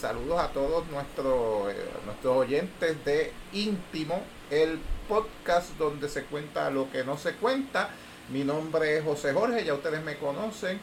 [0.00, 6.90] Saludos a todos nuestros, eh, nuestros oyentes de Íntimo, el podcast donde se cuenta lo
[6.90, 7.90] que no se cuenta.
[8.30, 10.80] Mi nombre es José Jorge, ya ustedes me conocen.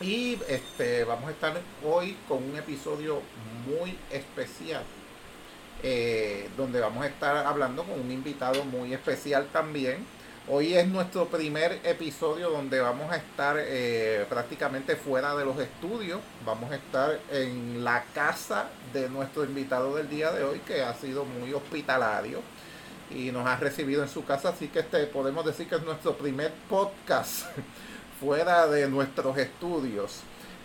[0.00, 3.22] Y este, vamos a estar hoy con un episodio
[3.64, 4.82] muy especial,
[5.84, 10.04] eh, donde vamos a estar hablando con un invitado muy especial también
[10.48, 16.18] Hoy es nuestro primer episodio donde vamos a estar eh, prácticamente fuera de los estudios.
[16.44, 20.94] Vamos a estar en la casa de nuestro invitado del día de hoy, que ha
[20.94, 22.40] sido muy hospitalario
[23.08, 24.48] y nos ha recibido en su casa.
[24.48, 27.46] Así que este podemos decir que es nuestro primer podcast
[28.20, 30.22] fuera de nuestros estudios.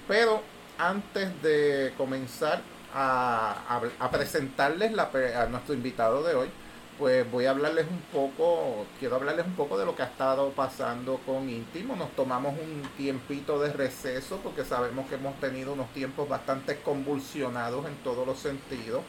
[0.08, 0.41] Pero
[0.80, 2.64] antes de comenzar
[2.95, 3.80] a,
[4.12, 6.50] presentarles a nuestro invitado de hoy,
[6.98, 10.50] pues voy a hablarles un poco, quiero hablarles un poco de lo que ha estado
[10.52, 11.95] pasando con Íntimo.
[11.95, 17.86] Nos tomamos un tiempito de receso porque sabemos que hemos tenido unos tiempos bastante convulsionados
[17.86, 19.02] en todos los sentidos.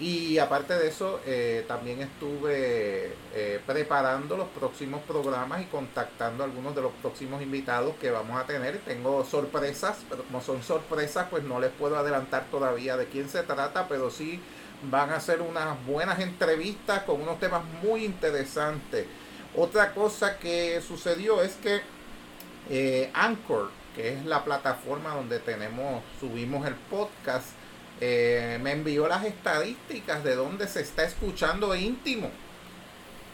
[0.00, 6.46] Y aparte de eso, eh, también estuve eh, preparando los próximos programas y contactando a
[6.46, 8.78] algunos de los próximos invitados que vamos a tener.
[8.78, 13.44] Tengo sorpresas, pero como son sorpresas, pues no les puedo adelantar todavía de quién se
[13.44, 14.40] trata, pero sí
[14.90, 19.06] van a hacer unas buenas entrevistas con unos temas muy interesantes.
[19.54, 21.82] Otra cosa que sucedió es que
[22.70, 27.48] eh, Anchor, que es la plataforma donde tenemos, subimos el podcast,
[28.00, 32.30] eh, me envió las estadísticas de dónde se está escuchando íntimo.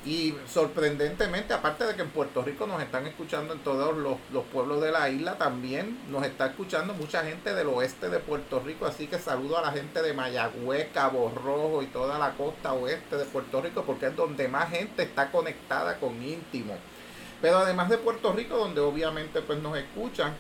[0.09, 4.81] Y sorprendentemente, aparte de que en Puerto Rico nos están escuchando en todos los, pueblos
[4.81, 8.87] de la isla, también nos está escuchando mucha gente del oeste de Puerto Rico.
[8.87, 13.17] Así que saludo a la gente de Mayagüez, Cabo Rojo y toda la costa oeste
[13.17, 16.75] de Puerto Rico, porque es donde más gente está conectada con íntimo.
[17.43, 20.35] Pero además de Puerto Rico, donde obviamente pues nos escuchan,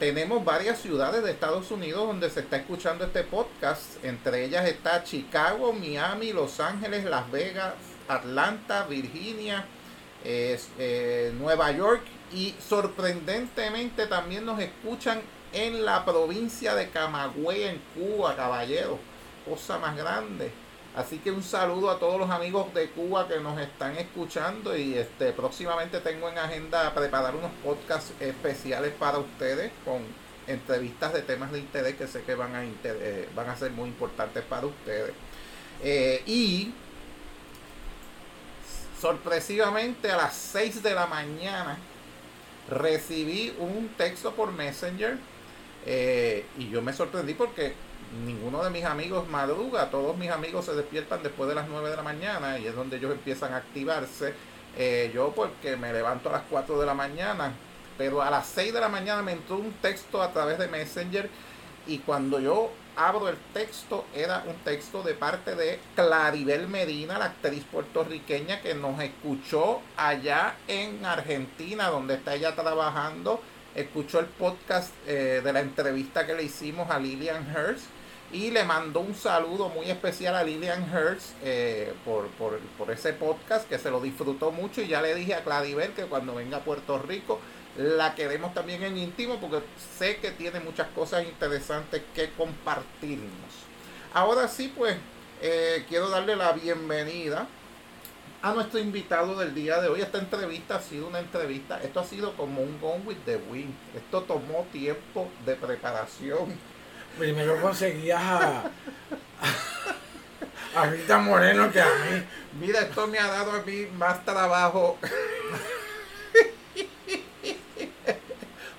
[0.00, 4.04] tenemos varias ciudades de Estados Unidos donde se está escuchando este podcast.
[4.04, 7.74] Entre ellas está Chicago, Miami, Los Ángeles, Las Vegas,
[8.14, 9.64] Atlanta, Virginia,
[10.24, 12.02] eh, Nueva York
[12.32, 15.20] y sorprendentemente también nos escuchan
[15.52, 18.98] en la provincia de Camagüey en Cuba, caballero.
[19.48, 20.52] Cosa más grande.
[20.94, 24.94] Así que un saludo a todos los amigos de Cuba que nos están escuchando y
[24.94, 30.02] este próximamente tengo en agenda preparar unos podcasts especiales para ustedes con
[30.46, 33.88] entrevistas de temas de interés que sé que van a, eh, van a ser muy
[33.88, 35.12] importantes para ustedes.
[35.82, 36.74] Eh, y
[39.02, 41.76] sorpresivamente a las 6 de la mañana
[42.70, 45.18] recibí un texto por Messenger
[45.84, 47.74] eh, y yo me sorprendí porque
[48.24, 51.96] ninguno de mis amigos madruga, todos mis amigos se despiertan después de las 9 de
[51.96, 54.34] la mañana y es donde ellos empiezan a activarse.
[54.78, 57.52] Eh, yo porque me levanto a las 4 de la mañana,
[57.98, 61.28] pero a las 6 de la mañana me entró un texto a través de Messenger
[61.88, 67.26] y cuando yo abro el texto, era un texto de parte de Claribel Medina, la
[67.26, 73.40] actriz puertorriqueña que nos escuchó allá en Argentina, donde está ella trabajando.
[73.74, 77.86] Escuchó el podcast eh, de la entrevista que le hicimos a Lillian Hurst
[78.32, 83.12] y le mandó un saludo muy especial a Lillian Hurst eh, por, por, por ese
[83.12, 86.58] podcast que se lo disfrutó mucho y ya le dije a Claribel que cuando venga
[86.58, 87.40] a Puerto Rico
[87.76, 89.62] la queremos también en íntimo porque
[89.98, 93.30] sé que tiene muchas cosas interesantes que compartirnos.
[94.12, 94.96] Ahora sí, pues
[95.40, 97.46] eh, quiero darle la bienvenida
[98.42, 100.02] a nuestro invitado del día de hoy.
[100.02, 103.74] Esta entrevista ha sido una entrevista, esto ha sido como un Gone with the Wind.
[103.96, 106.58] Esto tomó tiempo de preparación.
[107.18, 108.70] Primero conseguías a,
[110.76, 112.22] a Rita Moreno que a mí.
[112.60, 114.98] Mira, esto me ha dado a mí más trabajo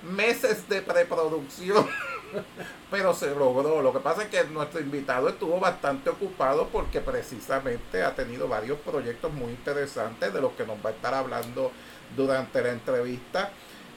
[0.04, 1.86] meses de preproducción.
[2.90, 3.82] pero se logró.
[3.82, 8.78] Lo que pasa es que nuestro invitado estuvo bastante ocupado porque precisamente ha tenido varios
[8.80, 11.70] proyectos muy interesantes de los que nos va a estar hablando
[12.16, 13.50] durante la entrevista.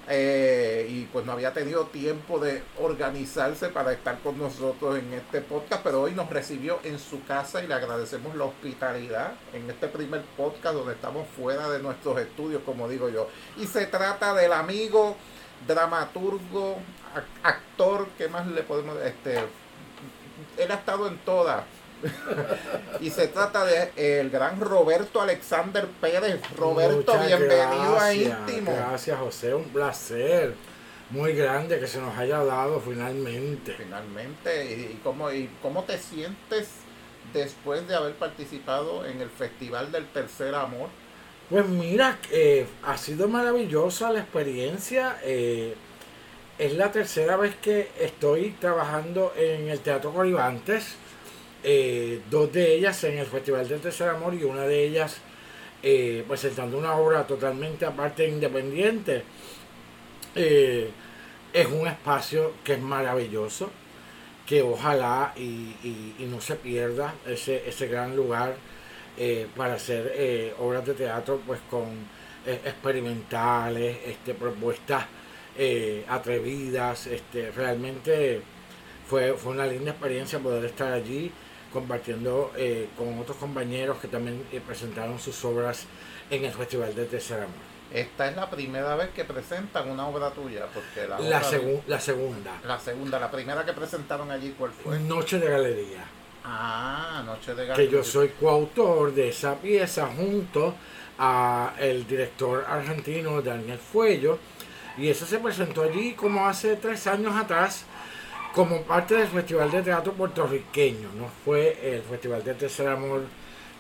[0.09, 5.41] Eh, y pues no había tenido tiempo de organizarse para estar con nosotros en este
[5.41, 9.89] podcast, pero hoy nos recibió en su casa y le agradecemos la hospitalidad en este
[9.89, 13.27] primer podcast donde estamos fuera de nuestros estudios, como digo yo.
[13.57, 15.17] Y se trata del amigo
[15.65, 16.77] dramaturgo,
[17.43, 19.39] actor, ¿qué más le podemos este
[20.57, 21.63] él ha estado en todas
[22.99, 26.39] y se trata de el gran Roberto Alexander Pérez.
[26.55, 28.71] Roberto, bienvenido a Íntimo.
[28.71, 30.53] Gracias, José, un placer
[31.09, 33.73] muy grande que se nos haya dado finalmente.
[33.73, 36.69] Finalmente, ¿y cómo, y cómo te sientes
[37.33, 40.89] después de haber participado en el Festival del Tercer Amor?
[41.49, 45.17] Pues mira, eh, ha sido maravillosa la experiencia.
[45.23, 45.75] Eh,
[46.59, 50.95] es la tercera vez que estoy trabajando en el Teatro Coribantes
[51.63, 55.19] eh, dos de ellas en el Festival del Tercer Amor y una de ellas
[55.83, 59.23] eh, presentando una obra totalmente aparte e independiente.
[60.35, 63.71] Es un espacio que es maravilloso,
[64.45, 68.55] que ojalá y, no se pierda ese, ese gran lugar
[69.55, 71.85] para hacer obras de teatro pues con
[72.45, 75.05] experimentales, este, propuestas
[76.07, 77.07] atrevidas.
[77.07, 78.41] Este, realmente
[79.07, 81.31] fue, fue una linda experiencia poder estar allí
[81.71, 85.85] compartiendo eh, con otros compañeros que también eh, presentaron sus obras
[86.29, 87.67] en el Festival de Tercer Amor.
[87.93, 92.59] Esta es la primera vez que presentan una obra tuya, porque la, la, la segunda.
[92.65, 94.99] La segunda, la primera que presentaron allí, ¿cuál fue?
[94.99, 96.03] Noche de Galería.
[96.49, 97.89] Ah, Noche de Galería.
[97.89, 100.75] Que yo soy coautor de esa pieza junto
[101.19, 104.39] a el director argentino Daniel Fuello.
[104.97, 107.85] Y eso se presentó allí como hace tres años atrás
[108.53, 113.21] como parte del Festival de Teatro puertorriqueño, no fue el Festival de Tercer Amor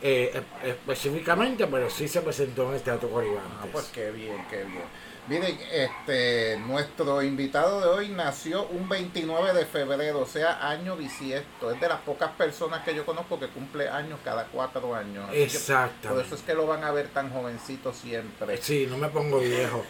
[0.03, 3.43] eh, específicamente, pero sí se presentó en el Teatro Coribán.
[3.59, 4.83] Ah, pues qué bien, qué bien.
[5.27, 11.69] Miren, este, nuestro invitado de hoy nació un 29 de febrero, o sea, año bisiesto.
[11.69, 15.29] Es de las pocas personas que yo conozco que cumple años cada cuatro años.
[15.33, 16.09] Exacto.
[16.09, 18.55] Por eso es que lo van a ver tan jovencito siempre.
[18.61, 19.83] Sí, no me pongo viejo.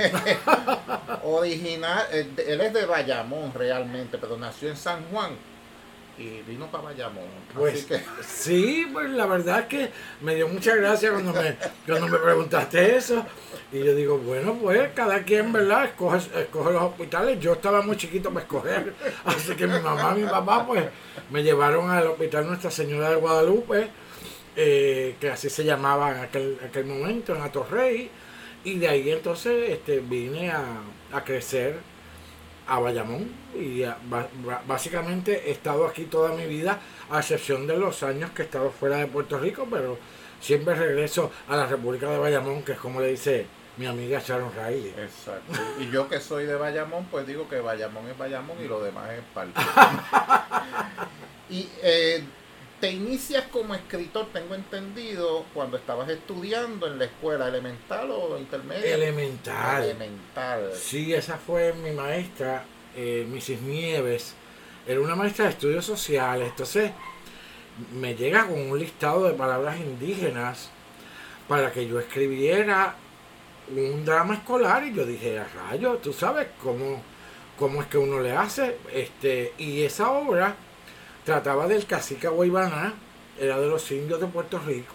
[1.23, 5.33] Original, eh, él es de Bayamón realmente, pero nació en San Juan
[6.17, 7.25] y vino para Bayamón.
[7.53, 7.87] Pues
[8.27, 9.91] sí, pues la verdad es que
[10.21, 11.55] me dio mucha gracia cuando me,
[11.85, 13.25] cuando me preguntaste eso.
[13.71, 15.85] Y yo digo, bueno, pues cada quien, ¿verdad?
[15.85, 17.39] Escoge, escoge los hospitales.
[17.39, 18.93] Yo estaba muy chiquito para escoger.
[19.25, 20.85] Así que mi mamá y mi papá, pues,
[21.29, 23.89] me llevaron al hospital Nuestra Señora de Guadalupe,
[24.55, 28.09] eh, que así se llamaba en aquel, aquel momento, en Atorrey.
[28.63, 30.63] Y de ahí entonces este, vine a,
[31.11, 31.77] a crecer
[32.67, 33.83] a Bayamón y
[34.67, 36.79] básicamente he estado aquí toda mi vida,
[37.09, 39.97] a excepción de los años que he estado fuera de Puerto Rico, pero
[40.41, 43.45] siempre regreso a la República de Bayamón, que es como le dice
[43.77, 44.93] mi amiga Sharon Riley.
[44.97, 45.53] Exacto.
[45.79, 49.11] Y yo que soy de Bayamón, pues digo que Bayamón es Bayamón y lo demás
[49.11, 49.59] es parte.
[51.49, 52.23] y eh,
[52.79, 58.95] te inicias como escritor, tengo entendido, cuando estabas estudiando en la escuela elemental o intermedia.
[58.95, 59.83] Elemental.
[59.83, 60.71] Elemental.
[60.75, 62.65] Sí, esa fue mi maestra,
[62.95, 63.61] eh, Mrs.
[63.61, 64.33] Nieves.
[64.87, 66.49] Era una maestra de estudios sociales.
[66.49, 66.91] Entonces,
[67.93, 70.69] me llega con un listado de palabras indígenas
[71.47, 72.95] para que yo escribiera
[73.75, 77.01] un drama escolar y yo dije, rayo, tú sabes cómo,
[77.57, 78.77] cómo es que uno le hace.
[78.93, 80.55] este Y esa obra
[81.25, 82.93] trataba del cacique Guaybaná,
[83.39, 84.93] era de los indios de Puerto Rico,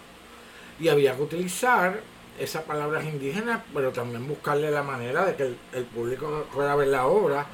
[0.81, 2.01] y había que utilizar
[2.39, 7.07] esas palabras indígenas, pero también buscarle la manera de que el, público pueda ver la
[7.07, 7.47] obra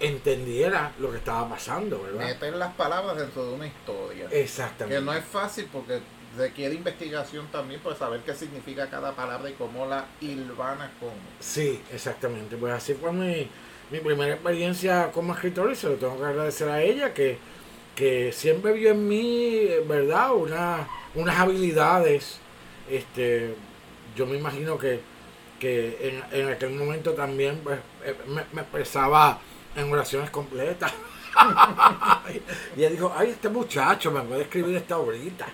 [0.00, 2.24] entendiera lo que estaba pasando, ¿verdad?
[2.26, 4.26] Meter las palabras dentro de una historia.
[4.30, 4.98] Exactamente.
[4.98, 6.00] Que no es fácil porque
[6.36, 11.10] requiere investigación también para saber qué significa cada palabra y cómo la hilvana con...
[11.40, 12.56] Sí, exactamente.
[12.56, 13.48] Pues así fue mi,
[13.90, 17.38] mi primera experiencia como escritor y se lo tengo que agradecer a ella que
[17.94, 20.34] que siempre vio en mí, ¿verdad?
[20.34, 22.38] Una, unas habilidades.
[22.90, 23.54] Este,
[24.16, 25.00] yo me imagino que,
[25.58, 29.38] que en, aquel momento también pues, eh, me, expresaba
[29.76, 30.92] en oraciones completas.
[32.76, 35.46] y ella dijo, ay, este muchacho me puede escribir esta obrita.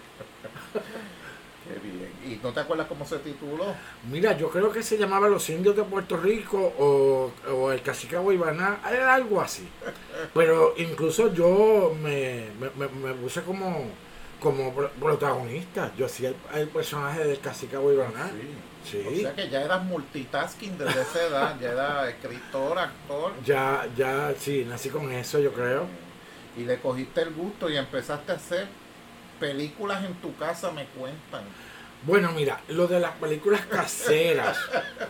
[1.69, 2.09] Qué bien.
[2.25, 3.75] ¿Y no te acuerdas cómo se tituló?
[4.11, 8.81] Mira, yo creo que se llamaba Los Indios de Puerto Rico o, El Cacique Guaybaná,
[8.91, 9.69] era algo así.
[10.33, 12.49] Pero incluso yo me,
[13.21, 13.87] puse como,
[14.41, 15.93] como protagonista.
[15.97, 18.31] Yo hacía el, personaje del Cacique Guaybaná.
[18.85, 19.05] Sí.
[19.07, 23.33] O sea que ya eras multitasking desde esa edad, ya era escritor, actor.
[23.45, 25.87] Ya, ya, sí, nací con eso, yo creo.
[26.57, 28.69] y le cogiste el gusto y empezaste a hacer
[29.41, 31.43] películas en tu casa, me cuentan.
[32.03, 34.57] Bueno, mira, lo de las películas caseras,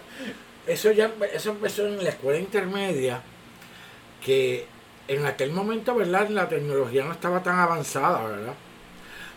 [0.66, 3.20] eso ya eso empezó en la escuela intermedia,
[4.24, 4.66] que
[5.08, 6.28] en aquel momento, ¿verdad?
[6.28, 8.54] La tecnología no estaba tan avanzada, ¿verdad?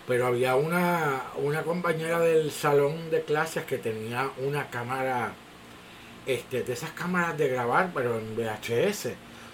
[0.08, 5.34] Pero había una, una compañera del salón de clases que tenía una cámara,
[6.26, 9.10] este, de esas cámaras de grabar, pero en VHS.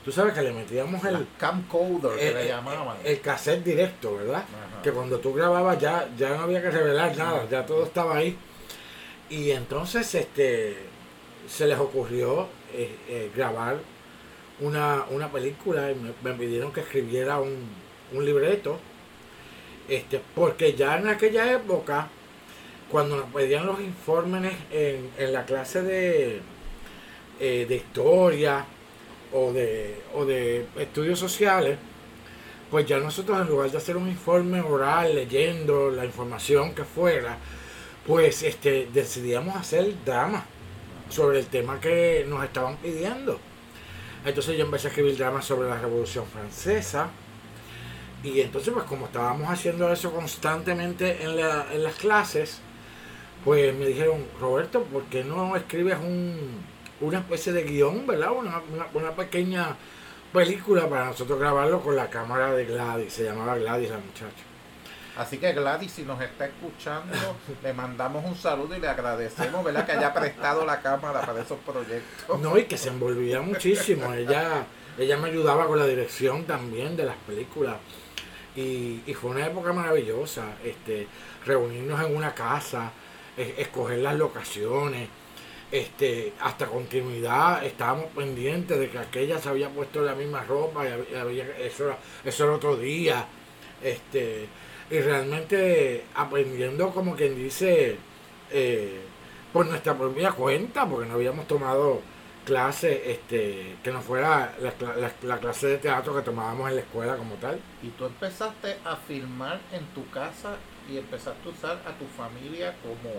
[0.07, 2.95] Tú sabes que le metíamos el camcorder que el, le el- llamaban.
[3.03, 4.35] el cassette directo, ¿verdad?
[4.37, 4.81] Ajá.
[4.81, 8.37] Que cuando tú grababas ya, ya no había que revelar nada, ya todo estaba ahí.
[9.29, 10.77] Y entonces este
[11.45, 13.79] se les ocurrió eh, eh, grabar
[14.61, 17.67] una, una película y me, me pidieron que escribiera un,
[18.13, 18.79] un libreto.
[19.89, 22.07] Este, porque ya en aquella época,
[22.89, 26.39] cuando nos pedían los informes en, en la clase de,
[27.41, 28.65] eh, de historia
[29.33, 31.77] o de, o de estudios sociales,
[32.71, 37.37] pues ya nosotros en lugar de hacer un informe oral leyendo la información que fuera,
[38.05, 40.45] pues este decidíamos hacer drama
[41.09, 43.39] sobre el tema que nos estaban pidiendo.
[44.25, 47.09] Entonces yo empecé a escribir dramas sobre la Revolución Francesa.
[48.23, 52.59] Y entonces pues como estábamos haciendo eso constantemente en, la- en las clases,
[53.45, 56.37] pues me dijeron, Roberto, ¿por qué no escribes un,
[57.01, 58.31] una especie de guion, ¿verdad?
[58.31, 59.75] Una, una- una pequeña
[60.33, 63.13] película para nosotros grabarlo con la cámara de Gladys.
[63.13, 64.43] Se llamaba Gladys la muchacha.
[65.17, 67.13] Así que Gladys, si nos está escuchando,
[67.63, 69.85] le mandamos un saludo y le agradecemos, ¿verdad?
[69.85, 72.39] Que haya prestado la cámara para esos proyectos.
[72.39, 74.13] No, y que se envolvía muchísimo.
[74.13, 74.65] Ella,
[74.97, 77.77] ella me ayudaba con la dirección también de las películas.
[78.55, 80.43] Y, y fue una época maravillosa.
[80.63, 81.07] Este,
[81.45, 82.91] reunirnos en una casa,
[83.35, 85.09] es- escoger las locaciones,
[85.71, 91.15] este, hasta continuidad, estábamos pendientes de que aquella se había puesto la misma ropa y
[91.15, 93.25] había, eso, era, eso era otro día.
[93.83, 94.47] Este,
[94.89, 97.97] y realmente aprendiendo como quien dice
[98.51, 99.01] eh,
[99.53, 102.01] por nuestra propia cuenta, porque no habíamos tomado
[102.45, 106.81] clase este, que no fuera la, la- la clase de teatro que tomábamos en la
[106.81, 107.59] escuela como tal.
[107.83, 110.55] Y tú empezaste a filmar en tu casa
[110.89, 113.13] y empezaste a usar a tu familia como,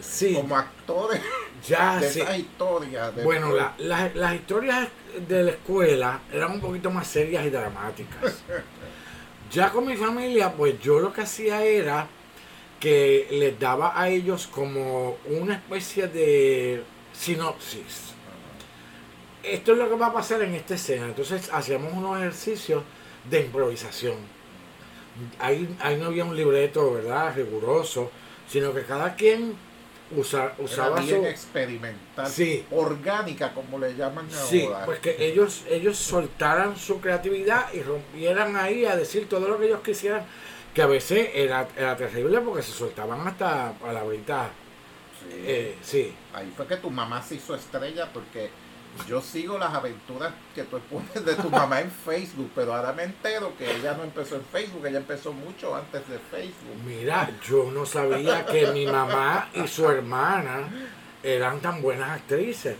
[0.00, 1.20] Sí, como actores
[1.66, 2.20] ya de sí.
[2.20, 3.14] esas historias.
[3.16, 4.88] de- Bueno, la- la- las historias
[5.28, 8.42] de la escuela eran un poquito más serias y dramáticas.
[9.50, 12.06] Ya con mi familia, pues yo lo que hacía era
[12.80, 16.82] que les daba a ellos como una especie de
[17.12, 18.12] sinopsis.
[19.42, 21.06] Esto es lo que va a pasar en esta escena.
[21.06, 22.82] Entonces hacíamos unos ejercicios
[23.28, 24.16] de improvisación.
[25.38, 27.34] Ahí, ahí no había un libreto, ¿verdad?
[27.36, 28.10] Riguroso,
[28.48, 29.54] sino que cada quien
[30.16, 31.26] usa- Era usaba bien su...
[31.26, 32.64] experimental, Sí.
[32.70, 34.84] orgánica como le llaman Sí, ahora.
[34.84, 39.66] pues que ellos, ellos soltaran su creatividad y rompieran ahí a decir todo lo que
[39.66, 40.24] ellos quisieran,
[40.74, 44.48] que a veces era, era terrible porque se soltaban hasta palabritas.
[45.28, 45.36] Sí.
[45.44, 48.50] Eh, sí, Ahí fue que tu mamá se hizo estrella porque
[49.08, 53.04] yo sigo las aventuras que tú pones de tu mamá en Facebook, pero ahora me
[53.04, 56.76] entero que ella no empezó en Facebook, ella empezó mucho antes de Facebook.
[56.84, 60.68] mira, yo no sabía que mi mamá y su hermana
[61.22, 62.76] eran tan buenas actrices.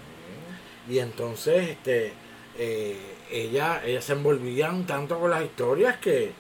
[0.88, 2.12] Y entonces, este,
[2.59, 6.33] eh, ella, ellas se envolvían tanto con las historias que,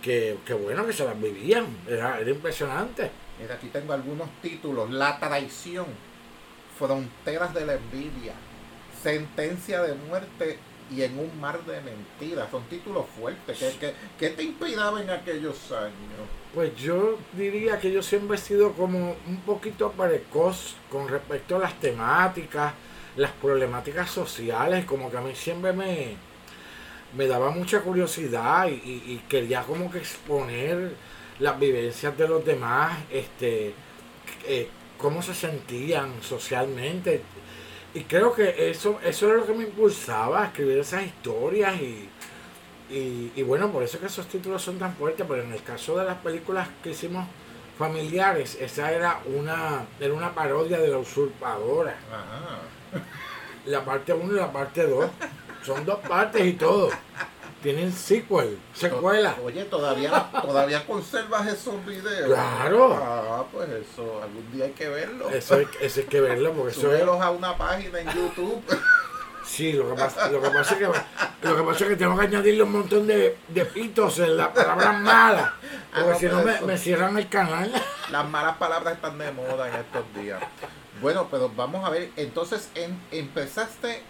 [0.00, 1.66] que, que bueno, que se las vivían.
[1.86, 3.10] Era, era impresionante.
[3.40, 4.90] Mira, aquí tengo algunos títulos.
[4.90, 5.86] La traición,
[6.78, 8.34] fronteras de la envidia,
[9.02, 10.58] sentencia de muerte
[10.90, 12.50] y en un mar de mentiras.
[12.50, 13.76] Son títulos fuertes.
[14.18, 15.92] ¿Qué, te inspiraba en aquellos años?
[16.54, 21.60] Pues yo diría que yo siempre he sido como un poquito precoz con respecto a
[21.60, 22.74] las temáticas,
[23.16, 26.16] las problemáticas sociales, como que a mí siempre me,
[27.16, 30.92] me daba mucha curiosidad y quería como que exponer
[31.42, 33.74] las vivencias de los demás, este,
[34.46, 34.68] eh,
[34.98, 37.22] cómo se sentían socialmente.
[37.94, 42.08] Y creo que eso, eso era lo que me impulsaba a escribir esas historias y,
[42.90, 45.98] y, y bueno, por eso que esos títulos son tan fuertes, pero en el caso
[45.98, 47.26] de las películas que hicimos
[47.78, 51.96] familiares, esa era una, era una parodia de la usurpadora.
[52.10, 53.02] Ajá.
[53.66, 55.10] La parte 1 y la parte 2.
[55.62, 56.90] Son dos partes y todo.
[57.62, 59.36] Tienen sequel, secuela.
[59.44, 62.26] Oye, todavía, todavía conservas esos videos.
[62.26, 62.94] Claro.
[63.00, 65.30] Ah, pues eso, algún día hay que verlo.
[65.30, 67.00] Eso hay, eso hay que verlo porque eso es...
[67.00, 68.62] Súbelos a una página en YouTube.
[69.44, 70.84] Sí, lo que pasa, lo que pasa es que
[71.48, 74.48] lo que pasa es que tengo que añadirle un montón de, de pitos en las
[74.48, 75.50] palabras malas.
[75.92, 77.70] Ah, Porque no, si no pero me, me cierran el canal.
[78.12, 80.40] Las malas palabras están de moda en estos días.
[81.02, 84.00] Bueno, pero vamos a ver, entonces en- empezaste,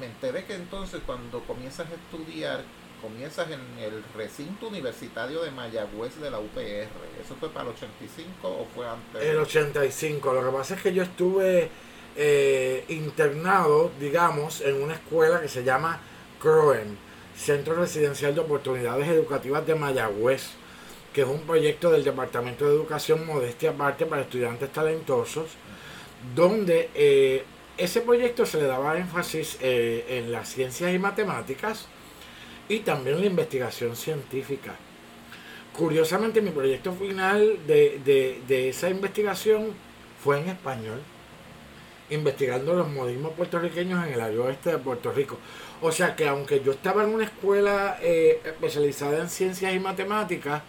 [0.00, 2.62] me enteré que entonces cuando comienzas a estudiar
[3.02, 6.88] comienzas en el recinto universitario de Mayagüez de la UPR.
[7.22, 9.22] ¿Eso fue para el 85 o fue antes?
[9.22, 10.32] El 85.
[10.32, 11.68] Lo que pasa es que yo estuve
[12.16, 16.00] eh, internado, digamos, en una escuela que se llama
[16.40, 16.96] CROEM,
[17.36, 20.50] Centro Residencial de Oportunidades Educativas de Mayagüez,
[21.12, 25.50] que es un proyecto del Departamento de Educación Modestia Aparte para estudiantes talentosos,
[26.34, 27.44] donde eh,
[27.76, 31.88] ese proyecto se le daba énfasis eh, en las ciencias y matemáticas
[32.68, 34.74] y también la investigación científica.
[35.72, 39.72] Curiosamente, mi proyecto final de, de esa investigación
[40.22, 41.00] fue en español
[42.14, 45.38] investigando los modismos puertorriqueños en el área oeste de Puerto Rico.
[45.80, 50.62] O sea que aunque yo estaba en una escuela eh, especializada en ciencias y matemáticas,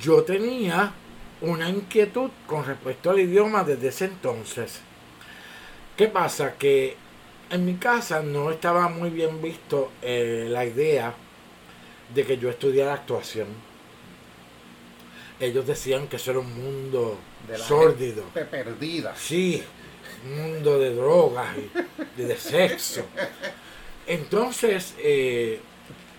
[0.00, 0.92] yo tenía
[1.40, 4.80] una inquietud con respecto al idioma desde ese entonces.
[5.96, 6.54] ¿Qué pasa?
[6.54, 6.96] Que
[7.50, 11.14] en mi casa no estaba muy bien visto eh, la idea
[12.14, 13.48] de que yo estudiara actuación.
[15.40, 18.24] Ellos decían que eso era un mundo de sórdido.
[18.32, 19.14] Perdida.
[19.16, 19.62] Sí,
[20.24, 21.48] mundo de drogas
[22.16, 23.04] y, de sexo.
[24.06, 25.60] Entonces, eh,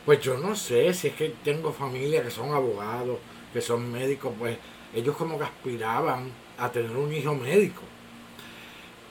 [0.06, 3.18] pues yo no sé si es que tengo familia que son abogados,
[3.52, 4.58] que son médicos, pues
[4.94, 7.82] ellos como que aspiraban a tener un hijo médico.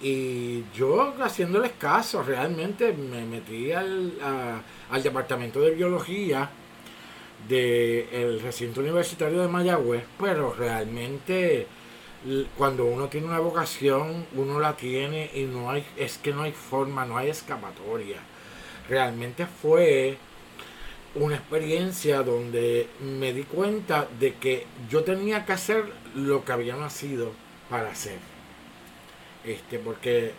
[0.01, 4.13] Y yo haciéndoles caso, realmente me metí al,
[5.03, 6.51] departamento de biología
[7.49, 11.67] del recinto universitario de Mayagüez, pero realmente
[12.57, 16.53] cuando uno tiene una vocación, uno la tiene y no hay, es que no hay
[16.53, 18.19] forma, no hay escapatoria.
[18.89, 20.19] Realmente fue
[21.15, 26.77] una experiencia donde me di cuenta de que yo tenía que hacer lo que había
[26.77, 27.33] nacido
[27.71, 28.19] para hacer.
[29.45, 30.33] Este, porque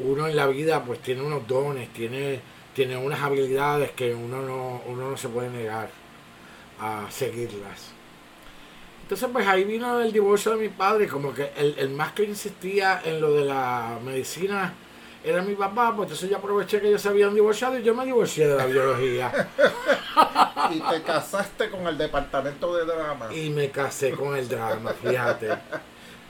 [0.00, 2.40] uno en la vida pues tiene unos dones, tiene,
[2.74, 5.90] tiene unas habilidades que uno no, uno no se puede negar
[6.80, 7.92] a seguirlas.
[9.02, 13.00] Entonces, pues ahí vino el divorcio de mi padre, como que el, más que insistía
[13.04, 14.74] en lo de la medicina
[15.24, 18.04] era mi papá, pues entonces yo aproveché que ellos se habían divorciado y yo me
[18.04, 19.48] divorcié de la biología.
[20.70, 23.34] y te casaste con el departamento de drama.
[23.34, 25.56] Y me casé con el drama, fíjate.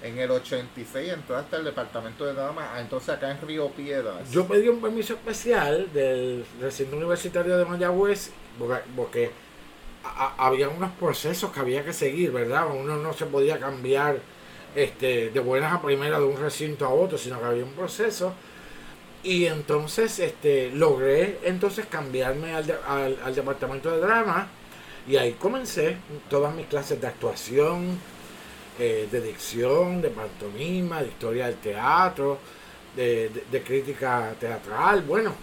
[0.03, 4.31] En el 86 entraste al departamento de drama, ah, entonces acá en Río Piedras.
[4.31, 8.31] Yo pedí un permiso especial del recinto universitario de Mayagüez,
[8.95, 9.33] porque
[10.39, 12.67] había unos procesos que había que seguir, ¿verdad?
[12.73, 14.21] Uno no se podía cambiar
[14.75, 18.33] este, de buenas a primeras de un recinto a otro, sino que había un proceso.
[19.23, 24.49] Y entonces este, logré entonces cambiarme al, al, departamento de drama
[25.09, 25.97] y ahí comencé
[26.31, 27.99] todas mis clases de actuación,
[28.79, 32.39] eh, de dicción, de pantomima, de historia del teatro,
[32.95, 35.35] de, de crítica teatral, bueno,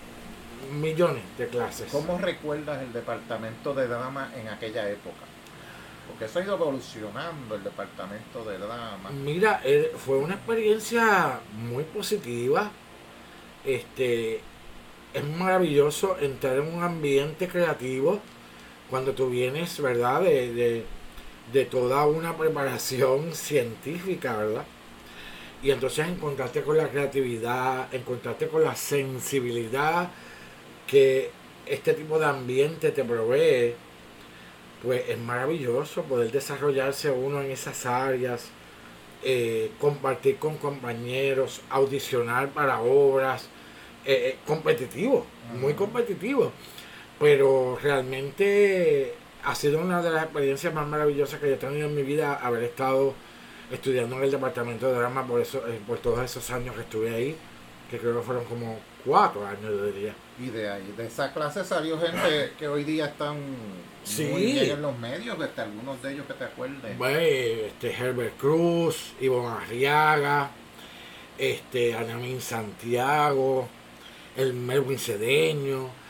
[0.73, 1.91] millones de clases.
[1.91, 5.25] ¿Cómo recuerdas el departamento de drama en aquella época?
[6.07, 9.09] Porque eso ha ido evolucionando el departamento de drama.
[9.11, 12.69] Mira, eh, fue una experiencia muy positiva.
[13.65, 14.41] Este,
[15.13, 18.19] es maravilloso entrar en un ambiente creativo
[18.89, 20.21] cuando tú vienes, ¿verdad?
[20.21, 20.85] De, de,
[21.51, 24.65] de toda una preparación científica, ¿verdad?
[25.63, 30.09] Y entonces encontrarte con la creatividad, encontrarte con la sensibilidad
[30.85, 31.31] que
[31.65, 33.73] este tipo de ambiente te provee,
[34.83, 38.49] pues es maravilloso poder desarrollarse uno en esas áreas,
[39.23, 43.49] eh, compartir con compañeros, audicionar para obras,
[44.05, 45.25] eh, eh, competitivo,
[45.59, 46.51] muy competitivo.
[47.19, 51.95] Pero realmente ha sido una de las experiencias más maravillosas que yo he tenido en
[51.95, 53.13] mi vida haber estado
[53.71, 57.35] estudiando en el departamento de drama por eso, por todos esos años que estuve ahí,
[57.89, 60.15] que creo que fueron como cuatro años, yo diría.
[60.39, 63.37] Y de ahí, de esa clase salió gente que hoy día están
[64.31, 66.97] muy bien en los medios, este, algunos de ellos que te acuerdes.
[66.97, 70.49] Bueno, este, Herbert Cruz, Ivonne Arriaga,
[71.37, 73.67] este, Anamín Santiago,
[74.35, 76.04] el Melvin Cedeño.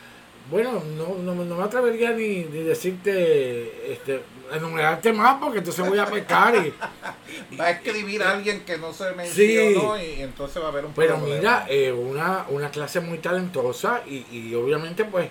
[0.50, 6.06] Bueno, no, no, me atrevería ni, ni decirte este, enumerarte más porque entonces voy a
[6.06, 6.72] pecar y,
[7.56, 10.92] va a escribir a alguien que no se mencionó y entonces va a haber un
[10.92, 15.30] pero mira eh, una, una clase muy talentosa y, y obviamente pues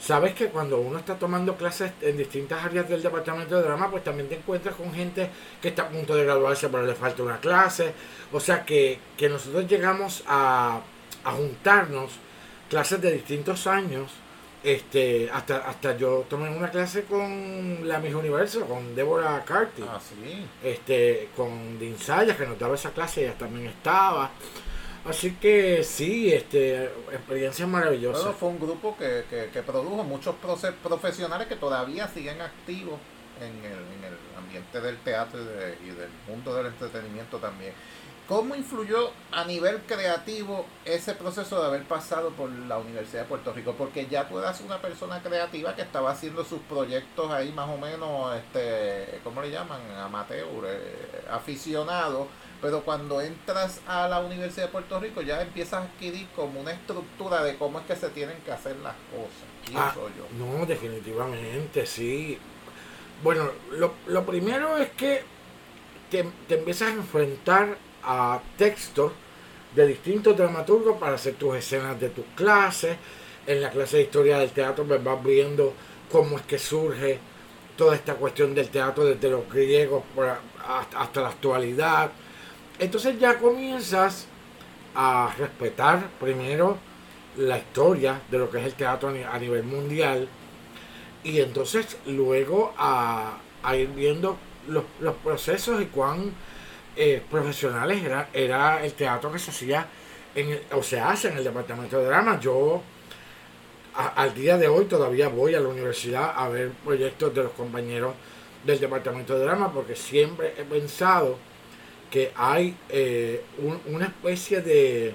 [0.00, 4.02] sabes que cuando uno está tomando clases en distintas áreas del departamento de drama pues
[4.02, 5.30] también te encuentras con gente
[5.62, 7.92] que está a punto de graduarse pero le falta una clase.
[8.32, 10.80] O sea que, que nosotros llegamos a,
[11.24, 12.12] a juntarnos
[12.68, 14.10] clases de distintos años
[14.72, 19.82] este, hasta, hasta yo tomé una clase con la Miss Universo, con Débora Carty.
[19.88, 20.46] Ah, sí.
[20.62, 24.30] Este, con Dinsaya, que nos daba esa clase, ella también estaba.
[25.04, 28.18] Así que sí, este, experiencia maravillosa.
[28.22, 30.34] Bueno, fue un grupo que, que, que produjo muchos
[30.82, 32.98] profesionales que todavía siguen activos
[33.40, 37.72] en el, en el ambiente del teatro y, de- y del mundo del entretenimiento también.
[38.28, 43.52] ¿Cómo influyó a nivel creativo ese proceso de haber pasado por la Universidad de Puerto
[43.52, 43.74] Rico?
[43.78, 47.78] Porque ya tú eras una persona creativa que estaba haciendo sus proyectos ahí más o
[47.78, 49.80] menos, este, ¿cómo le llaman?
[49.96, 52.26] Amateur, eh, aficionado.
[52.60, 56.72] Pero cuando entras a la Universidad de Puerto Rico ya empiezas a adquirir como una
[56.72, 59.76] estructura de cómo es que se tienen que hacer las cosas.
[59.76, 60.26] Ah, Pienso yo.
[60.44, 62.38] No, definitivamente, sí.
[63.22, 65.22] Bueno, lo, lo primero es que
[66.10, 67.76] te, te empiezas a enfrentar
[68.06, 69.12] a textos
[69.74, 72.96] de distintos dramaturgos para hacer tus escenas de tus clases.
[73.46, 75.74] En la clase de historia del teatro pues vas viendo
[76.10, 77.18] cómo es que surge
[77.76, 80.02] toda esta cuestión del teatro desde los griegos
[80.96, 82.10] hasta, la actualidad.
[82.78, 84.26] Entonces ya comienzas
[84.94, 86.78] a respetar primero
[87.36, 90.26] la historia de lo que es el teatro a nivel mundial
[91.22, 94.38] y entonces luego a, a ir viendo
[94.68, 96.32] los, los procesos y cuán
[96.96, 99.86] eh, profesionales era, era el teatro que se hacía
[100.34, 102.38] en o se hace en el departamento de drama.
[102.40, 102.82] Yo
[103.94, 108.14] al día de hoy todavía voy a la universidad a ver proyectos de los compañeros
[108.64, 111.38] del departamento de drama porque siempre he pensado
[112.10, 115.14] que hay eh, un- una especie de,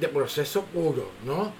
[0.00, 1.52] de proceso puro, ¿no?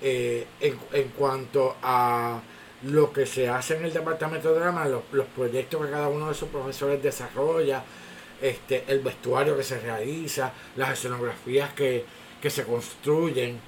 [0.00, 2.40] Eh, en, en cuanto a
[2.84, 6.26] lo que se hace en el departamento de drama, los, los proyectos que cada uno
[6.26, 7.84] de esos profesores desarrolla,
[8.42, 12.04] este, el vestuario que se realiza, las escenografías que,
[12.40, 13.60] que se construyen,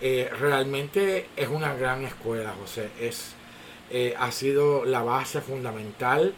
[0.00, 2.90] eh, realmente es una gran escuela, José.
[3.00, 3.34] Es,
[3.90, 6.34] eh, ha sido la base fundamental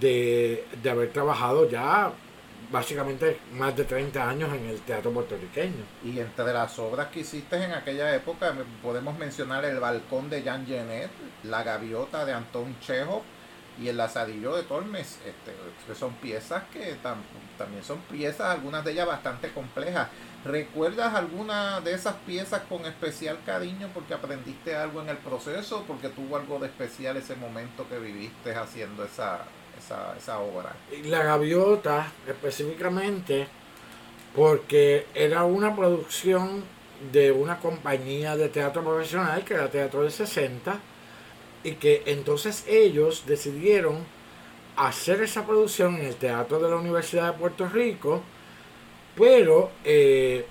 [0.00, 2.12] de, de haber trabajado ya
[2.70, 5.84] básicamente más de 30 años en el teatro puertorriqueño.
[6.04, 10.66] Y entre las obras que hiciste en aquella época podemos mencionar El Balcón de Jean
[10.66, 11.10] Genet,
[11.44, 13.22] La Gaviota de Anton Chekhov
[13.80, 15.52] y El Lazarillo de Tormes, este,
[15.86, 17.22] que son piezas que tam-
[17.58, 20.08] también son piezas, algunas de ellas bastante complejas.
[20.44, 26.08] ¿Recuerdas alguna de esas piezas con especial cariño porque aprendiste algo en el proceso, porque
[26.10, 29.40] tuvo algo de especial ese momento que viviste haciendo esa,
[29.78, 30.72] esa, esa obra?
[31.04, 33.48] La Gaviota, específicamente,
[34.34, 36.64] porque era una producción
[37.12, 40.78] de una compañía de teatro profesional, que era Teatro de 60,
[41.64, 44.04] y que entonces ellos decidieron
[44.76, 48.22] hacer esa producción en el Teatro de la Universidad de Puerto Rico,
[49.16, 50.44] pero eh,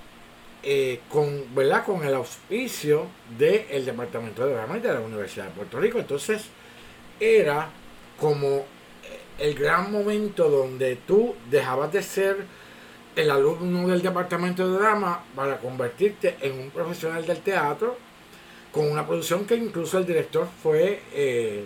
[0.63, 1.85] eh, con, ¿verdad?
[1.85, 5.99] con el auspicio del Departamento de Drama de la Universidad de Puerto Rico.
[5.99, 6.45] Entonces
[7.19, 7.69] era
[8.19, 8.63] como eh,
[9.39, 12.45] el gran momento donde tú dejabas de ser
[13.15, 17.95] el alumno del departamento de drama para convertirte en un profesional del teatro
[18.73, 21.65] con una producción que incluso el director fue eh,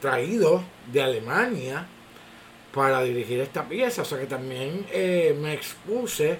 [0.00, 1.86] traído de Alemania
[2.74, 6.38] para dirigir esta pieza, o sea que también eh, me expuse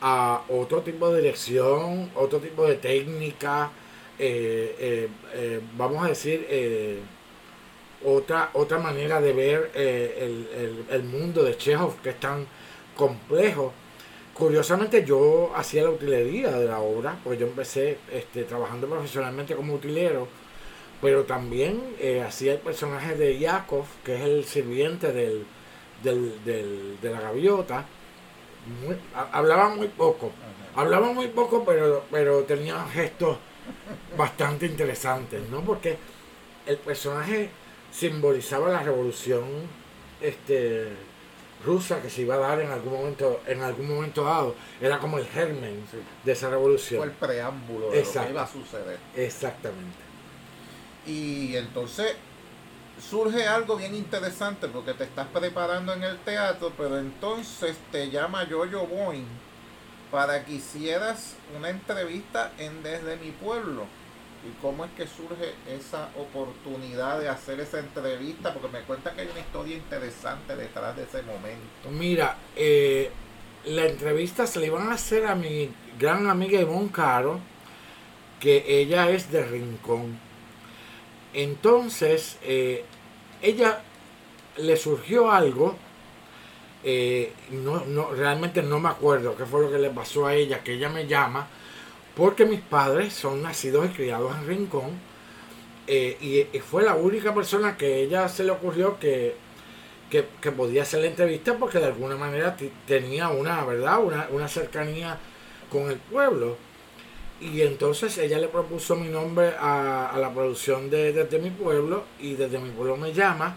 [0.00, 3.70] a otro tipo de dirección, otro tipo de técnica,
[4.18, 5.08] eh,
[5.76, 6.46] vamos a decir,
[8.04, 12.46] otra, otra manera de ver el, el- el mundo de Chekhov que es tan
[12.96, 13.72] complejo.
[14.34, 19.74] Curiosamente yo hacía la utilería de la obra, porque yo empecé este, trabajando profesionalmente como
[19.74, 20.26] utilero,
[21.00, 25.44] pero también eh, hacía el personaje de Yakov, que es el sirviente del,
[26.02, 27.86] del- del- de la gaviota.
[28.84, 28.96] Muy-
[29.32, 30.32] hablaba muy poco,
[30.74, 33.38] hablaba muy poco, pero, pero tenía gestos
[34.16, 35.60] bastante interesantes, ¿no?
[35.60, 35.96] Porque
[36.66, 37.50] el personaje
[37.92, 39.44] simbolizaba la revolución
[40.20, 40.88] este,
[41.64, 44.54] rusa que se iba a dar en algún momento, en algún momento dado.
[44.80, 45.98] Era como el germen Sí.
[46.24, 47.12] de esa Fue el revolución.
[47.18, 48.98] preámbulo de lo que iba a suceder.
[49.16, 49.98] Exactamente.
[51.06, 52.14] Y entonces
[53.10, 58.48] surge algo bien interesante porque te estás preparando en el teatro, pero entonces te llama
[58.48, 59.26] Yoyo Boing
[60.10, 63.86] para que hicieras una entrevista en Desde mi pueblo.
[64.46, 68.52] ¿Y cómo es que surge esa oportunidad de hacer esa entrevista?
[68.52, 71.90] Porque me cuenta que hay una historia interesante detrás de ese momento.
[71.90, 73.10] Mira, eh,
[73.64, 77.40] la entrevista se le iban a hacer a mi gran amiga Ivonne Caro,
[78.38, 80.18] que ella es de Rincón.
[81.32, 82.84] Entonces, eh,
[83.40, 83.82] ella
[84.58, 85.74] le surgió algo,
[86.84, 90.62] eh, no, no, realmente no me acuerdo qué fue lo que le pasó a ella,
[90.62, 91.48] que ella me llama,
[92.16, 94.90] porque mis padres son nacidos y criados en Rincón,
[95.86, 99.36] eh, y, fue la única persona que ella se le ocurrió que,
[100.10, 104.02] que, podía hacer la entrevista porque de alguna manera tenía una, ¿verdad?
[104.02, 105.18] Una, una cercanía
[105.70, 106.56] con el pueblo.
[107.40, 112.04] Y entonces ella le propuso mi nombre a, a la producción de Desde mi pueblo
[112.20, 113.56] y desde mi pueblo me llama.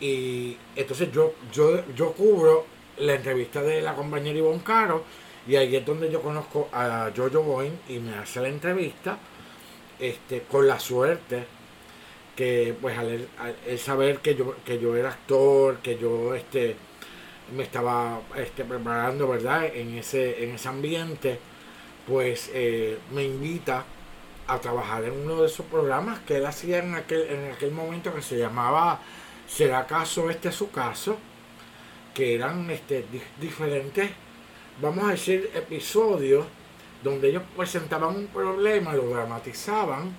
[0.00, 2.66] Y entonces yo, yo, yo cubro
[2.98, 5.04] la entrevista de la compañera Ivonne Caro
[5.46, 9.18] y ahí es donde yo conozco a Jojo Boyne y me hace la entrevista
[9.98, 11.46] este, con la suerte
[12.36, 13.28] que pues al,
[13.66, 16.76] él- saber que yo, que yo era actor, que yo este,
[17.56, 19.66] me estaba este, preparando, ¿verdad?
[19.74, 21.38] En ese, en ese ambiente,
[22.06, 23.84] pues eh, me invita
[24.46, 28.14] a trabajar en uno de esos programas que él hacía en aquel, en aquel momento
[28.14, 29.00] que se llamaba
[29.48, 31.18] ¿Será acaso este su caso?
[32.14, 34.10] Que eran este, di- diferentes,
[34.80, 36.44] vamos a decir, episodios
[37.02, 40.14] donde ellos presentaban un problema, lo dramatizaban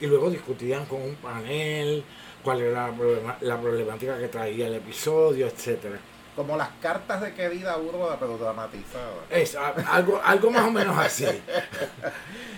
[0.00, 2.04] y luego discutían con un panel
[2.42, 5.98] cuál era la, problema- la problemática que traía el episodio, etcétera.
[6.36, 9.08] Como las cartas de querida Urbana, pero dramatizadas.
[9.28, 11.26] Es algo, algo más o menos así.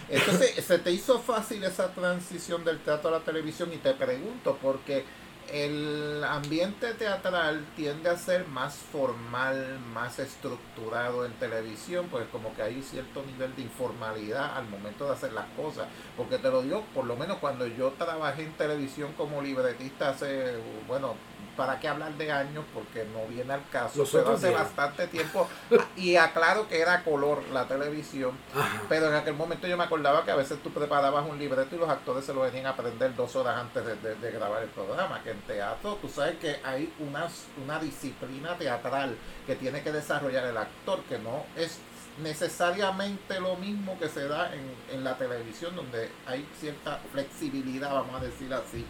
[0.09, 3.72] Entonces, ¿se te hizo fácil esa transición del teatro a la televisión?
[3.72, 5.05] Y te pregunto, porque
[5.53, 12.63] el ambiente teatral tiende a ser más formal, más estructurado en televisión, pues como que
[12.63, 15.87] hay cierto nivel de informalidad al momento de hacer las cosas.
[16.17, 20.55] Porque te lo digo, por lo menos cuando yo trabajé en televisión como libretista hace,
[20.87, 21.15] bueno,
[21.61, 22.64] ¿para qué hablar de años?
[22.73, 24.62] Porque no viene al caso, Los pero hace días.
[24.62, 25.46] bastante tiempo.
[25.94, 28.33] Y aclaro que era color la televisión.
[28.55, 28.81] Ajá.
[28.88, 31.79] Pero en aquel momento yo me acordaba que a veces tú preparabas un libreto y
[31.79, 34.70] los actores se lo venían a aprender dos horas antes de, de- de grabar el
[34.70, 35.23] programa.
[35.23, 37.29] Que en teatro tú sabes que hay una,
[37.62, 39.14] una disciplina teatral
[39.46, 41.79] que tiene que desarrollar el actor, que no es
[42.23, 48.20] necesariamente lo mismo que se da en, en la televisión, donde hay cierta flexibilidad, vamos
[48.20, 48.85] a decir así,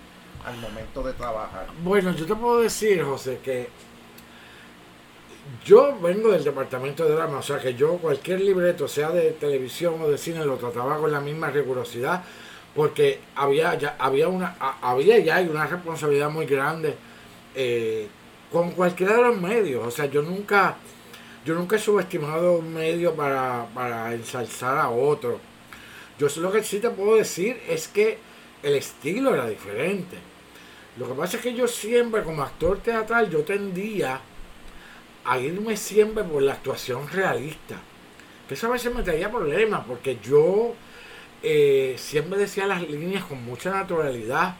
[0.44, 1.66] al momento de trabajar.
[1.82, 3.68] Bueno, yo te puedo decir, José, que
[5.64, 10.00] yo vengo del departamento de drama, o sea que yo cualquier libreto, sea de televisión
[10.00, 12.22] o de cine, lo trataba con la misma rigurosidad,
[12.74, 16.94] porque había ya, había una, había ya hay una responsabilidad muy grande
[17.54, 18.08] eh,
[18.50, 19.86] con cualquiera de los medios.
[19.86, 20.76] O sea, yo nunca,
[21.44, 25.40] yo nunca he subestimado un medio para, para ensalzar a otro.
[26.18, 28.18] Yo lo que sí te puedo decir es que
[28.62, 30.29] el estilo era diferente.
[30.96, 34.20] Lo que pasa es que yo siempre, como actor teatral, yo tendía
[35.24, 37.76] a irme siempre por la actuación realista.
[38.48, 40.74] Que eso a veces me traía problemas, porque yo
[41.42, 44.56] eh, siempre decía las líneas con mucha naturalidad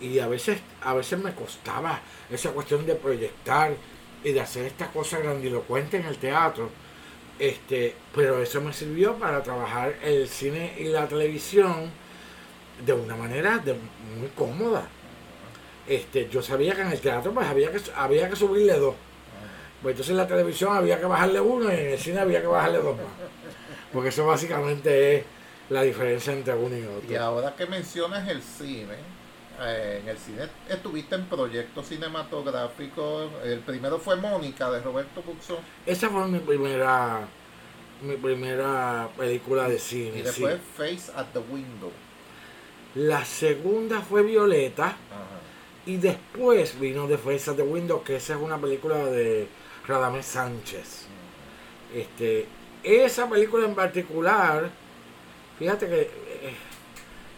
[0.00, 3.74] y a veces, a veces me costaba esa cuestión de proyectar
[4.24, 6.70] y de hacer esta cosa grandilocuente en el teatro.
[7.38, 11.90] Este, pero eso me sirvió para trabajar el cine y la televisión
[12.84, 13.62] de una manera
[14.18, 14.88] muy cómoda.
[15.86, 18.94] Este, yo sabía que en el teatro pues había que, había que subirle dos.
[19.82, 22.46] Pues entonces en la televisión había que bajarle uno y en el cine había que
[22.46, 23.06] bajarle dos más.
[23.92, 25.24] Porque eso básicamente es
[25.70, 27.10] la diferencia entre uno y otro.
[27.10, 28.94] Y ahora que mencionas el cine,
[29.62, 33.30] eh, en el cine estuviste en proyectos cinematográficos.
[33.44, 37.26] El primero fue Mónica de Roberto Puxón Esa fue mi primera
[38.02, 40.18] mi primera película de cine.
[40.18, 40.22] y sí.
[40.22, 41.90] después Face at the Window.
[42.94, 45.39] La segunda fue Violeta Ajá.
[45.86, 49.48] Y después vino The Face of the Window, que esa es una película de
[49.86, 51.06] Radamés Sánchez.
[51.94, 52.46] Este,
[52.82, 54.70] esa película en particular,
[55.58, 56.54] fíjate que eh,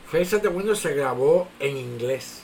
[0.07, 2.43] Face of the Window se grabó en inglés,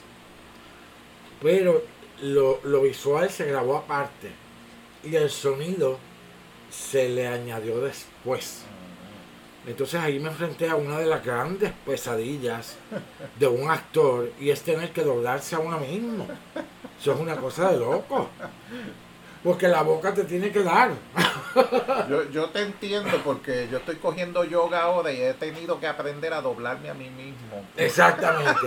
[1.42, 1.82] pero
[2.22, 4.30] lo, lo visual se grabó aparte
[5.04, 5.98] y el sonido
[6.70, 8.64] se le añadió después.
[9.66, 12.76] Entonces ahí me enfrenté a una de las grandes pesadillas
[13.38, 16.26] de un actor y es tener que doblarse a uno mismo.
[17.00, 18.28] Eso es una cosa de loco.
[19.44, 20.90] Porque la boca te tiene que dar.
[22.08, 26.32] Yo, yo te entiendo porque yo estoy cogiendo yoga ahora y he tenido que aprender
[26.32, 27.64] a doblarme a mí mismo.
[27.76, 28.60] Exactamente.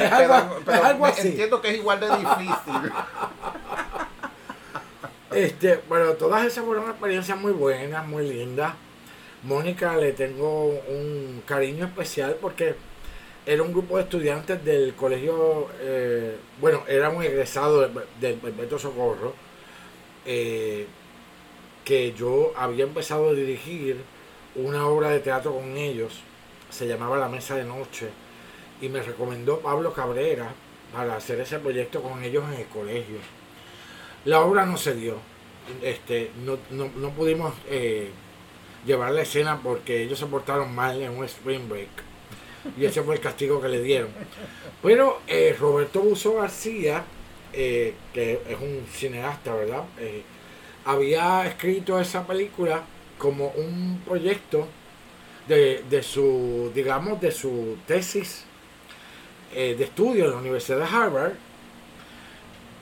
[0.00, 1.28] Es, Pero, algo, pero es algo me- así.
[1.28, 2.92] entiendo que es igual de difícil.
[5.32, 8.72] Este, bueno, todas esas fueron experiencias muy buenas, muy lindas.
[9.42, 12.74] Mónica le tengo un cariño especial porque
[13.46, 17.80] era un grupo de estudiantes del colegio, eh, bueno, era un egresado
[18.20, 19.34] del Perpetuo Socorro,
[20.26, 20.86] eh,
[21.84, 23.96] que yo había empezado a dirigir
[24.54, 26.20] una obra de teatro con ellos,
[26.68, 28.10] se llamaba La Mesa de Noche,
[28.82, 30.52] y me recomendó Pablo Cabrera
[30.92, 33.16] para hacer ese proyecto con ellos en el colegio.
[34.26, 35.16] La obra no se dio,
[35.82, 38.10] este, no, no, no pudimos eh,
[38.86, 41.88] llevar la escena porque ellos se portaron mal en un spring break.
[42.78, 44.10] Y ese fue el castigo que le dieron.
[44.82, 47.04] Pero eh, Roberto Buzo García
[47.52, 49.84] eh, que es un cineasta, ¿verdad?
[49.98, 50.22] Eh,
[50.84, 52.82] había escrito esa película
[53.18, 54.68] como un proyecto
[55.48, 58.44] de, de su, digamos, de su tesis
[59.52, 61.32] de estudio en la Universidad de Harvard.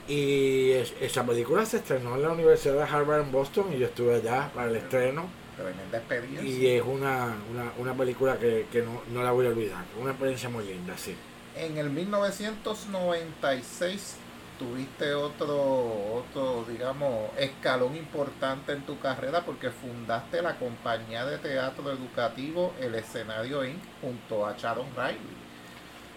[0.07, 4.15] Y esa película se estrenó en la Universidad de Harvard en Boston y yo estuve
[4.15, 5.29] allá para el estreno.
[5.59, 6.49] Tremenda experiencia.
[6.49, 9.83] Y es una, una, una película que, que no, no, la voy a olvidar.
[9.99, 11.15] Una experiencia muy linda, sí.
[11.55, 14.15] En el 1996
[14.57, 21.91] tuviste otro, otro, digamos, escalón importante en tu carrera porque fundaste la compañía de teatro
[21.91, 23.79] educativo El Escenario Inc.
[24.01, 25.38] junto a Sharon Riley.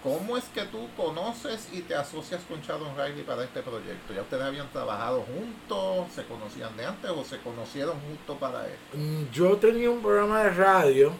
[0.02, 4.12] ¿Cómo es que tú conoces y te asocias con Sharon Riley para este proyecto?
[4.12, 6.12] ¿Ya ustedes habían trabajado juntos?
[6.12, 8.96] ¿Se conocían de antes o se conocieron juntos para esto?
[8.96, 11.12] Mm, yo tenía un programa de radio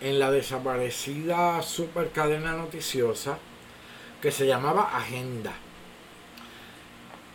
[0.00, 3.38] en la desaparecida super cadena noticiosa
[4.22, 5.52] que se llamaba Agenda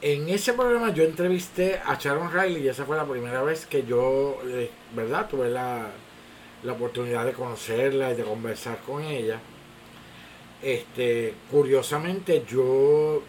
[0.03, 3.85] en ese programa yo entrevisté a Sharon Riley y esa fue la primera vez que
[3.85, 5.29] yo, eh, ¿verdad?
[5.29, 5.87] Tuve la,
[6.69, 9.39] oportunidad de conocerla y de conversar con ella.
[10.63, 13.21] Este, curiosamente yo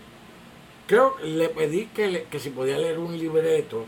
[0.86, 3.86] creo le pedí que, que si podía leer un libreto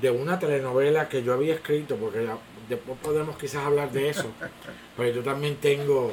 [0.00, 2.28] de una telenovela que yo había escrito, porque
[2.68, 4.30] después podemos quizás hablar de eso,
[4.96, 6.12] pero yo también tengo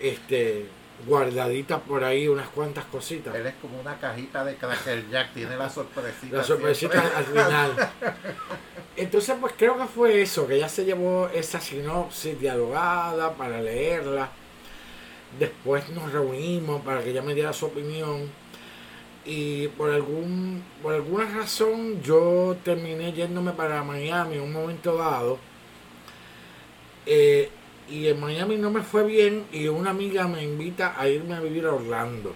[0.00, 0.66] este
[1.06, 3.34] guardaditas por ahí unas cuantas cositas.
[3.34, 6.36] Él es como una cajita de Cracker Jack, tiene la sorpresita.
[6.36, 7.90] La sorpresita al final.
[8.96, 14.30] Entonces, pues creo que fue eso, que ella se llevó esa sinopsis dialogada para leerla.
[15.38, 18.30] Después nos reunimos para que ella me diera su opinión.
[19.24, 25.38] Y por algún por alguna razón yo terminé yéndome para Miami en un momento dado.
[27.06, 27.50] Eh,
[27.88, 31.40] y en Miami no me fue bien y una amiga me invita a irme a
[31.40, 32.34] vivir a Orlando.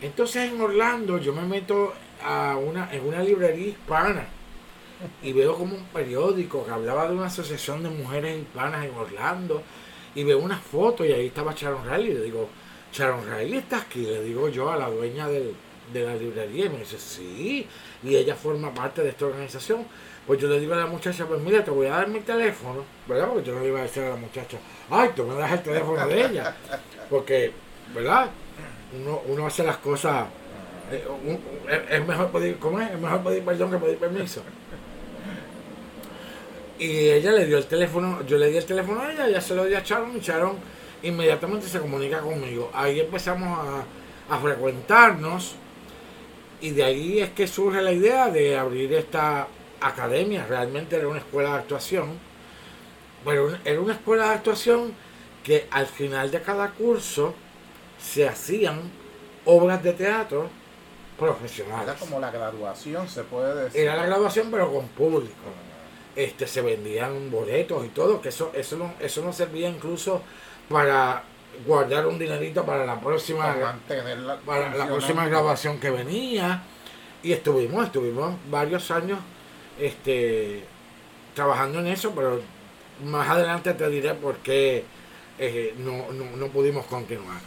[0.00, 4.28] Entonces en Orlando yo me meto a una, en una librería hispana
[5.22, 9.62] y veo como un periódico que hablaba de una asociación de mujeres hispanas en Orlando
[10.14, 12.48] y veo una foto y ahí estaba Sharon Riley le digo,
[12.92, 15.54] Sharon Riley está aquí, le digo yo a la dueña de
[15.94, 17.66] la librería y me dice, sí,
[18.02, 19.84] y ella forma parte de esta organización.
[20.26, 22.84] Pues yo le digo a la muchacha, pues mira, te voy a dar mi teléfono,
[23.08, 23.28] ¿verdad?
[23.28, 24.58] Porque yo no le iba a decir a la muchacha,
[24.90, 26.54] ay, tú me das el teléfono de ella.
[27.08, 27.52] Porque,
[27.94, 28.30] ¿verdad?
[28.96, 30.26] Uno, uno hace las cosas,
[30.92, 31.04] eh,
[31.90, 32.90] es mejor pedir, ¿cómo es?
[32.90, 34.42] Es mejor pedir perdón que pedir permiso.
[36.80, 39.54] Y ella le dio el teléfono, yo le di el teléfono a ella, ella se
[39.54, 40.56] lo dio a Sharon y Sharon
[41.02, 42.70] inmediatamente se comunica conmigo.
[42.72, 45.56] Ahí empezamos a, a frecuentarnos
[46.62, 49.46] y de ahí es que surge la idea de abrir esta
[49.78, 52.18] academia, realmente era una escuela de actuación,
[53.26, 54.94] pero era una escuela de actuación
[55.44, 57.34] que al final de cada curso
[58.02, 58.90] se hacían
[59.44, 60.48] obras de teatro
[61.18, 61.88] profesionales.
[61.88, 63.82] Era como la graduación, se puede decir.
[63.82, 65.34] Era la graduación, pero con público.
[66.16, 70.22] Este, se vendían boletos y todo, que eso, eso, no, eso no servía incluso
[70.68, 71.22] para
[71.66, 73.78] guardar un dinerito para la próxima
[74.44, 76.62] para la próxima grabación que venía
[77.22, 79.18] y estuvimos estuvimos varios años
[79.78, 80.64] este,
[81.34, 82.40] trabajando en eso, pero
[83.04, 84.84] más adelante te diré por qué
[85.38, 87.40] eh, no, no, no, pudimos continuar.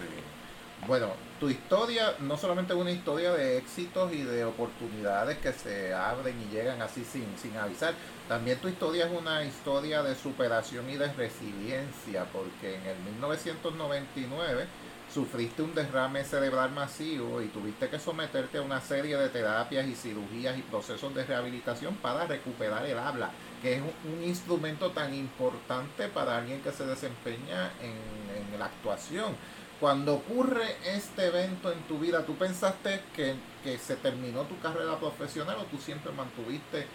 [0.87, 1.09] Bueno,
[1.43, 6.41] tu historia no solamente es una historia de éxitos y de oportunidades que se abren
[6.41, 7.95] y llegan así sin, sin avisar,
[8.29, 14.67] también tu historia es una historia de superación y de resiliencia, porque en el 1999
[15.13, 19.95] sufriste un derrame cerebral masivo y tuviste que someterte a una serie de terapias y
[19.95, 23.29] cirugías y procesos de rehabilitación para recuperar el habla,
[23.61, 28.23] que es un, instrumento tan importante para alguien que se desempeña en,
[28.57, 29.35] la actuación.
[29.83, 34.97] Cuando ocurre este evento en tu vida, ¿tú pensaste que, que se terminó tu carrera
[34.97, 36.87] profesional o tú siempre mantuviste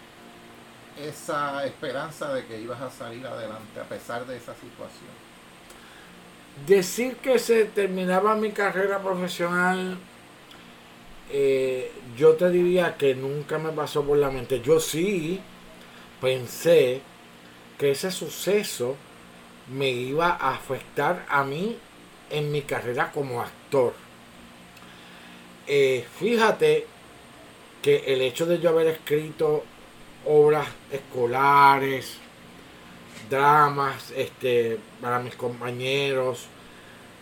[0.99, 5.11] esa esperanza de que ibas a salir adelante a pesar de esa situación?
[6.65, 9.99] Decir que se terminaba mi carrera profesional,
[11.29, 14.61] eh, yo te diría que nunca me pasó por la mente.
[14.61, 15.39] Yo sí
[16.19, 17.03] pensé
[17.77, 18.95] que ese suceso
[19.71, 21.77] me iba a afectar a mí
[22.29, 23.93] en mi carrera como actor.
[25.67, 26.87] Eh, fíjate
[27.81, 29.63] que el hecho de yo haber escrito
[30.25, 32.17] obras escolares,
[33.29, 36.47] dramas este, para mis compañeros,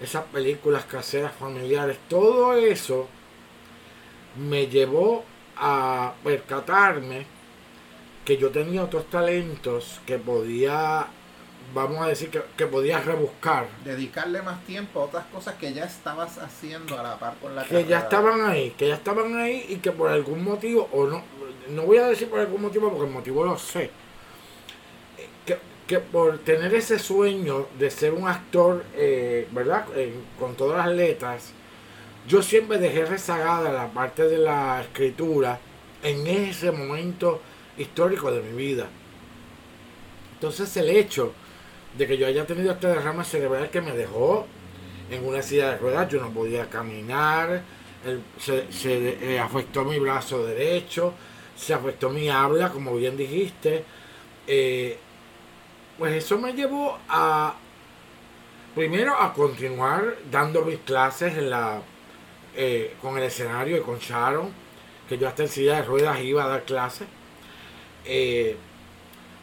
[0.01, 3.07] esas películas caseras familiares, todo eso
[4.37, 5.23] me llevó
[5.57, 7.25] a percatarme
[8.23, 11.07] que yo tenía otros talentos que podía
[11.73, 13.67] vamos a decir que, que podías rebuscar.
[13.83, 17.63] Dedicarle más tiempo a otras cosas que ya estabas haciendo a la par con la
[17.63, 21.23] que ya estaban ahí, que ya estaban ahí y que por algún motivo, o no,
[21.69, 23.89] no voy a decir por algún motivo porque el motivo lo sé,
[25.45, 25.57] que,
[25.87, 29.85] que por tener ese sueño de ser un actor, eh, ¿verdad?
[29.95, 31.51] Eh, con todas las letras,
[32.27, 35.59] yo siempre dejé rezagada la parte de la escritura
[36.03, 37.41] en ese momento
[37.77, 38.87] histórico de mi vida.
[40.33, 41.33] Entonces el hecho
[41.93, 44.47] de que yo haya tenido este derrame cerebral que me dejó
[45.09, 47.63] en una silla de ruedas, yo no podía caminar,
[48.39, 48.67] se,
[49.35, 51.13] eh, afectó mi brazo derecho,
[51.55, 53.85] se afectó mi habla, como bien dijiste.
[54.47, 54.99] eh,
[55.97, 57.55] pues eso me llevó a,
[58.75, 61.81] primero a continuar dando mis clases en la,
[62.55, 64.53] eh, con el escenario y con Sharon,
[65.09, 67.07] que yo hasta en silla de ruedas iba a dar clases.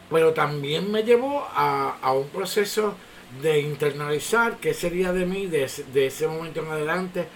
[0.09, 2.95] Pero también me llevó a, a un proceso
[3.41, 7.27] de internalizar qué sería de mí de ese, de ese momento en adelante,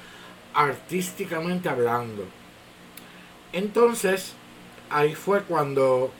[0.54, 2.26] artísticamente hablando.
[3.52, 4.34] Entonces,
[4.90, 6.12] ahí fue cuando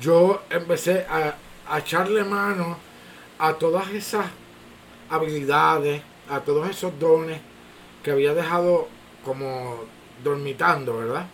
[0.00, 1.36] yo empecé a,
[1.68, 2.76] a echarle mano
[3.38, 4.26] a todas esas
[5.08, 7.40] habilidades, a todos esos dones
[8.02, 8.88] que había dejado
[9.24, 9.84] como
[10.22, 11.26] dormitando, ¿verdad?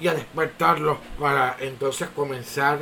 [0.00, 2.78] Y a despertarlos para entonces comenzar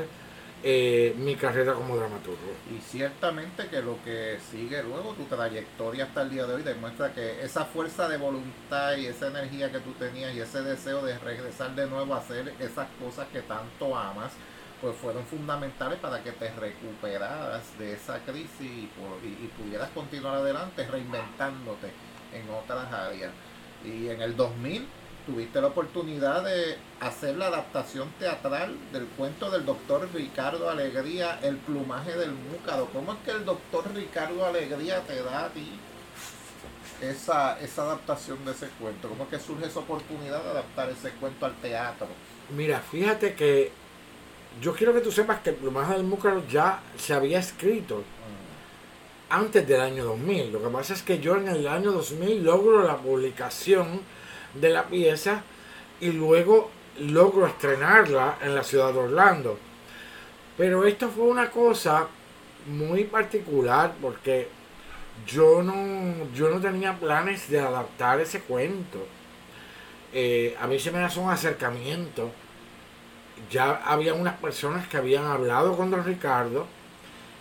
[0.62, 2.52] eh, mi carrera como dramaturgo.
[2.76, 7.12] Y ciertamente que lo que sigue luego, tu trayectoria hasta el día de hoy, demuestra
[7.14, 11.16] que esa fuerza de voluntad y esa energía que tú tenías y ese deseo de
[11.18, 14.32] regresar de nuevo a hacer esas cosas que tanto amas,
[14.80, 18.64] pues fueron fundamentales para que te recuperaras de esa crisis y,
[19.24, 21.88] y- y pudieras continuar adelante reinventándote
[22.32, 23.32] en otras áreas.
[23.84, 24.86] Y en el 2000
[25.28, 31.58] tuviste la oportunidad de hacer la adaptación teatral del cuento del doctor Ricardo Alegría, El
[31.58, 32.88] plumaje del múcaro.
[32.94, 35.68] ¿Cómo es que el doctor Ricardo Alegría te da a ti
[37.02, 39.10] esa, esa adaptación de ese cuento?
[39.10, 42.06] ¿Cómo es que surge esa oportunidad de adaptar ese cuento al teatro?
[42.56, 43.70] Mira, fíjate que
[44.62, 48.02] yo quiero que tú sepas que el plumaje del múcaro ya se había escrito
[49.28, 50.52] antes del año 2000.
[50.52, 54.00] Lo que pasa es que yo en el año 2000 logro la publicación
[54.55, 55.42] de la pieza
[56.01, 56.70] y luego
[57.01, 59.59] logro estrenarla en la ciudad de Orlando.
[60.57, 62.09] Pero esto fue una cosa
[62.66, 64.49] muy particular porque
[65.26, 69.07] yo no, yo no tenía planes de adaptar ese cuento.
[70.12, 72.30] Eh, a mí se me hace un acercamiento.
[73.51, 76.66] Ya había unas personas que habían hablado con don Ricardo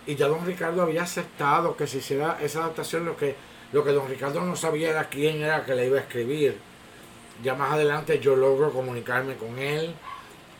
[0.06, 3.04] y ya don Ricardo había aceptado que se hiciera esa adaptación.
[3.04, 3.34] Lo que,
[3.72, 6.58] lo que don Ricardo no sabía era quién era que le iba a escribir.
[7.42, 9.94] Ya más adelante yo logro comunicarme con él,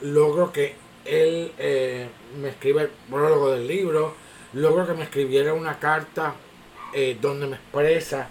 [0.01, 2.09] logro que él eh,
[2.41, 4.15] me escriba el prólogo del libro,
[4.53, 6.35] logro que me escribiera una carta
[6.95, 8.29] eh, donde me expresa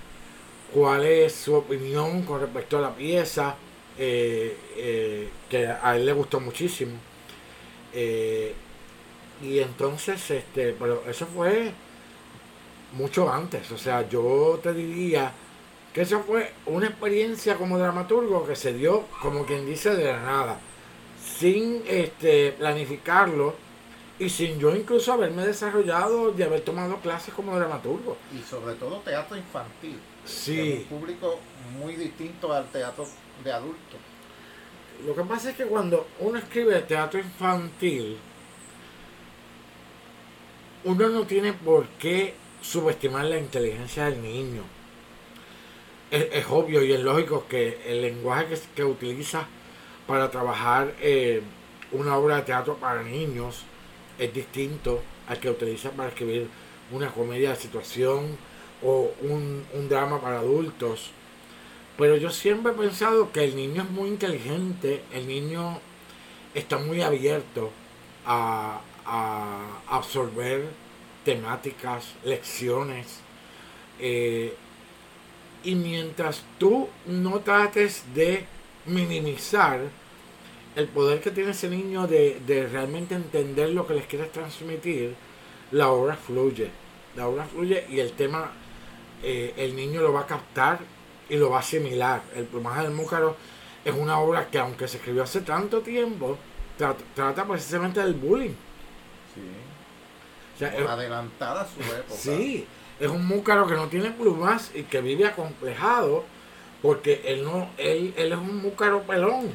[0.73, 3.55] cuál es su opinión con respecto a la pieza,
[3.97, 6.93] eh, que a él le gustó muchísimo.
[9.41, 11.71] Y entonces, este, pero eso fue
[12.93, 15.31] mucho antes, o sea, yo te diría
[15.97, 20.21] que eso fue una experiencia como dramaturgo que se dio, como quien dice, de la
[20.21, 20.59] nada,
[21.39, 23.55] sin este, planificarlo
[24.19, 28.15] y sin yo incluso haberme desarrollado y haber tomado clases como dramaturgo.
[28.31, 29.99] Y sobre todo teatro infantil.
[30.23, 31.39] Sí, un público
[31.79, 33.07] muy distinto al teatro
[33.43, 33.99] de adultos.
[35.03, 38.19] lo que pasa es que cuando uno escribe teatro infantil,
[40.83, 44.76] uno no tiene por qué subestimar la inteligencia del niño.
[46.11, 49.47] Es, es obvio y es lógico que el lenguaje que, que utiliza
[50.07, 51.41] para trabajar eh,
[51.91, 53.63] una obra de teatro para niños
[54.17, 56.47] es distinto al que utiliza para escribir
[56.91, 58.37] una comedia de situación
[58.81, 61.11] o un, un drama para adultos.
[61.97, 65.79] Pero yo siempre he pensado que el niño es muy inteligente, el niño
[66.53, 67.71] está muy abierto
[68.25, 70.67] a, a absorber
[71.25, 73.19] temáticas, lecciones.
[73.99, 74.55] eh,
[75.67, 78.45] y mientras tú no trates de
[78.85, 79.79] minimizar
[80.75, 85.15] el poder que tiene ese niño de, de realmente entender lo que les quieres transmitir,
[85.71, 86.69] la obra fluye.
[87.15, 88.51] La obra fluye y el tema,
[89.23, 90.79] eh, el niño lo va a captar
[91.29, 92.21] y lo va a asimilar.
[92.35, 93.35] El plumaje del múcaro
[93.83, 96.37] es una obra que aunque se escribió hace tanto tiempo,
[96.79, 98.55] tra- trata precisamente del bullying.
[99.33, 99.41] Sí.
[100.55, 102.15] O sea, es- Adelantada a su época.
[102.19, 102.65] Sí,
[102.99, 106.25] es un múcaro que no tiene plumas y que vive acomplejado
[106.81, 109.51] porque él no, él, él es un múcaro pelón,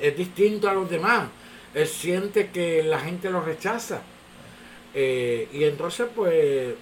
[0.00, 1.28] es distinto a los demás.
[1.74, 4.02] Él siente que la gente lo rechaza
[4.94, 6.74] Eh, y entonces, pues,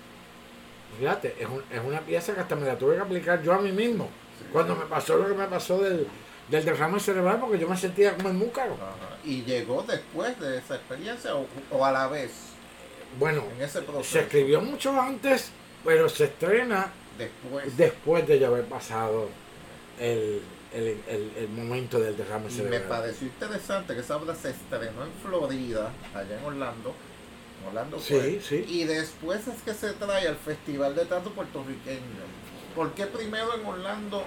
[0.99, 3.59] fíjate, es, un- es una pieza que hasta me la tuve que aplicar yo a
[3.61, 4.09] mí mismo.
[4.53, 6.07] Cuando me pasó lo que me pasó del,
[6.49, 8.75] del derrame cerebral, porque yo me sentía como el múcaro.
[8.75, 9.17] Ajá.
[9.25, 12.33] ¿Y llegó después de esa experiencia o, o a la vez
[13.19, 14.13] Bueno, en ese proceso?
[14.13, 15.53] se escribió mucho antes,
[15.85, 17.77] pero se estrena Después.
[17.77, 19.29] después de ya haber pasado
[19.99, 20.41] el,
[20.73, 25.05] el, el- el momento del derrame Y me pareció interesante que esa obra se estrenó
[25.05, 26.95] en Florida, allá en Orlando.
[27.69, 28.65] Orlando Sí, sí.
[28.67, 32.01] Y después es que se trae al Festival de Teatro Puertorriqueño.
[32.75, 34.25] ¿Por qué primero en Orlando,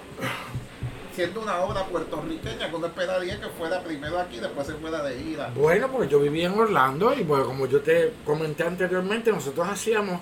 [1.16, 5.18] siendo una obra puertorriqueña, que uno esperaría que fuera primero aquí, después se fuera de
[5.20, 5.50] gira?
[5.56, 10.20] Bueno, porque yo vivía en Orlando y pues como yo te comenté anteriormente, nosotros hacíamos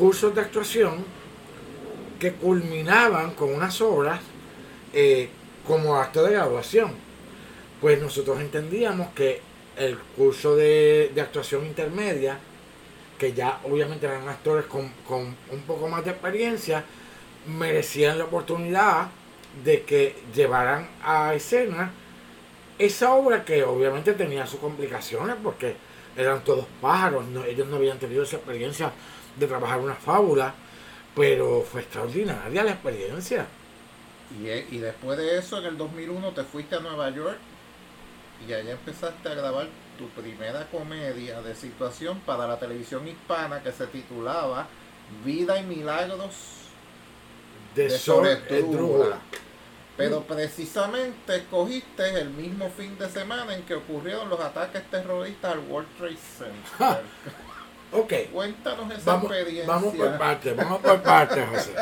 [0.00, 1.04] cursos de actuación
[2.18, 4.18] que culminaban con unas obras
[4.94, 5.28] eh,
[5.66, 6.92] como acto de graduación.
[7.82, 9.42] Pues nosotros entendíamos que
[9.76, 12.38] el curso de, de actuación intermedia,
[13.18, 16.82] que ya obviamente eran actores con, con un poco más de experiencia,
[17.46, 19.08] merecían la oportunidad
[19.62, 21.92] de que llevaran a escena
[22.78, 25.76] esa obra que obviamente tenía sus complicaciones porque
[26.16, 28.92] eran todos pájaros, ellos no habían tenido esa experiencia
[29.34, 30.54] de trabajar una fábula,
[31.14, 33.48] pero fue extraordinaria la experiencia.
[34.30, 37.40] Y, e- y después de eso, en el 2001, te fuiste a Nueva York
[38.38, 43.72] y allá empezaste a grabar tu primera comedia de situación para la televisión hispana que
[43.72, 44.72] se titulaba
[45.24, 46.70] Vida y Milagros
[47.88, 47.98] De,
[48.48, 49.20] de.
[49.96, 55.60] Pero precisamente escogiste el mismo fin de semana en que ocurrieron los ataques terroristas al
[55.60, 57.04] World Trade Center.
[57.92, 59.66] Ok, Cuéntanos esa vamos, experiencia.
[59.66, 61.74] vamos por partes, vamos por partes, José.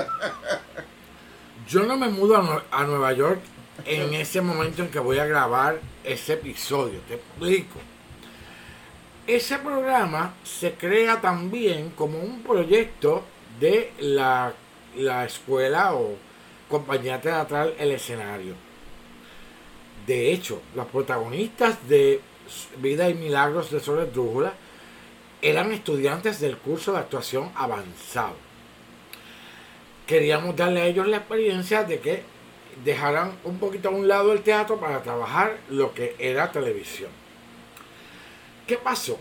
[1.69, 3.41] Yo no me mudo a, a Nueva York
[3.85, 7.79] en ese momento en que voy a grabar ese episodio, te explico.
[9.27, 13.23] Ese programa se crea también como un proyecto
[13.61, 14.55] de la,
[14.97, 16.17] la escuela o
[16.71, 18.55] compañía teatral El Escenario.
[20.07, 22.23] De hecho, los protagonistas de
[22.79, 24.55] Vida y Milagros de Sol Esdrújula
[25.43, 28.37] eran estudiantes del curso de actuación avanzado.
[30.07, 32.23] Queríamos darle a ellos la experiencia de que
[32.85, 37.11] dejaran un poquito a un lado el teatro para trabajar lo que era televisión.
[38.67, 39.19] ¿Qué pasó?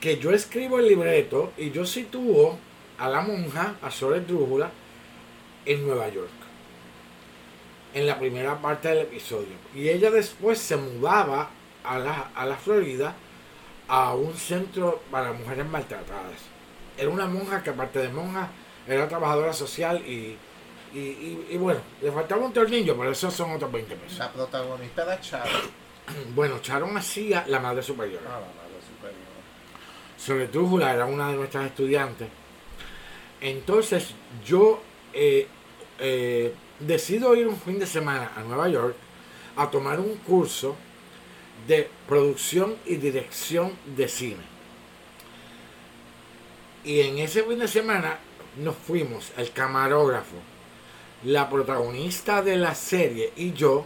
[0.00, 2.58] Que yo escribo el libreto y yo sitúo
[2.98, 4.70] a la monja, a Sol Esdrújula,
[5.64, 6.30] en Nueva York.
[7.94, 9.54] En la primera parte del episodio.
[9.74, 11.50] Y ella después se mudaba
[11.82, 13.14] a la, a la Florida
[13.88, 16.40] a un centro para mujeres maltratadas.
[16.98, 18.48] Era una monja que aparte de monja
[18.86, 20.36] era trabajadora social y,
[20.94, 24.18] y, y- y bueno, le faltaba un tornillo, pero esos son otros 20 pesos.
[24.18, 25.50] La protagonista era Charo.
[26.36, 28.20] Bueno, Sharon hacía la madre superior.
[28.26, 29.26] Ah, la madre superior.
[30.16, 32.28] Sobre Trújula era una de nuestras estudiantes.
[33.40, 34.14] Entonces
[34.46, 34.80] yo
[35.12, 35.46] eh,
[35.98, 38.94] eh, decido ir un fin de semana a Nueva York
[39.56, 40.76] a tomar un curso
[41.66, 44.44] de producción y dirección de cine.
[46.84, 48.18] Y en ese fin de semana
[48.58, 50.36] nos fuimos, el camarógrafo,
[51.24, 53.84] la protagonista de la serie y yo,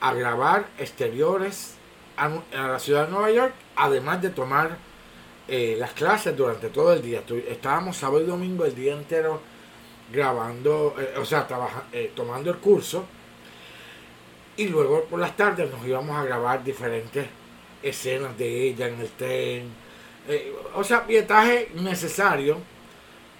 [0.00, 1.74] a grabar exteriores
[2.16, 4.78] a, la ciudad de Nueva York, además de tomar
[5.48, 7.22] eh, las clases durante todo el día.
[7.48, 9.42] Estábamos sábado y domingo el día entero
[10.10, 13.04] grabando, eh, o sea, trabaja- eh, tomando el curso.
[14.56, 17.26] Y luego por las tardes nos íbamos a grabar diferentes
[17.82, 19.72] escenas de ella en el tren.
[20.28, 22.58] Eh, o sea, pietaje necesario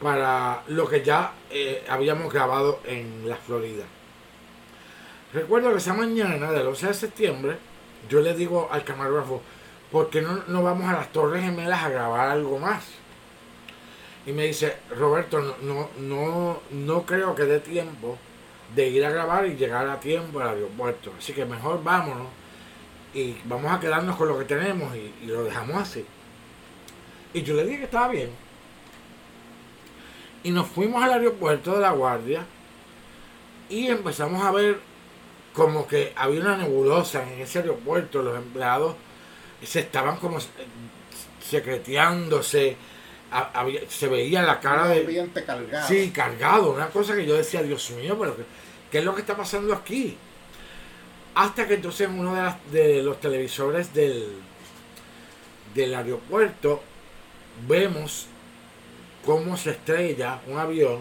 [0.01, 3.85] para lo que ya eh, habíamos grabado en la Florida.
[5.33, 7.57] Recuerdo que esa mañana del 11 de septiembre,
[8.09, 9.43] yo le digo al camarógrafo,
[9.93, 12.85] ¿por qué no, no vamos a las Torres Gemelas a grabar algo más?
[14.27, 18.19] Y me dice, Roberto, no, no, no, no creo que dé tiempo
[18.75, 21.13] de ir a grabar y llegar a tiempo al aeropuerto.
[21.19, 22.29] Así que mejor vámonos
[23.15, 26.05] y vamos a quedarnos con lo que tenemos y, y lo dejamos así.
[27.33, 28.31] Y yo le dije que estaba bien.
[30.43, 32.45] Y nos fuimos al aeropuerto de La Guardia
[33.69, 34.79] y empezamos a ver
[35.53, 38.23] como que había una nebulosa en ese aeropuerto.
[38.23, 38.95] Los empleados
[39.63, 40.39] se estaban como
[41.47, 42.77] secreteándose.
[43.31, 45.03] había- se veía la cara de...
[45.45, 45.87] cargado.
[45.89, 48.43] Sí, cargado, una cosa que yo decía, Dios mío, pero ¿qué,
[48.91, 50.17] qué es lo que está pasando aquí?
[51.35, 52.35] Hasta que entonces en uno
[52.73, 54.29] de los televisores del,
[55.75, 56.83] del aeropuerto
[57.69, 58.27] vemos
[59.25, 61.01] cómo se estrella un avión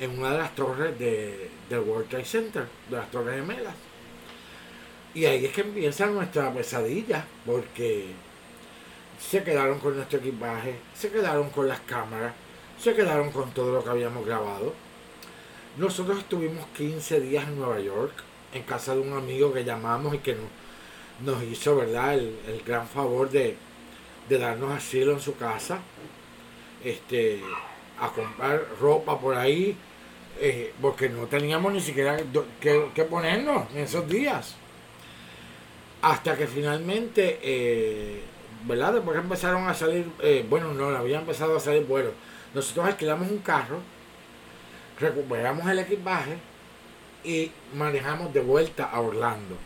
[0.00, 3.74] en una de las torres de, del World Trade Center, de las torres gemelas.
[5.14, 8.06] Y ahí es que empieza nuestra pesadilla, porque
[9.20, 12.34] se quedaron con nuestro equipaje, se quedaron con las cámaras,
[12.80, 14.74] se quedaron con todo lo que habíamos grabado.
[15.76, 18.12] Nosotros estuvimos 15 días en Nueva York,
[18.52, 22.62] en casa de un amigo que llamamos y que nos, nos hizo, ¿verdad?, el, el
[22.64, 23.56] gran favor de,
[24.28, 25.80] de darnos asilo en su casa,
[26.84, 27.40] este,
[27.98, 29.76] a comprar ropa por ahí,
[30.40, 32.18] eh, porque no teníamos ni siquiera
[32.60, 34.54] que, que ponernos en esos días.
[36.02, 38.22] Hasta que finalmente, eh,
[38.64, 38.94] ¿verdad?
[38.94, 42.12] Después empezaron a salir, eh, bueno, no, había empezado a salir vuelos.
[42.54, 43.80] Nosotros alquilamos un carro,
[44.98, 46.36] recuperamos el equipaje
[47.24, 49.56] y manejamos de vuelta a Orlando.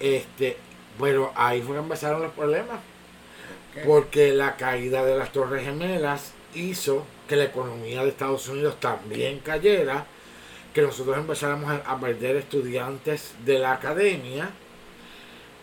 [0.00, 0.56] Este,
[0.98, 2.80] pero ahí fue que empezaron los problemas.
[3.86, 9.38] Porque la caída de las Torres Gemelas hizo que la economía de Estados Unidos también
[9.38, 10.04] cayera,
[10.72, 14.50] que nosotros empezáramos a, a perder estudiantes de la academia,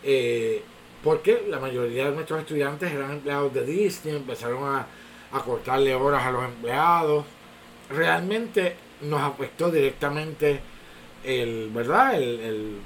[0.02, 0.62] eh,
[1.02, 4.86] porque la mayoría de nuestros estudiantes eran empleados de Disney, empezaron a,
[5.32, 7.24] a cortarle horas a los empleados.
[7.90, 10.60] Realmente nos afectó directamente
[11.24, 12.20] el, ¿verdad?
[12.20, 12.80] El,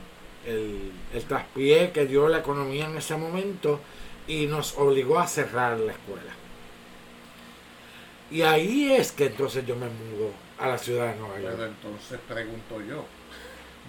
[1.28, 3.80] traspié que dio la economía en ese momento
[4.26, 6.32] y nos obligó a cerrar la escuela.
[8.30, 11.60] Y ahí es que entonces yo me mudo a la ciudad de Nueva Pero York.
[11.66, 13.04] entonces pregunto yo,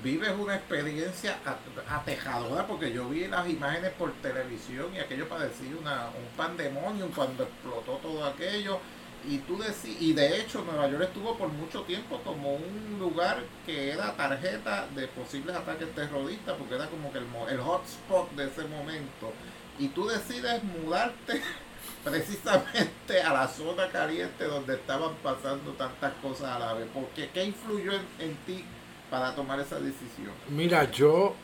[0.04, 1.60] ¿vives una experiencia at-
[1.90, 2.66] atejadora?
[2.66, 7.98] Porque yo vi las imágenes por televisión y aquello parecía una, un pandemonium cuando explotó
[7.98, 8.80] todo aquello.
[9.24, 13.44] Y tú deci- y de hecho Nueva York estuvo por mucho tiempo como un lugar
[13.66, 18.46] que era tarjeta de posibles ataques terroristas, porque era como que el, el hotspot de
[18.48, 19.34] ese momento.
[19.78, 21.42] Y tú decides mudarte
[22.04, 26.88] precisamente a la zona caliente donde estaban pasando tantas cosas a la vez.
[26.90, 27.30] ¿Por qué?
[27.30, 28.66] ¿Qué influyó en, en ti
[29.10, 30.34] para tomar esa decisión?
[30.48, 31.36] Mira, yo,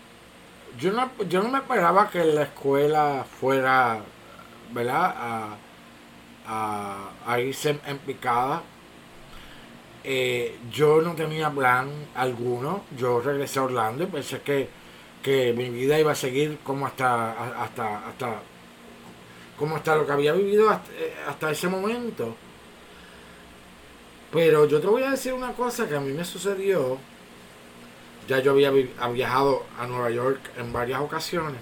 [0.78, 4.02] yo, no, yo no me esperaba que la escuela fuera,
[4.72, 5.14] ¿verdad?
[5.18, 5.58] A,
[6.48, 8.64] a, a irse en, picada.
[10.04, 12.84] Eh, yo no tenía plan alguno.
[12.98, 14.70] Yo regresé a Orlando y pensé que,
[15.22, 18.42] que mi vida iba a seguir como hasta, hasta, hasta,
[19.58, 22.36] como hasta lo que había vivido hasta, eh, hasta ese momento.
[24.32, 26.98] Pero yo te voy a decir una cosa que a mí me sucedió.
[28.28, 31.62] Ya yo había vi- ha viajado a Nueva York en varias ocasiones.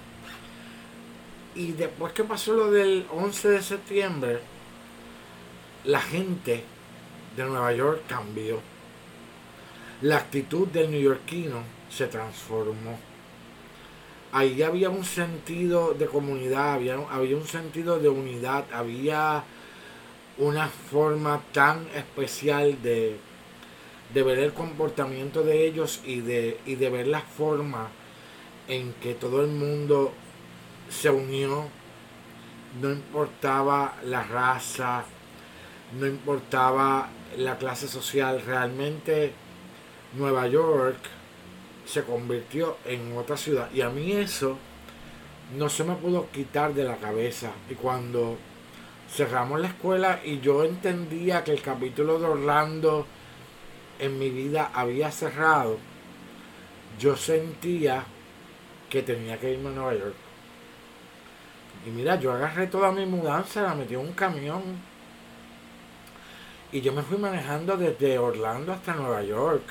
[1.55, 4.39] Y después que pasó lo del 11 de septiembre,
[5.85, 6.63] la gente
[7.35, 8.59] de Nueva York cambió.
[10.01, 12.99] La actitud del neoyorquino se transformó.
[14.31, 19.43] Ahí había un sentido de comunidad, había, un sentido de unidad, había
[20.37, 23.17] una forma tan especial de,
[24.13, 27.89] de ver el comportamiento de ellos y de, y de ver la forma
[28.67, 30.11] en que todo el mundo
[30.89, 31.67] se unió,
[32.81, 35.05] no importaba la raza,
[35.99, 39.33] no importaba la clase social, realmente
[40.13, 40.97] Nueva York
[41.85, 43.69] se convirtió en otra ciudad.
[43.73, 44.57] Y a mí eso
[45.57, 47.51] no se me pudo quitar de la cabeza.
[47.69, 48.37] Y cuando
[49.09, 53.05] cerramos la escuela y yo entendía que el capítulo de Orlando
[53.99, 55.77] en mi vida había cerrado,
[56.99, 58.03] yo sentía
[58.89, 60.15] que tenía que irme a Nueva York.
[61.85, 64.63] Y mira, yo agarré toda mi mudanza, la metí en un camión
[66.71, 69.63] y yo me fui manejando desde Orlando hasta Nueva York.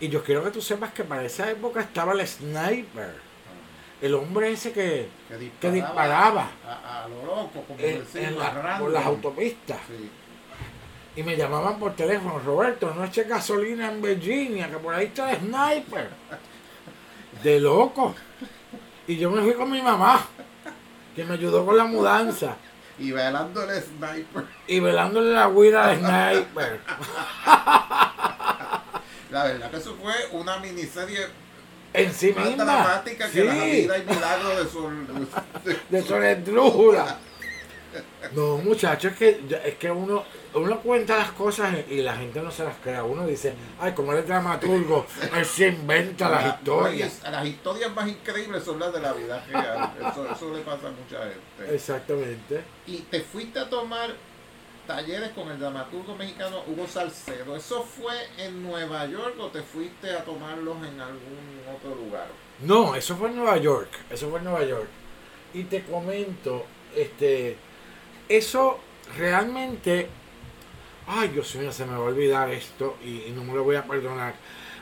[0.00, 3.14] Y yo quiero que tú sepas que para esa época estaba el sniper,
[4.02, 8.90] el hombre ese que, Que que disparaba a, a lo loco, como en, la- por
[8.90, 9.78] las autopistas.
[9.86, 10.10] Sí.
[11.16, 15.30] Y me llamaban por teléfono, Roberto, no eche gasolina en Virginia, que por ahí está
[15.30, 16.10] el sniper.
[17.42, 18.14] De loco.
[19.06, 20.26] Y yo me fui con mi mamá,
[21.14, 22.56] que me ayudó con la mudanza.
[22.98, 24.44] Y velando el sniper.
[24.66, 26.80] Y velándole la huida al sniper.
[29.30, 31.26] La verdad que eso fue una miniserie
[31.92, 32.64] En sí más misma.
[32.64, 35.06] dramática que Sí, la vida y milagro de Sol.
[35.64, 37.16] de- de Soledrújula.
[38.34, 40.24] No, muchachos, es que, es que uno,
[40.54, 43.04] uno cuenta las cosas y, la gente no se las crea.
[43.04, 45.06] Uno dice, ay, como él es dramaturgo,
[45.36, 47.22] él se inventa las La- historias.
[47.22, 49.92] las historias más increíbles son las de la vida real.
[50.00, 51.74] Eso, eso le pasa a mucha gente.
[51.74, 52.62] Exactamente.
[52.86, 54.10] Y te fuiste a tomar
[54.86, 57.56] talleres con el dramaturgo mexicano Hugo Salcedo.
[57.56, 62.26] ¿Eso fue en Nueva York o te fuiste a tomarlos en algún otro lugar?
[62.60, 63.90] No, eso fue en Nueva York.
[64.10, 64.88] Eso fue en Nueva York.
[65.54, 67.56] Y te comento, este,
[68.28, 68.78] eso
[69.16, 70.08] realmente,
[71.06, 73.84] ay Dios mío, se me va a olvidar esto y, no me lo voy a
[73.84, 74.34] perdonar.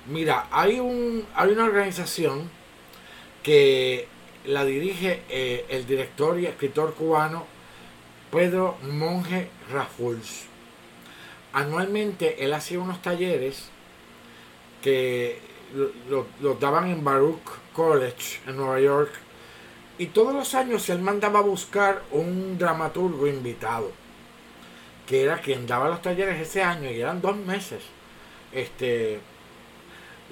[0.06, 2.50] Mira, hay un, hay una organización
[3.42, 4.08] que
[4.44, 7.46] la dirige eh, el director y escritor cubano
[8.30, 10.46] Pedro Monje Rafuls.
[11.52, 13.68] Anualmente él hacía unos talleres
[14.82, 15.38] que
[16.40, 17.40] los daban en Baruch
[17.72, 19.12] College en Nueva York
[20.02, 23.92] y todos los años él mandaba a buscar un dramaturgo invitado
[25.06, 27.84] que era quien daba los talleres ese año y eran dos meses.
[28.50, 29.20] Este,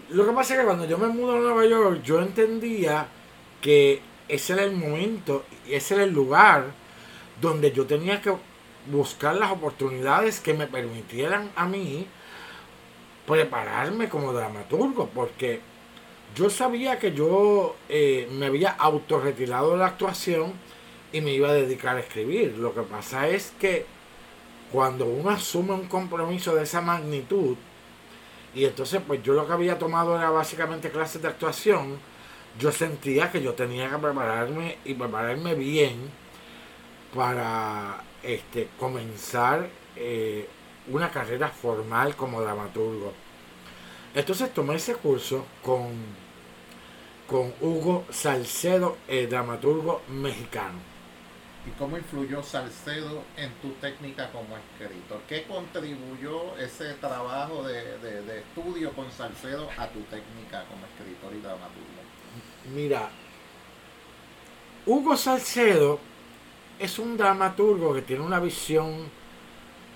[0.08, 3.06] lo que pasa es que cuando yo me mudo a Nueva York yo entendía
[3.60, 6.64] que ese era el momento, ese era el lugar
[7.40, 8.32] donde yo tenía que
[8.90, 12.08] buscar las oportunidades que me permitieran a mí
[13.24, 15.60] prepararme como dramaturgo, porque
[16.34, 20.52] yo sabía que yo eh, me había autorretirado de la actuación
[21.12, 22.56] y me iba a dedicar a escribir.
[22.58, 23.86] Lo que pasa es que
[24.72, 27.56] cuando uno asume un compromiso de esa magnitud,
[28.54, 31.98] y entonces pues yo lo que había tomado era básicamente clases de actuación,
[32.58, 36.10] yo sentía que yo tenía que prepararme y prepararme bien
[37.14, 40.48] para este, comenzar eh,
[40.88, 43.12] una carrera formal como dramaturgo.
[44.14, 45.92] Entonces tomé ese curso con,
[47.28, 50.78] con Hugo Salcedo, el dramaturgo mexicano.
[51.66, 55.20] ¿Y cómo influyó Salcedo en tu técnica como escritor?
[55.28, 61.40] ¿Qué contribuyó ese trabajo de, de estudio con Salcedo a tu técnica como escritor y
[61.40, 62.00] dramaturgo?
[62.74, 63.10] Mira,
[64.86, 66.00] Hugo Salcedo
[66.78, 69.10] es un dramaturgo que tiene una visión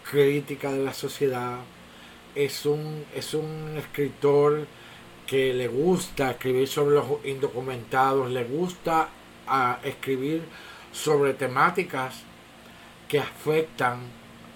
[0.08, 1.60] crítica de la sociedad,
[2.34, 4.66] es un, es un escritor
[5.26, 9.08] que le gusta escribir sobre los indocumentados, le gusta
[9.46, 10.42] a escribir
[10.92, 12.22] sobre temáticas
[13.08, 14.00] que afectan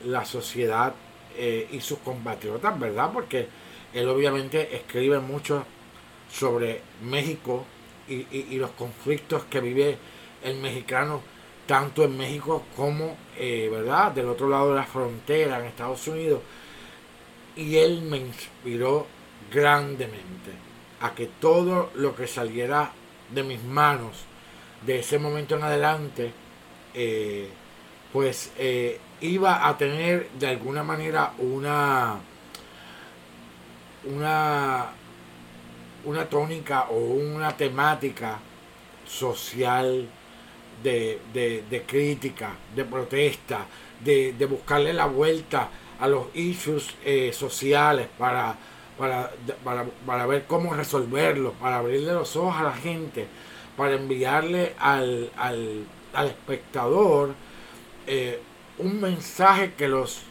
[0.05, 0.95] la sociedad
[1.37, 3.11] eh, y sus compatriotas, ¿verdad?
[3.13, 3.49] Porque
[3.95, 5.65] él obviamente escribe mucho
[6.31, 7.65] sobre México
[8.09, 9.99] y, y los conflictos que vive
[10.43, 11.23] el mexicano
[11.69, 16.41] tanto en México como, eh, ¿verdad?, del otro lado de la frontera, en Estados Unidos.
[17.59, 19.07] Y él me inspiró
[19.53, 20.53] grandemente
[21.03, 22.93] a que todo lo que saliera
[23.35, 24.25] de mis manos
[24.87, 26.33] de ese momento en adelante,
[26.95, 27.51] eh,
[28.13, 32.17] pues eh, iba a tener de alguna manera una,
[34.05, 34.87] una,
[36.05, 38.39] una tónica o una temática
[39.07, 40.09] social
[40.83, 43.67] de, crítica, de protesta,
[44.01, 45.69] de, buscarle la vuelta
[46.01, 48.57] a los issues eh, sociales para,
[48.97, 53.27] para, ver cómo resolverlos, para abrirle los ojos a la gente,
[53.77, 55.87] para enviarle al, al,
[56.27, 57.35] espectador
[58.07, 58.41] eh,
[58.79, 60.23] un mensaje que los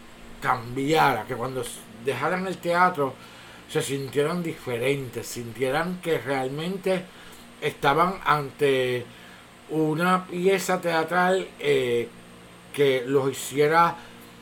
[0.41, 1.63] cambiara, que cuando
[2.05, 3.13] dejaran el teatro
[3.69, 7.03] se sintieran diferentes, sintieran que realmente
[7.61, 9.05] estaban ante
[9.69, 12.07] una pieza teatral eh,
[12.73, 13.95] que los hiciera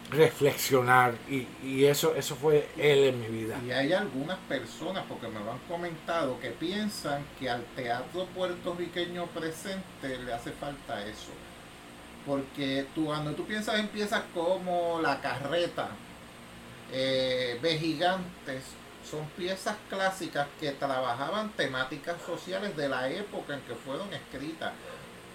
[0.10, 3.60] reflexionar y, eso eso fue él en mi vida.
[3.66, 9.26] Y hay algunas personas porque me lo han comentado que piensan que al teatro puertorriqueño
[9.28, 11.32] presente le hace falta eso.
[12.26, 15.90] Porque tú cuando tú piensas en piezas como la carreta
[16.92, 17.60] eh,
[19.10, 24.72] son piezas clásicas que trabajaban temáticas sociales de la época en que fueron escritas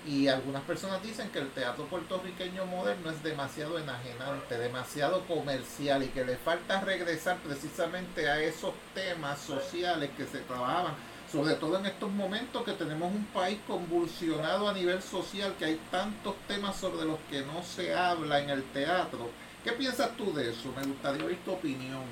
[0.07, 6.09] y algunas personas dicen que el teatro puertorriqueño moderno es demasiado enajenante, demasiado comercial y
[6.09, 10.95] que le falta regresar precisamente a esos temas sociales que se trabajaban,
[11.31, 15.81] sobre todo en estos momentos que tenemos un país convulsionado a nivel social, que hay
[15.91, 19.31] tantos temas sobre los que no se habla en el teatro.
[19.63, 20.73] ¿Qué piensas tú de eso?
[20.75, 22.05] Me gustaría oír tu opinión.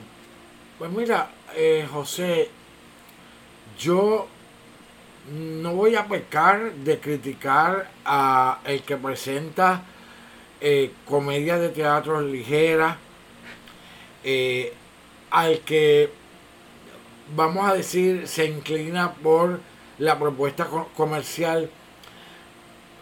[0.78, 2.50] Pues mira, eh, José,
[3.78, 4.28] yo
[5.32, 9.82] no voy a pecar de criticar a el que presenta
[10.60, 12.98] eh, comedia de teatro ligera,
[14.24, 14.72] eh,
[15.30, 16.10] al que
[17.34, 19.60] vamos a decir se inclina por
[19.98, 21.70] la propuesta comercial.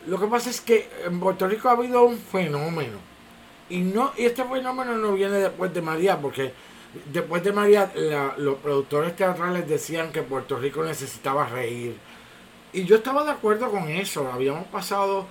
[0.06, 2.98] Lo que pasa es que en Puerto Rico ha habido un fenómeno
[3.68, 6.52] y no y este fenómeno no viene después de María porque
[7.12, 7.92] después de María
[8.38, 11.96] los productores teatrales decían que Puerto Rico necesitaba reír
[12.76, 14.30] y yo estaba de acuerdo con eso.
[14.30, 15.26] Habíamos pasado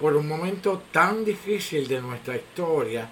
[0.00, 3.10] por un momento tan difícil de nuestra historia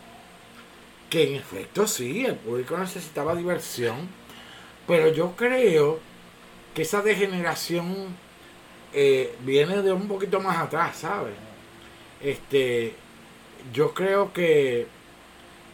[1.11, 4.09] que en efecto sí, el público necesitaba diversión,
[4.87, 5.99] pero yo creo
[6.73, 8.17] que esa degeneración
[8.93, 11.35] eh, viene de un poquito más atrás, ¿sabes?
[12.21, 12.95] Este,
[13.73, 14.87] yo creo que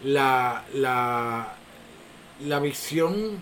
[0.02, 1.56] la, la,
[2.40, 3.38] la visión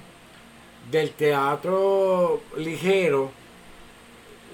[0.91, 3.46] del teatro ligero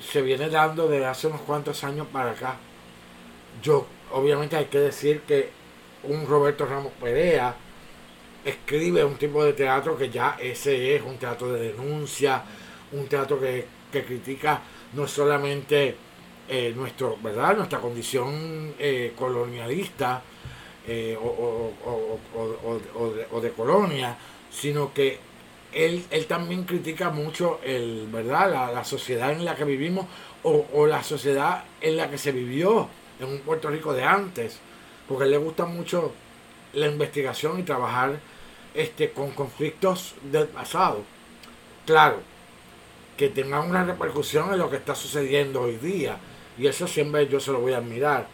[0.02, 2.56] se viene dando desde hace unos cuantos años para acá.
[3.62, 5.50] Yo, obviamente hay que decir que
[6.04, 7.54] un Roberto Ramos Perea
[8.44, 12.42] escribe un tipo de teatro que ya ese es un teatro de denuncia,
[12.92, 14.60] un teatro que, que critica
[14.94, 15.96] no solamente
[16.48, 17.56] eh, nuestro, ¿verdad?
[17.56, 20.22] nuestra condición eh, colonialista
[20.86, 21.72] eh, o,
[23.30, 24.16] o, de, colonia,
[24.50, 25.18] sino que
[25.72, 28.72] él, él también critica mucho el, ¿verdad?
[28.72, 30.06] La, sociedad en la que vivimos
[30.42, 32.88] o, la sociedad en la que se vivió
[33.20, 34.58] en un Puerto Rico de antes,
[35.08, 36.12] porque él le gusta mucho
[36.72, 38.18] la investigación y trabajar
[38.74, 41.04] este, con conflictos del pasado.
[41.86, 42.20] Claro,
[43.16, 46.16] que tengan una repercusión en lo que está sucediendo hoy día
[46.58, 48.26] y eso siempre yo se lo voy a admirar.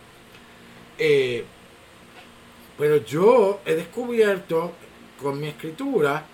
[0.98, 1.44] Eh,
[2.76, 4.72] pero yo he descubierto
[5.20, 6.24] con mi escritura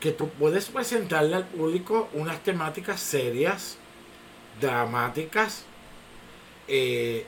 [0.00, 3.76] que tú puedes presentarle al público unas temáticas serias,
[4.58, 5.64] dramáticas,
[6.66, 7.26] eh,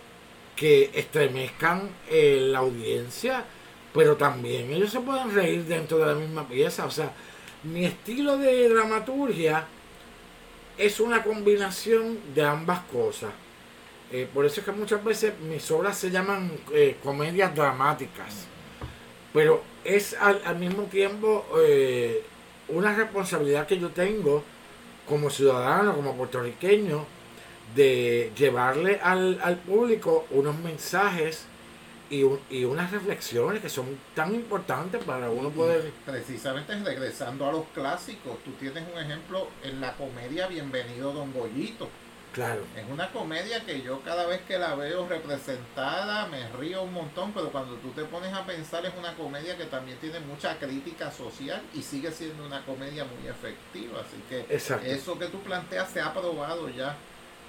[0.57, 3.45] que estremezcan eh, la audiencia,
[3.93, 6.87] pero también ellos se pueden reír dentro de la misma pieza.
[6.87, 7.13] O sea,
[7.63, 9.67] mi estilo de dramaturgia
[10.79, 13.33] es una combinación de ambas cosas.
[14.11, 16.53] Eh, por eso es que muchas veces mis obras se llaman
[17.03, 18.47] comedias dramáticas.
[19.33, 21.47] Pero es al, mismo tiempo
[22.73, 24.43] una responsabilidad que yo tengo
[25.09, 27.05] como ciudadano, como puertorriqueño,
[27.75, 31.47] de llevarle al, al público unos mensajes
[32.13, 35.91] y, unas reflexiones que son tan importantes para uno poder...
[36.05, 41.89] Precisamente regresando a los clásicos, tú tienes un ejemplo en la comedia Bienvenido Don Goyito.
[42.33, 42.63] Claro.
[42.77, 47.33] Es una comedia que yo cada vez que la veo representada me río un montón,
[47.33, 51.11] pero cuando tú te pones a pensar es una comedia que también tiene mucha crítica
[51.11, 54.01] social y sigue siendo una comedia muy efectiva.
[54.01, 54.47] Así que
[54.91, 56.97] eso que tú planteas se ha probado ya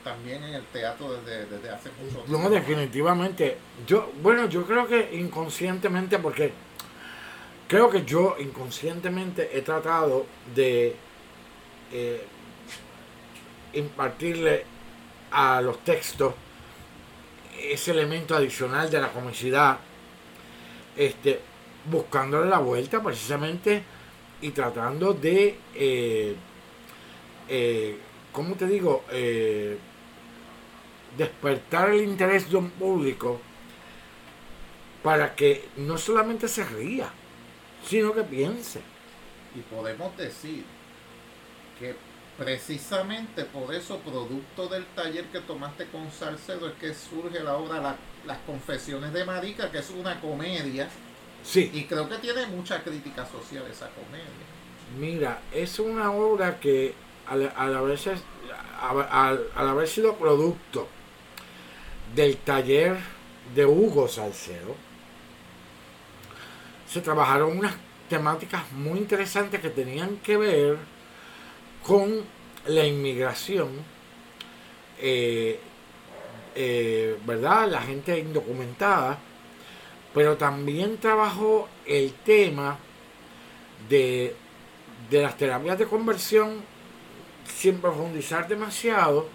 [0.03, 2.43] también en el teatro desde, desde hace mucho tiempo.
[2.43, 3.57] No, definitivamente.
[3.87, 6.51] Yo, bueno, yo creo que inconscientemente, porque
[7.69, 10.95] creo que yo inconscientemente he tratado de
[11.93, 12.27] eh,
[13.73, 14.72] impartirle
[15.33, 16.33] a los textos
[17.59, 19.79] ese elemento adicional de la comicidad,
[20.95, 21.39] este,
[21.89, 23.83] buscándole la vuelta precisamente
[24.41, 26.35] y tratando de, eh,
[27.47, 27.97] eh,
[28.31, 29.05] ¿cómo te digo?
[29.11, 29.77] Eh,
[31.17, 33.39] despertar el interés de un público
[35.01, 37.09] para que no solamente se ría,
[37.87, 38.81] sino que piense.
[39.55, 40.63] Y podemos decir
[41.79, 41.95] que
[42.43, 47.95] precisamente por eso, producto del taller que tomaste con Salcedo, es que surge la obra
[48.25, 50.89] Las Confesiones de Marica, que es una comedia.
[51.43, 51.71] Sí.
[51.73, 54.25] Y creo que tiene mucha crítica social esa comedia.
[54.97, 56.93] Mira, es una obra que
[57.27, 57.99] al, haber,
[59.11, 60.87] al haber sido producto
[62.15, 62.97] del taller
[63.55, 64.75] de Hugo Salcedo,
[66.87, 67.75] se trabajaron unas
[68.07, 70.92] temáticas muy interesantes que tenían que ver
[71.85, 72.23] con
[72.67, 73.69] la inmigración,
[74.99, 75.59] eh,
[76.55, 77.69] eh, ¿verdad?
[77.69, 79.19] La gente indocumentada,
[80.13, 82.77] pero también trabajó el tema
[83.89, 84.35] de,
[85.09, 86.61] de las terapias de conversión
[87.45, 89.27] sin profundizar demasiado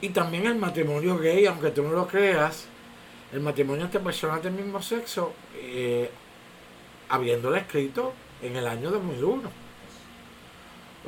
[0.00, 2.66] y también el matrimonio gay, aunque tú no lo creas,
[3.32, 6.10] el matrimonio entre personas del mismo sexo, eh,
[7.08, 9.67] habiéndolo escrito en el año 2001.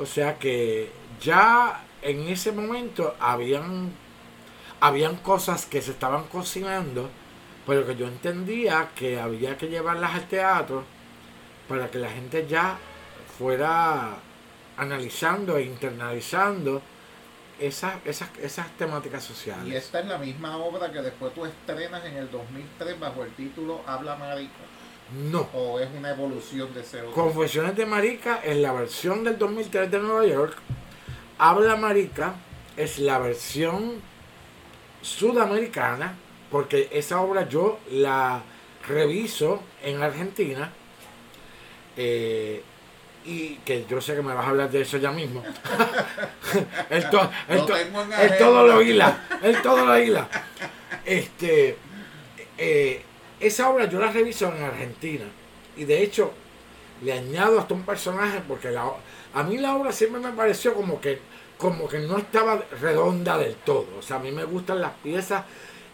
[0.01, 0.91] O sea que
[1.21, 3.91] ya en ese momento habían,
[4.79, 7.07] habían cosas que se estaban cocinando,
[7.67, 10.83] pero que yo entendía que había que llevarlas al teatro
[11.69, 12.79] para que la gente ya
[13.37, 14.15] fuera
[14.75, 16.81] analizando e internalizando
[17.59, 19.67] esas, esas, esas temáticas sociales.
[19.67, 23.31] Y esta es la misma obra que después tú estrenas en el 2003 bajo el
[23.35, 24.70] título Habla Marica.
[25.13, 25.49] No.
[25.53, 29.99] ¿O es una evolución de ese Confesiones de Marica es la versión del 2003 de
[29.99, 30.57] Nueva York.
[31.37, 32.35] Habla Marica
[32.77, 34.01] es la versión
[35.01, 36.15] sudamericana,
[36.49, 38.41] porque esa obra yo la
[38.87, 40.71] reviso en Argentina.
[41.97, 42.63] Eh,
[43.25, 45.43] y que yo sé que me vas a hablar de eso ya mismo.
[46.89, 50.27] él, todo lo hila, él todo lo hila.
[51.05, 51.77] Este,
[52.57, 53.03] eh,
[53.41, 55.25] esa obra yo la reviso en Argentina
[55.75, 56.31] y de hecho
[57.03, 58.75] le añado hasta un personaje porque
[59.33, 61.19] a mí la obra siempre me pareció como que,
[61.57, 63.87] como que no estaba redonda del todo.
[63.97, 65.45] O sea, a mí me gustan las piezas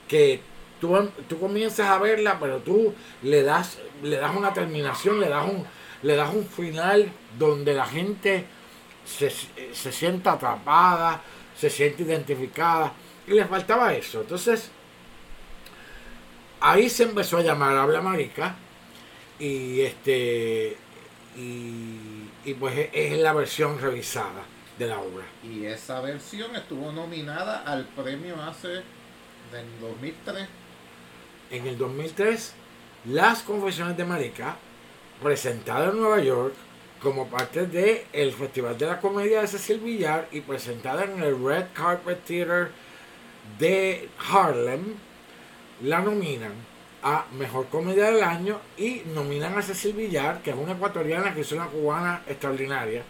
[0.08, 0.42] que
[0.82, 0.98] tú,
[1.30, 2.94] tú comienzas a verla, pero tú
[3.24, 5.66] le das, le das una terminación, le das un
[6.04, 8.46] le das un final donde la gente
[9.06, 9.30] se,
[9.92, 11.22] sienta atrapada,
[11.56, 12.94] se siente identificada
[13.26, 14.22] y le faltaba eso.
[14.22, 14.72] Entonces,
[16.60, 18.56] ahí se empezó a llamar Habla Marica
[19.40, 20.78] y este
[21.36, 24.44] y, y pues es la versión revisada
[24.78, 25.26] de la obra.
[25.44, 30.48] Y esa versión estuvo nominada al premio hace en 2003.
[31.52, 32.54] En el 2003,
[33.06, 34.58] Las Confesiones de Marica,
[35.22, 36.54] presentada en Nueva York
[37.02, 41.44] como parte del el Festival de la Comedia de Cecil Villar y presentada en el
[41.44, 42.72] Red Carpet Theater
[43.60, 44.96] de Harlem,
[45.82, 46.54] la nominan
[47.04, 51.42] a Mejor Comedia del Año y nominan a Cecil Villar, que es una ecuatoriana que
[51.42, 53.04] es una cubana extraordinaria,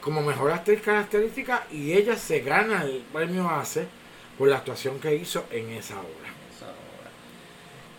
[0.00, 3.86] como Mejor Actriz Característica y ella se gana el premio ACE
[4.38, 6.32] por la actuación que hizo en esa obra.
[6.54, 7.10] Esa obra.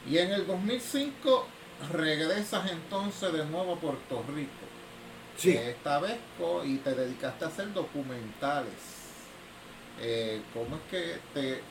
[0.10, 1.48] Y en el 2005
[1.94, 4.52] regresas entonces de nuevo a Puerto Rico.
[5.38, 6.18] Sí, Esta vez
[6.66, 8.74] y te dedicaste a hacer documentales.
[10.02, 11.62] Eh, ¿Cómo es que te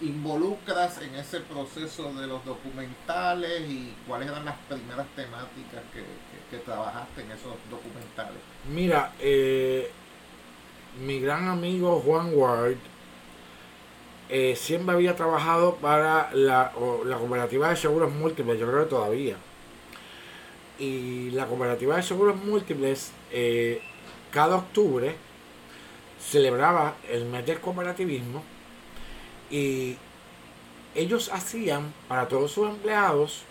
[0.00, 6.04] involucras en ese proceso de los documentales y cuáles eran las primeras temáticas que,
[6.50, 8.42] que- trabajaste en esos documentales?
[8.64, 9.90] mira, eh,
[11.04, 12.76] mi gran amigo Juan Ward
[14.28, 16.72] eh, siempre había trabajado para la,
[17.04, 19.36] la cooperativa de seguros múltiples, yo creo que todavía.
[20.78, 23.82] Y la cooperativa de seguros múltiples, eh,
[24.30, 25.14] cada octubre,
[26.20, 28.42] celebraba el mes del cooperativismo
[29.50, 29.96] y
[30.94, 33.44] ellos hacían para todos sus empleados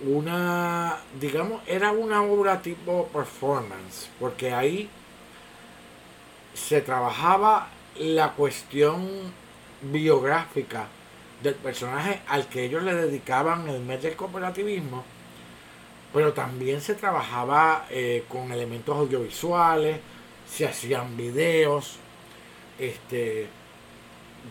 [0.00, 4.88] una, digamos, era una obra tipo performance, porque ahí
[6.54, 7.68] se trabajaba
[7.98, 9.08] la cuestión
[9.82, 10.86] biográfica
[11.42, 15.04] del personaje al que ellos le dedicaban el mes del cooperativismo,
[16.12, 19.98] pero también se trabajaba eh, con elementos audiovisuales,
[20.48, 21.96] se hacían videos.
[22.78, 23.48] Este,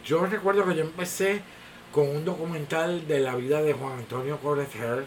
[0.06, 1.42] yo recuerdo que yo empecé
[1.92, 5.06] con un documental de la vida de Juan Antonio Correter,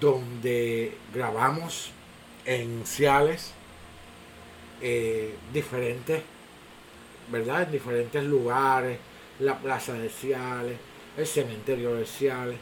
[0.00, 1.90] donde grabamos
[2.44, 3.52] en Ciales
[4.80, 6.22] eh, diferentes,
[7.30, 7.62] ¿verdad?
[7.62, 8.98] En diferentes lugares,
[9.40, 10.76] la plaza de Ciales,
[11.16, 12.58] el cementerio de Ciales.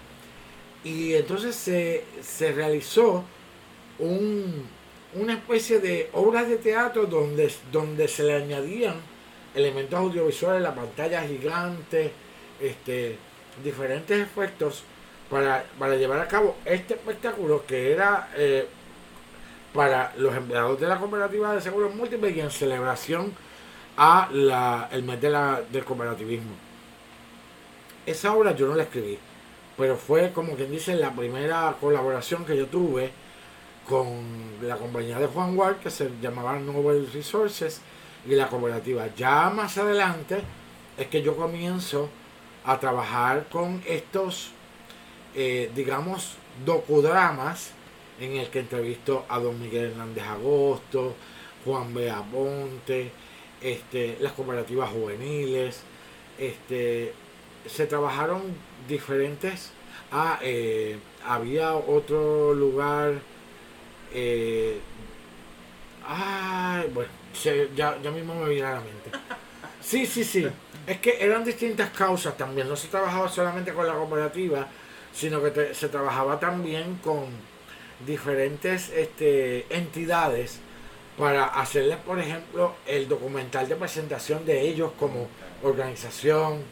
[0.84, 3.24] Y entonces se, se realizó
[3.98, 4.66] un,
[5.14, 8.96] una especie de obras de teatro donde, donde se le añadían
[9.54, 12.12] elementos audiovisuales, la pantalla gigante,
[12.60, 13.16] este,
[13.62, 14.84] diferentes efectos
[15.28, 18.66] para, para llevar a cabo este espectáculo que era eh,
[19.72, 23.32] para los empleados de la cooperativa de seguros múltiples y en celebración
[23.96, 26.52] a la, el mes de la, del cooperativismo.
[28.06, 29.18] Esa obra yo no la escribí,
[29.76, 33.10] pero fue como quien dice la primera colaboración que yo tuve
[33.88, 34.06] con
[34.62, 37.80] la compañía de Juan Ward que se llamaba Novel Resources
[38.26, 39.08] y la cooperativa.
[39.16, 40.40] Ya más adelante
[40.96, 42.08] es que yo comienzo
[42.64, 44.50] a trabajar con estos,
[45.34, 47.72] eh, digamos, docudramas
[48.20, 51.14] en el que entrevisto a don Miguel Hernández Agosto,
[51.64, 52.10] Juan B.
[52.10, 53.10] Aponte,
[53.60, 55.82] este, las cooperativas juveniles,
[56.38, 57.14] este,
[57.66, 58.42] se trabajaron
[58.88, 59.72] diferentes.
[60.12, 63.20] Ah, eh, había otro lugar.
[64.12, 64.80] Eh,
[66.92, 69.10] bueno, se- ya, ya mismo me viene a la mente.
[69.80, 70.46] Sí, sí, sí.
[70.86, 72.68] Es que eran distintas causas también.
[72.68, 74.66] No se trabajaba solamente con la cooperativa,
[75.12, 77.26] sino que se trabajaba también con
[78.06, 80.58] diferentes este, entidades
[81.18, 85.28] para hacerles, por ejemplo, el documental de presentación de ellos como
[85.62, 86.62] organización.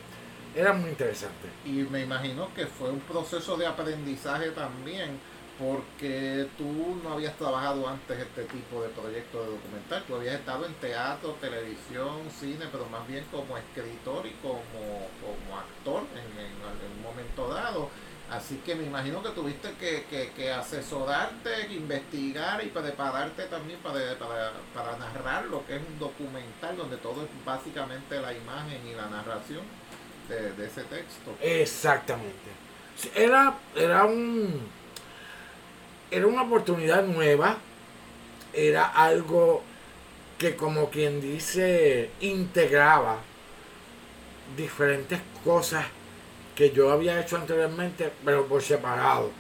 [0.57, 1.49] Era muy interesante.
[1.65, 5.19] Y me imagino que fue un proceso de aprendizaje también,
[5.59, 10.67] porque tú no habías trabajado antes este tipo de proyecto de documental, tú habías estado
[10.67, 17.03] en teatro, televisión, cine, pero más bien como escritor y como, como actor en, en
[17.03, 17.91] momento dado.
[18.31, 24.19] Así que me imagino que tuviste que, que- que asesorarte, investigar y prepararte también para,
[24.19, 28.95] para, para narrar lo que es un documental donde todo es básicamente la imagen y
[28.95, 29.63] la narración
[30.29, 31.35] de, de ese texto.
[31.41, 32.51] Exactamente.
[33.15, 34.61] Era, era un
[36.11, 37.59] era una oportunidad nueva,
[38.53, 39.63] era algo
[40.39, 43.19] que como quien dice integraba
[44.57, 45.87] diferentes cosas
[46.57, 49.31] que yo había hecho anteriormente, pero por separado.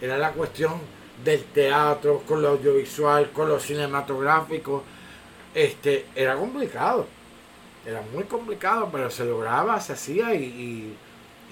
[0.00, 0.74] Era la cuestión
[1.24, 4.82] del teatro, con lo audiovisual, con lo cinematográfico.
[5.54, 7.06] Este, era complicado.
[7.86, 10.96] Era muy complicado, pero se lograba, se hacía y, y-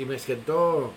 [0.03, 0.93] y me siento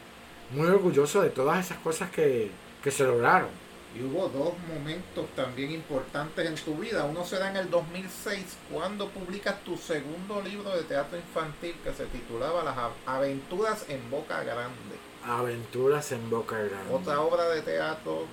[0.52, 2.52] muy orgulloso de todas esas cosas que,
[2.84, 3.50] que se lograron.
[3.96, 7.06] Y hubo dos momentos también importantes en tu vida.
[7.06, 11.94] Uno se da en el 2006 cuando publicas tu segundo libro de teatro infantil que
[11.94, 12.76] se titulaba Las
[13.06, 14.98] aventuras en Boca Grande.
[15.26, 16.92] Aventuras en Boca Grande.
[16.92, 18.26] Otra obra de teatro.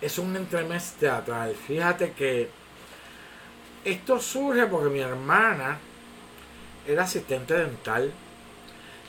[0.00, 1.54] Es un entremés teatral.
[1.54, 2.48] Fíjate que
[3.84, 5.78] esto surge porque mi hermana
[6.86, 8.10] era asistente dental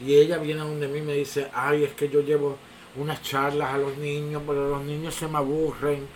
[0.02, 2.58] y ella viene a donde mí y me dice, ay, es que yo llevo
[2.96, 6.08] unas charlas a los niños, pero los niños se me aburren.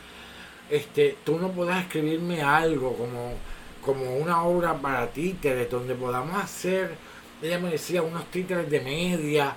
[0.70, 3.34] Este, tú no puedes escribirme algo como,
[3.82, 6.96] como una obra para títeres, donde podamos hacer,
[7.42, 9.54] ella me decía, unos títeres de media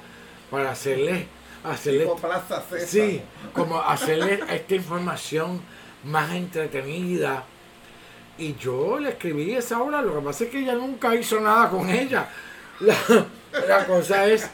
[0.50, 1.26] para hacerles,
[1.64, 2.08] hacerle
[2.86, 5.60] sí, como hacerle esta información
[6.04, 7.44] más entretenida.
[8.36, 11.68] Y yo le escribí esa obra, lo que pasa es que ella nunca hizo nada
[11.68, 12.28] con ella.
[12.80, 12.94] La,
[13.66, 14.48] la cosa es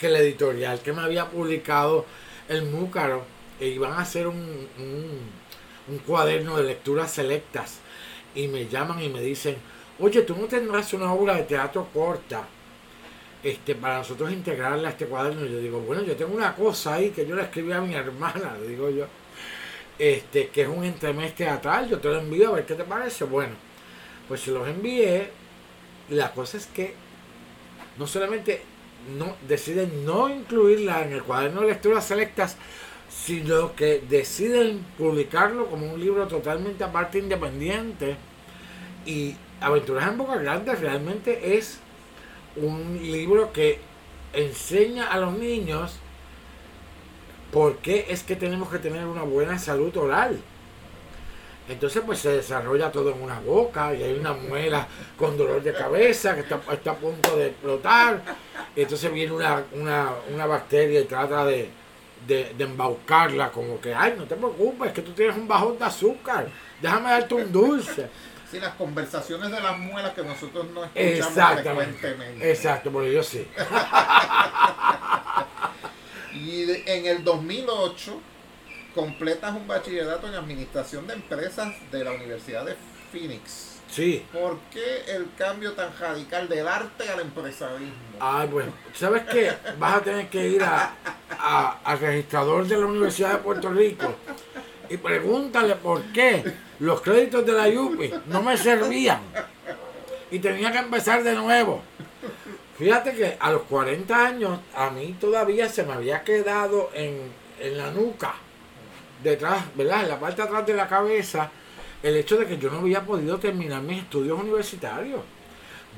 [0.00, 2.06] que el editorial que me había publicado
[2.48, 3.24] el Múcaro
[3.60, 4.68] iban a hacer un,
[5.88, 7.78] un, cuaderno de lecturas selectas
[8.34, 9.56] y me llaman y me dicen,
[9.98, 12.46] oye, tú no tendrás una obra de teatro corta
[13.42, 15.44] este, para nosotros integrarla a este cuaderno.
[15.44, 17.94] Y yo digo, bueno, yo tengo una cosa ahí que yo le escribí a mi
[17.94, 19.06] hermana, digo yo,
[19.98, 23.24] este, que es un entremés teatral, yo te lo envío a ver qué te parece.
[23.24, 23.54] Bueno,
[24.28, 25.30] pues se los envié.
[26.08, 26.94] Y la cosa es que
[27.98, 28.62] no solamente
[29.16, 32.56] no, deciden no incluirla en el cuaderno de lecturas selectas,
[33.08, 38.16] sino que deciden publicarlo como un libro totalmente aparte, independiente.
[39.06, 41.80] Y Aventuras en Boca Grande realmente es
[42.56, 43.78] un libro que
[44.32, 45.96] enseña a los niños
[47.52, 50.40] por qué es que tenemos que tener una buena salud oral.
[51.70, 55.72] Entonces pues se desarrolla todo en una boca y hay una muela con dolor de
[55.72, 58.20] cabeza que está, está a punto de explotar.
[58.74, 61.70] entonces viene una, una, una bacteria y trata de,
[62.26, 66.48] de, embaucarla como que, ay, no te preocupes, que tú tienes un bajón de azúcar,
[66.82, 68.08] déjame darte un dulce.
[68.50, 72.50] Sí, las conversaciones de las muelas que nosotros no escuchamos frecuentemente.
[72.50, 73.46] Exacto, porque yo sí.
[76.34, 78.20] y en el 2008
[78.94, 82.76] completas un bachillerato en administración de empresas de la Universidad de
[83.12, 83.80] Phoenix.
[83.90, 84.24] Sí.
[84.32, 87.92] ¿Por qué el cambio tan radical del arte al empresarismo?
[88.20, 89.52] Ay, bueno, ¿sabes qué?
[89.78, 90.94] Vas a tener que ir a,
[91.82, 94.14] al registrador de la Universidad de Puerto Rico
[94.88, 96.44] y pregúntale por qué
[96.78, 99.20] los créditos de la UPI no me servían
[100.30, 101.82] y tenía que empezar de nuevo.
[102.78, 107.20] Fíjate que a los 40 años a mí todavía se me había quedado en,
[107.58, 108.34] en la nuca
[109.22, 110.02] detrás, ¿verdad?
[110.02, 111.50] En la parte de atrás de la cabeza,
[112.02, 115.20] el hecho de que yo no había podido terminar mis estudios universitarios.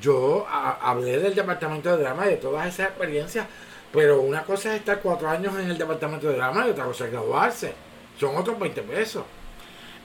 [0.01, 3.47] Yo hablé del departamento de drama y de todas esas experiencias,
[3.91, 7.05] pero una cosa es estar cuatro años en el departamento de drama y otra cosa
[7.05, 7.73] es graduarse.
[8.19, 9.23] Son otros 20 pesos.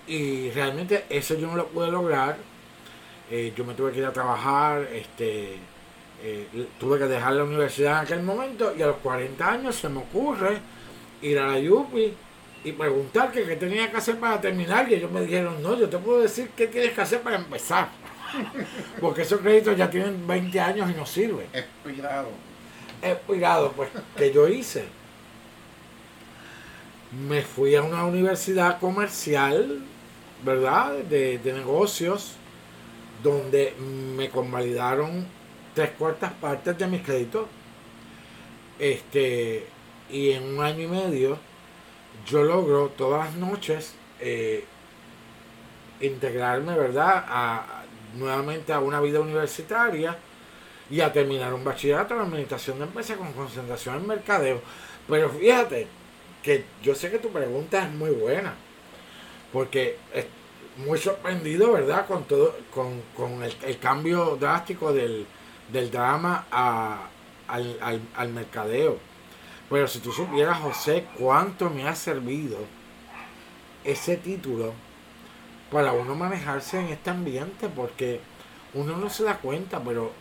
[0.07, 2.37] Y realmente eso yo no lo pude lograr.
[3.31, 5.59] Eh, yo me tuve que ir a trabajar, este,
[6.23, 6.49] eh,
[6.79, 9.99] tuve que dejar la universidad en aquel momento y a los 40 años se me
[9.99, 10.59] ocurre
[11.21, 12.15] ir a la UPI
[12.65, 15.99] y preguntar qué tenía que hacer para terminar y ellos me dijeron, no, yo te
[15.99, 17.89] puedo decir qué tienes que hacer para empezar.
[19.01, 21.47] Porque esos créditos ya tienen 20 años y no sirven.
[21.53, 22.29] Expirado.
[23.01, 24.85] Expirado, pues, que yo hice.
[27.27, 29.81] Me fui a una universidad comercial,
[30.45, 30.93] ¿verdad?
[30.99, 32.35] De, de negocios,
[33.23, 33.75] donde
[34.17, 35.27] me convalidaron
[35.75, 37.47] tres cuartas partes de mis créditos.
[38.79, 39.67] Este,
[40.11, 41.48] y en un año y medio
[42.29, 44.65] yo logro todas las noches eh,
[46.01, 47.65] integrarme, ¿verdad?,
[48.15, 50.17] nuevamente a una vida universitaria
[50.91, 54.61] y a terminar un bachillerato en administración de empresas con concentración en mercadeo.
[55.09, 55.87] Pero fíjate
[56.43, 58.55] que yo sé que tu pregunta es muy buena,
[59.53, 60.27] porque es
[60.77, 65.27] muy sorprendido, ¿verdad?, con todo, con, el, cambio drástico del,
[65.91, 69.08] drama al, al, al mercadeo.
[69.71, 72.59] Pero si tú supieras, José, cuánto me ha servido
[73.85, 74.73] ese título
[75.71, 78.21] para uno manejarse en este ambiente, porque
[78.75, 80.13] uno no se da cuenta, pero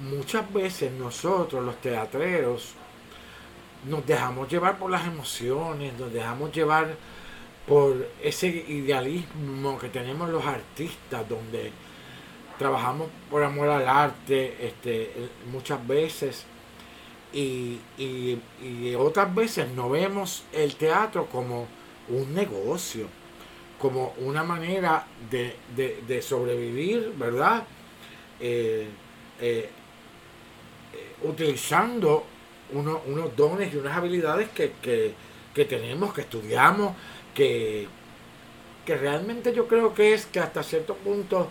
[0.00, 2.74] muchas veces nosotros, los teatreros,
[3.86, 6.96] nos dejamos llevar por las emociones, nos dejamos llevar
[7.66, 11.70] por ese idealismo que tenemos los artistas, donde
[12.58, 16.44] trabajamos por amor al arte, este, muchas veces
[17.32, 21.66] y, y, otras veces no vemos el teatro como
[22.08, 23.06] un negocio,
[23.78, 27.64] como una manera de, sobrevivir, ¿verdad?
[28.40, 28.88] Eh,
[29.40, 29.70] eh,
[30.92, 32.24] eh, utilizando
[32.72, 36.94] unos dones y unas habilidades que, que tenemos, que estudiamos,
[37.34, 37.86] que,
[38.84, 41.48] que realmente yo creo que es que hasta cierto punto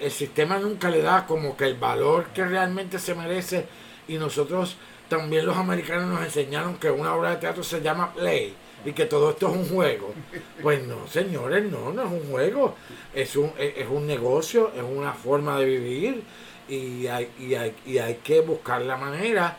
[0.00, 3.66] el sistema nunca le da como que el valor que realmente se merece
[4.12, 4.76] y nosotros
[5.08, 9.06] también los americanos nos enseñaron que una obra de teatro se llama play y que
[9.06, 10.12] todo esto es un juego.
[10.60, 12.74] Pues no, señores, no, no es un juego,
[13.14, 16.22] es un, es un negocio, es una forma de vivir
[16.68, 19.56] y hay, y hay, y hay que buscar la manera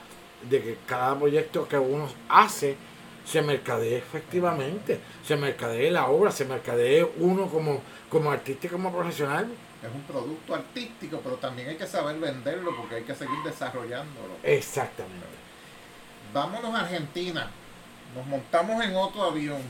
[0.50, 2.76] de que cada proyecto que uno hace
[3.26, 8.92] se mercadee efectivamente, se mercadee la obra, se mercadee uno como, como artista y como
[8.92, 9.48] profesional.
[9.84, 14.36] Es un producto artístico, pero también hay que saber venderlo porque hay que seguir desarrollándolo.
[14.42, 15.26] Exactamente.
[16.34, 17.50] Vámonos a Argentina.
[18.16, 19.62] Nos montamos en otro avión.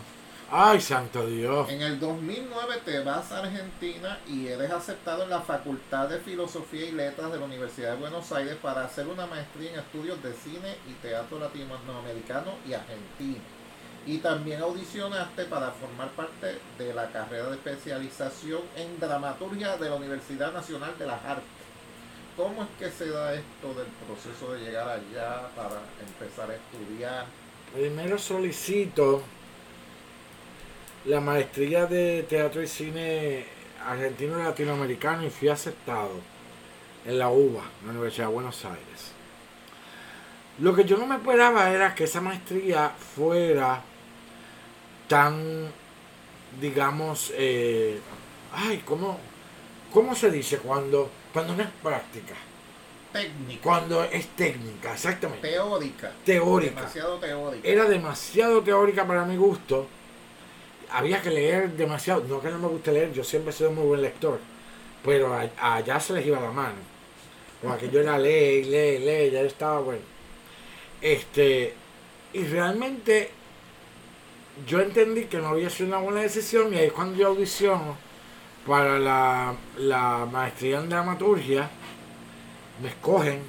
[0.51, 1.67] Ay, santo Dios.
[1.69, 6.85] En el 2009 te vas a Argentina y eres aceptado en la Facultad de Filosofía
[6.85, 10.31] y Letras de la Universidad de Buenos Aires para hacer una maestría en estudios de
[10.33, 13.41] cine y teatro latinoamericano y argentino.
[14.05, 19.95] Y también audicionaste para formar parte de la carrera de especialización en dramaturgia de la
[19.95, 21.45] Universidad Nacional de las Artes.
[22.35, 27.25] ¿Cómo es que se da esto del proceso de llegar allá para empezar a estudiar?
[27.73, 29.21] Primero solicito
[31.05, 33.45] la maestría de teatro y cine
[33.85, 36.19] argentino y latinoamericano y fui aceptado
[37.05, 39.11] en la UBA, en la Universidad de Buenos Aires.
[40.59, 43.81] Lo que yo no me esperaba era que esa maestría fuera
[45.07, 45.71] tan,
[46.59, 47.99] digamos, eh,
[48.53, 49.19] ay, ¿cómo,
[49.93, 52.35] ¿cómo se dice cuando, cuando no es práctica?
[53.13, 53.61] técnica.
[53.61, 55.47] Cuando es técnica, exactamente.
[55.47, 56.11] Teórica.
[56.25, 56.81] Teórica.
[56.81, 57.67] Demasiado teórica.
[57.67, 59.87] Era demasiado teórica para mi gusto.
[60.91, 62.23] Había que leer demasiado.
[62.27, 64.39] No que no me guste leer, yo siempre he sido muy buen lector.
[65.05, 66.93] Pero allá se les iba la mano.
[67.61, 70.01] Como aquello era ley, ley, ley, ya estaba bueno.
[71.01, 71.73] Este,
[72.33, 73.31] y realmente
[74.67, 77.97] yo entendí que no había sido una buena decisión y ahí es cuando yo audiciono
[78.67, 81.69] para la, la maestría en dramaturgia
[82.81, 83.41] me escogen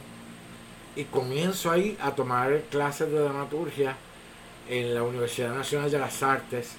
[0.96, 3.96] y comienzo ahí a tomar clases de dramaturgia
[4.68, 6.72] en la Universidad Nacional de las Artes.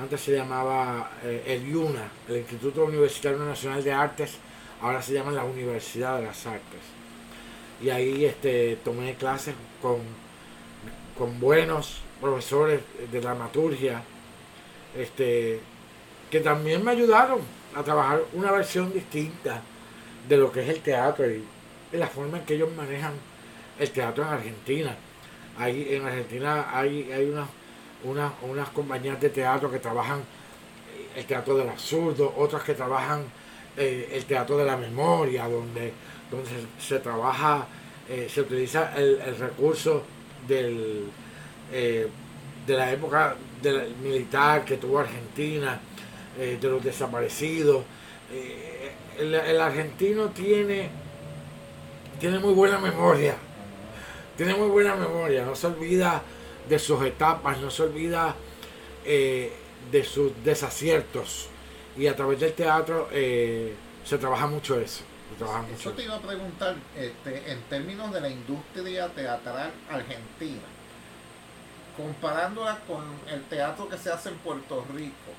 [0.00, 4.36] Antes se llamaba eh, el IUNA, el Instituto Universitario Nacional de Artes,
[4.82, 6.80] ahora se llama la Universidad de las Artes.
[7.82, 10.00] Y ahí este, tomé clases con,
[11.16, 12.80] con buenos profesores
[13.10, 14.02] de dramaturgia,
[14.96, 15.60] este,
[16.30, 17.40] que también me ayudaron
[17.74, 19.62] a trabajar una versión distinta
[20.28, 21.44] de lo que es el teatro y
[21.92, 23.12] la forma en que ellos manejan
[23.78, 24.96] el teatro en Argentina.
[25.58, 27.48] Hay, en Argentina hay, hay unas,
[28.42, 30.22] unas compañías de teatro que trabajan
[31.14, 33.24] el teatro del absurdo, otras que trabajan
[33.76, 35.92] eh, el teatro de la memoria, donde,
[36.30, 37.66] donde se, trabaja,
[38.08, 40.02] eh, se utiliza el, recurso
[40.46, 41.04] del,
[41.72, 42.08] eh,
[42.66, 45.80] de la época del militar que tuvo Argentina,
[46.36, 47.82] de los desaparecidos.
[49.18, 50.90] el argentino tiene
[52.18, 53.36] tiene muy buena memoria.
[54.36, 55.44] Tiene muy buena memoria.
[55.44, 56.22] No se olvida
[56.68, 58.34] de sus etapas, no se olvida
[59.04, 59.52] eh,
[59.90, 61.48] de sus desaciertos.
[61.96, 63.74] Y a través del teatro eh,
[64.04, 65.04] se trabaja mucho eso.
[65.74, 70.62] eso te iba a preguntar, este, en términos de la industria teatral argentina,
[71.96, 73.02] comparándola con
[73.32, 75.32] el teatro que se hace en Puerto Rico,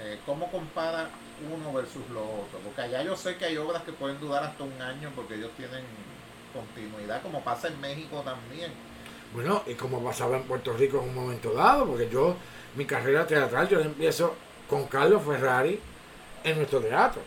[0.00, 1.10] eh, ¿cómo compara
[1.52, 2.58] uno versus lo otro?
[2.64, 5.50] Porque allá yo sé que hay obras que pueden durar hasta un año porque ellos
[5.56, 5.84] tienen
[6.52, 8.72] continuidad, como pasa en México también.
[9.34, 12.36] Bueno, y como pasaba en Puerto Rico en un momento dado, porque yo,
[12.74, 14.34] mi carrera teatral, yo empiezo
[14.68, 15.80] con Carlos Ferrari
[16.44, 17.22] en nuestro teatro.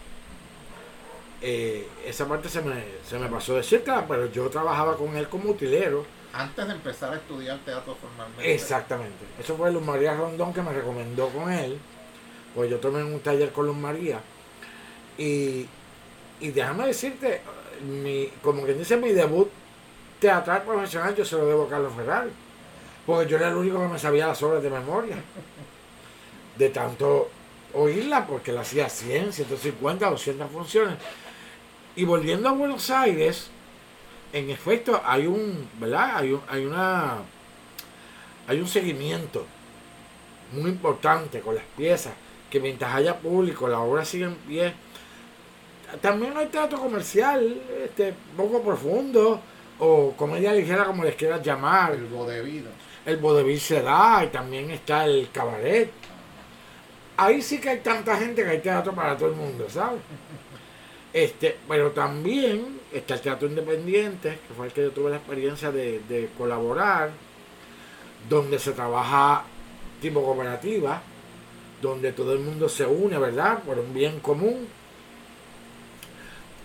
[1.42, 5.28] Eh, esa parte se me, se me pasó de cerca, pero yo trabajaba con él
[5.28, 6.06] como utilero.
[6.36, 8.53] Antes de empezar a estudiar teatro formalmente.
[8.53, 9.26] Exactamente.
[9.40, 11.80] Eso fue Luz María Rondón que me recomendó con él
[12.56, 14.22] pues yo tomé un taller con Luz María.
[15.18, 15.68] Y,
[16.40, 17.41] déjame decirte,
[17.86, 19.49] mi, como quien dice, mi debut
[20.20, 22.32] teatral profesional yo se lo debo a Carlos Ferrari.
[23.06, 25.18] Porque yo era el único que me sabía las obras de memoria.
[26.57, 27.30] De tanto
[27.74, 30.98] oírla, porque la hacía 100, 150, 200 funciones.
[31.98, 33.49] Y volviendo a Buenos Aires,
[34.36, 36.18] en efecto hay un, ¿verdad?
[36.18, 37.20] Hay, hay una,
[38.48, 39.45] hay un seguimiento
[40.52, 42.14] muy importante con las piezas
[42.49, 44.74] que mientras haya público, la obra sigue en pie.
[46.02, 49.40] También hay teatro comercial, este, poco profundo,
[49.80, 51.94] o comedia ligera, como les quieras llamar.
[51.94, 52.66] El vodevil.
[53.06, 55.91] El vodevil se da, y también está el cabaret.
[57.16, 60.02] Ahí sí que hay tanta gente que hay teatro para todo el mundo, ¿sabes?
[61.16, 65.72] Este, pero también está el teatro independiente, que fue el que yo tuve la experiencia
[65.72, 67.12] de, de colaborar,
[68.28, 69.46] donde se trabaja
[70.02, 71.02] tipo cooperativa,
[71.82, 73.64] donde todo el mundo se une, ¿verdad?
[73.64, 74.68] Por un bien común.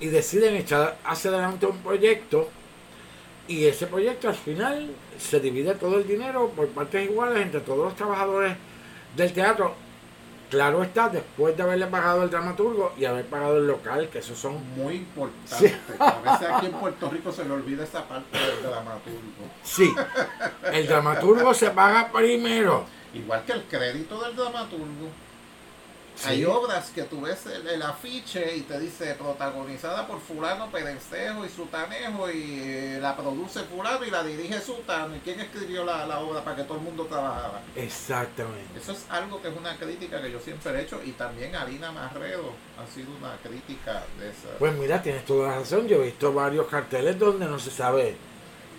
[0.00, 2.48] Y deciden echar hacia adelante un proyecto
[3.46, 7.84] y ese proyecto al final se divide todo el dinero por partes iguales entre todos
[7.84, 8.56] los trabajadores
[9.16, 9.76] del teatro.
[10.50, 14.34] Claro está, después de haberle pagado el dramaturgo y haber pagado el local, que eso
[14.34, 14.60] son...
[14.74, 15.76] Muy importante.
[15.98, 19.20] A veces aquí en Puerto Rico se le olvida esa parte del dramaturgo.
[19.62, 19.94] Sí,
[20.72, 22.84] el dramaturgo se paga primero.
[23.14, 25.08] Igual que el crédito del dramaturgo.
[26.26, 31.48] Hay obras que tú ves el, afiche y te dice protagonizada por fulano Perencejo y
[31.48, 35.16] Sutanejo y eh, la produce fulano y la dirige Sutano.
[35.16, 37.62] ¿Y quién escribió la, obra para que todo el mundo trabajara?
[37.74, 38.78] Exactamente.
[38.78, 41.90] Eso es algo que es una crítica que yo siempre he hecho y también Alina
[41.90, 44.58] Marredo ha sido una crítica de esa.
[44.58, 45.88] Pues mira, tienes toda la razón.
[45.88, 48.16] Yo he visto varios carteles donde no se sabe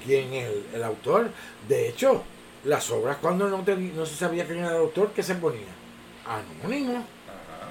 [0.05, 1.31] quién es el, autor.
[1.67, 2.23] De hecho,
[2.65, 5.81] las obras cuando no, no se sabía quién era el autor, ¿qué se ponía?
[6.25, 7.03] Anónimo.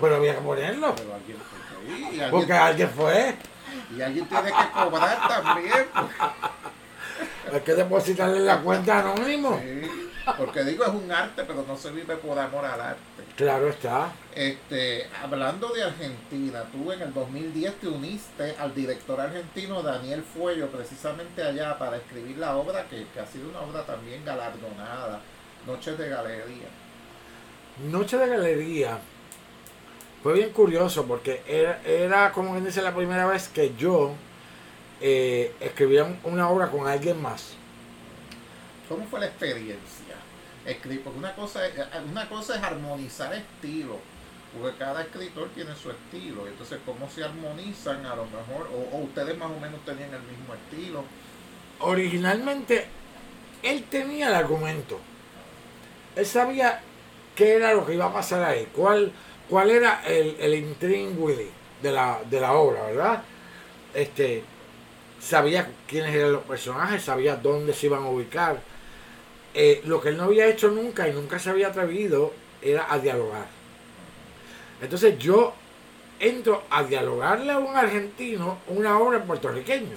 [0.01, 0.95] Pero había que ponerlo.
[0.95, 3.37] Pero alguien fue ahí, Porque alguien fue.
[3.97, 5.87] Y alguien tiene que cobrar también.
[7.53, 9.61] Hay que depositarle en la cuenta anónimo.
[9.61, 13.01] Sí, porque digo, es un arte, pero no se vive por amor al arte.
[13.37, 14.13] Claro está.
[14.35, 20.69] Este, hablando de Argentina, tú en el 2010 te uniste al director argentino Daniel Fuello,
[20.69, 25.21] precisamente allá para escribir la obra que, que ha sido una obra también galardonada,
[25.67, 26.69] Noches de Galería.
[27.91, 28.99] Noche de Galería
[30.23, 34.15] fue bien curioso porque era, era como quien dice la primera vez que yo
[35.01, 37.55] eh, escribía una obra con alguien más.
[38.89, 40.17] ¿Cómo fue la experiencia?
[40.67, 41.75] Escribir, porque una cosa, es,
[42.11, 43.99] una cosa es armonizar estilo,
[44.53, 49.01] porque cada escritor tiene su estilo, entonces cómo se armonizan a lo mejor, o, o
[49.05, 51.05] ustedes más o menos tenían el mismo estilo.
[51.79, 52.87] Originalmente,
[53.63, 55.01] él tenía el argumento,
[56.15, 56.83] él sabía
[57.35, 59.13] qué era lo que iba a pasar ahí, cuál
[59.51, 60.77] cuál era el, el
[61.83, 63.23] de la, de la obra, ¿verdad?
[63.93, 64.45] Este,
[65.21, 68.61] sabía quiénes eran los personajes, sabía dónde se iban a ubicar.
[69.53, 72.33] Eh, lo que él no había hecho nunca y nunca se había atrevido
[72.63, 73.47] era a dialogar.
[74.81, 75.53] Entonces yo
[76.21, 79.97] entro a dialogarle a un argentino una obra en puertorriqueño.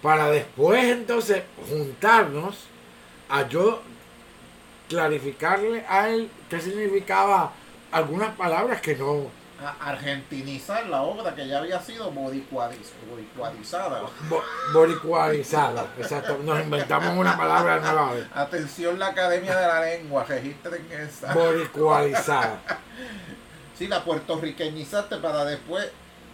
[0.00, 2.64] Para después entonces juntarnos
[3.28, 3.82] a yo
[4.88, 7.52] clarificarle a él qué significaba
[7.94, 9.30] algunas palabras que no...
[9.80, 14.02] argentinizar la obra que ya había sido boricuadizada.
[14.72, 16.38] boricuadizada, exacto.
[16.42, 18.14] Nos inventamos una palabra nueva.
[18.34, 21.32] Atención la Academia de la Lengua, registren esa.
[21.32, 22.58] Boricuadizada.
[23.78, 25.88] sí, la puertorriqueñizaste para después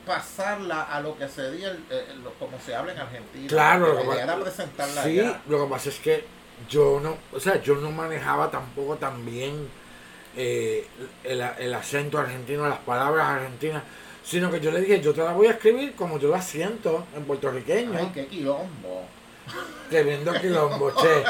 [0.07, 1.77] pasarla a lo que sería
[2.39, 3.49] como se habla en Argentina.
[3.49, 6.25] Claro, lo que, presentarla sí, lo que pasa es que
[6.71, 9.69] yo no, o sea, yo no manejaba tampoco tan bien
[10.37, 10.87] eh,
[11.25, 13.83] el, acento argentino, las palabras argentinas,
[14.23, 17.07] sino que yo le dije, yo te la voy a escribir como yo la siento
[17.17, 17.99] en puertorriqueño.
[17.99, 19.05] Ay, qué quilombo.
[19.89, 21.25] Tremendo quilombo, che.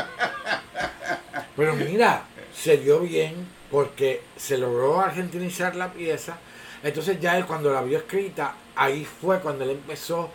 [1.56, 2.24] Pero mira,
[2.55, 6.39] se dio bien porque se logró argentinizar la pieza.
[6.82, 10.31] Entonces ya él cuando la vio escrita, ahí fue cuando él empezó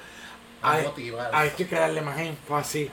[0.62, 0.78] a,
[1.32, 2.90] a, a que darle más énfasis.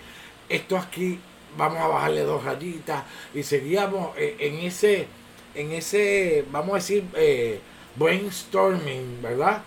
[0.49, 1.19] Esto aquí
[1.57, 3.05] vamos a bajarle dos rayitas
[3.35, 5.07] y seguíamos en ese
[5.55, 7.61] en ese, vamos a decir, eh,
[7.97, 9.63] brainstorming, ¿verdad?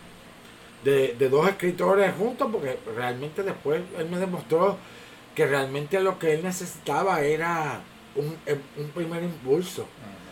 [0.83, 4.77] De, dos escritores juntos, porque realmente después él me demostró
[5.33, 7.81] que realmente lo que él necesitaba era
[8.15, 8.37] un,
[8.77, 9.87] un primer impulso.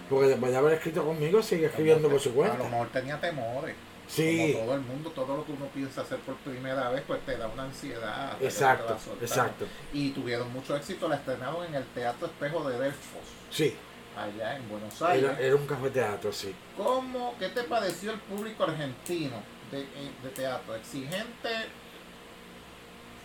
[0.09, 2.55] Porque después de haber escrito conmigo, sigue escribiendo por su cuenta.
[2.55, 3.75] A lo mejor tenía temores.
[4.07, 4.51] Sí.
[4.53, 7.35] Como todo el mundo, todo lo que uno piensa hacer por primera vez, pues te
[7.35, 8.38] da una ansiedad.
[8.39, 9.65] Exacto, exacto.
[9.91, 13.21] Y tuvieron mucho éxito, la estrenaron en el Teatro Espejo de Delfos.
[13.49, 13.75] Sí
[14.18, 15.31] allá en Buenos Aires.
[15.40, 16.53] Era, un cafeteatro, sí.
[16.77, 19.38] ¿Cómo, ¿Qué te pareció el público argentino
[19.72, 20.76] de, eh, de teatro?
[20.76, 21.49] ¿Exigente?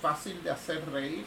[0.01, 1.25] ¿Fácil de hacer reír?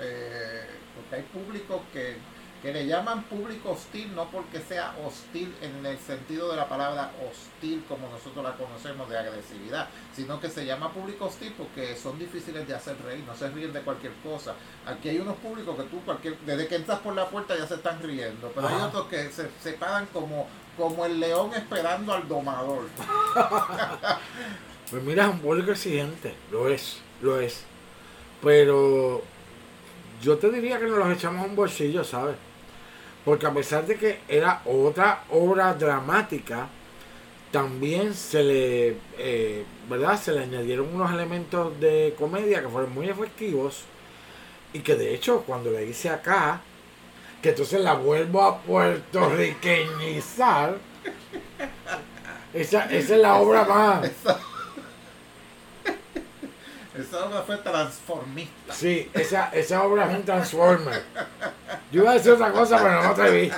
[0.00, 2.16] Eh, porque hay público que
[2.62, 7.10] que le llaman público hostil no porque sea hostil en el sentido de la palabra
[7.28, 12.20] hostil como nosotros la conocemos de agresividad, sino que se llama público hostil porque son
[12.20, 14.54] difíciles de hacer reír, no se ríen de cualquier cosa.
[14.86, 17.74] Aquí hay unos públicos que tú cualquier, desde que entras por la puerta ya se
[17.74, 22.28] están riendo, pero hay otros que se, se paran como, como el león esperando al
[22.28, 22.84] domador.
[24.90, 27.64] pues mira, es un público exigente, lo es, lo es.
[28.40, 29.22] Pero
[30.22, 32.36] yo te diría que nos los echamos a un bolsillo, ¿sabes?
[33.24, 36.66] Porque a pesar de que era otra obra dramática,
[37.52, 40.20] también se le, eh, ¿verdad?
[40.20, 43.84] Se le añadieron unos elementos de comedia que fueron muy efectivos
[44.72, 46.62] y que de hecho cuando la hice acá,
[47.42, 50.78] que entonces la vuelvo a puertorriqueñizar.
[52.54, 54.10] Esa, esa es la obra más.
[56.98, 58.74] Esa, obra fue transformista.
[58.74, 61.02] Sí, esa, esa obra es un transformer.
[61.90, 63.50] Yo iba a decir otra cosa, pero no me atreví.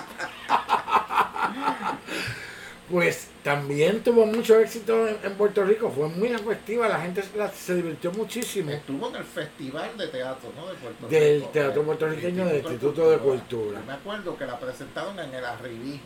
[2.90, 7.36] Pues también tuvo mucho éxito en, en Puerto Rico, fue muy efectiva, la gente se,
[7.36, 8.70] la- se divirtió muchísimo.
[8.70, 10.66] Estuvo en el Festival de Teatro ¿no?
[10.68, 11.48] de Puerto Del Rico.
[11.50, 13.80] Teatro Puertorriqueño del Instituto de Cultura.
[13.80, 16.00] Yo me acuerdo que la presentaron en el Arribí.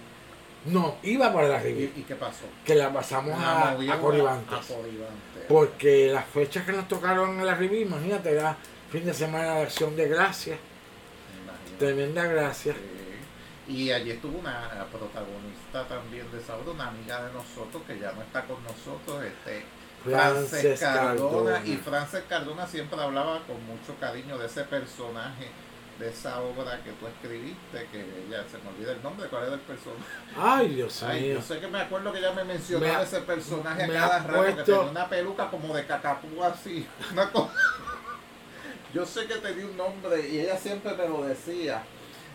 [0.67, 2.45] No, iba para la ¿Y, revista, y qué pasó?
[2.65, 4.71] que la pasamos La a, a Coribantes.
[4.71, 5.45] a Coribantes.
[5.49, 8.57] Porque las fechas que nos tocaron en la revista, imagínate, era
[8.91, 10.59] fin de semana de acción de gracias,
[11.79, 12.75] tremenda gracia.
[12.75, 13.73] Sí.
[13.73, 18.13] Y allí estuvo una protagonista también de esa obra, una amiga de nosotros que ya
[18.13, 19.63] no está con nosotros, este,
[20.03, 21.09] Frances Cardona.
[21.11, 21.63] Cardona.
[21.67, 25.49] Y Frances Cardona siempre hablaba con mucho cariño de ese personaje,
[25.99, 29.55] de esa obra que tú escribiste, que ya se me olvida el nombre, ¿cuál era
[29.55, 30.05] el personaje?
[30.37, 31.35] Ay, Dios Ay, mío.
[31.35, 34.57] yo sé que me acuerdo que ella me mencionaba Me ese personaje a cada rato,
[34.57, 37.53] que tenía una peluca como de cacapú así, una cosa.
[38.95, 41.83] Yo sé que tenía un nombre y ella siempre me lo decía,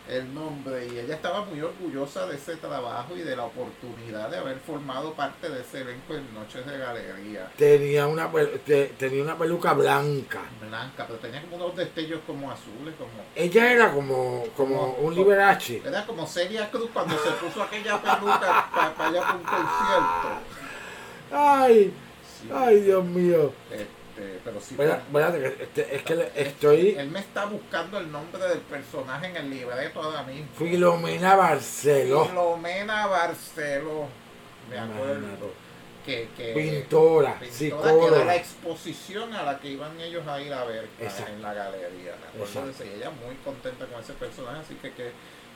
[0.09, 4.37] el nombre, y ella estaba muy orgullosa de ese trabajo y de la oportunidad de
[4.37, 7.49] haber formado parte de ese elenco en Noches de Galería.
[7.57, 8.29] Tenía una,
[8.65, 10.41] te- tenía una peluca blanca.
[10.59, 13.11] Blanca, pero tenía como unos destellos como azules, como...
[13.35, 15.81] Ella era como, como Como- un Liberace.
[15.85, 20.29] Era como Celia Cruz cuando se puso aquella peluca para allá para un concierto.
[21.31, 21.93] Ay,
[22.41, 22.49] Sí.
[22.53, 23.53] ay, Dios mío.
[24.23, 28.41] Este, pero sí espérate, que este- es que estoy Él me está buscando el nombre
[28.47, 30.47] del personaje en el libreto ahora mismo.
[30.57, 34.07] Filomena Barceló, Filomena Barceló.
[34.69, 35.17] Me acuerdo.
[35.17, 35.63] Imagínate.
[36.05, 38.25] Que, que, pintora, pintora que era psicóloga.
[38.25, 42.15] la exposición a la que iban ellos a ir a ver en la galería.
[42.43, 45.11] Eso, y ella muy contenta con ese personaje, así que, que,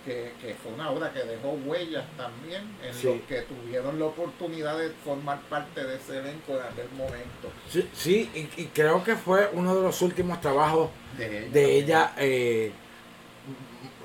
[0.08, 3.08] que, que fue una obra que dejó huellas también en Sí.
[3.08, 7.52] los que tuvieron la oportunidad de formar parte de ese elenco en aquel momento.
[7.70, 11.52] Sí, sí, y, y creo que fue uno de los últimos trabajos De ella.
[11.52, 12.72] de ella eh,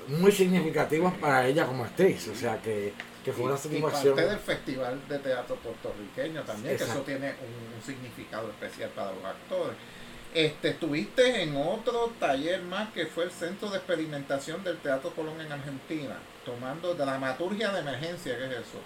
[0.09, 2.27] muy significativos para ella como actriz.
[2.27, 2.93] O sea, que,
[3.23, 4.15] que fue una Y- y satisfacción.
[4.15, 9.13] parte del Festival de Teatro Puertorriqueño también, que eso tiene un, un significado especial para
[9.13, 9.75] los actores.
[10.33, 15.39] Este, estuviste en otro taller más que fue el Centro de Experimentación del Teatro Colón
[15.39, 18.79] en Argentina, tomando dramaturgia de emergencia, ¿qué es eso?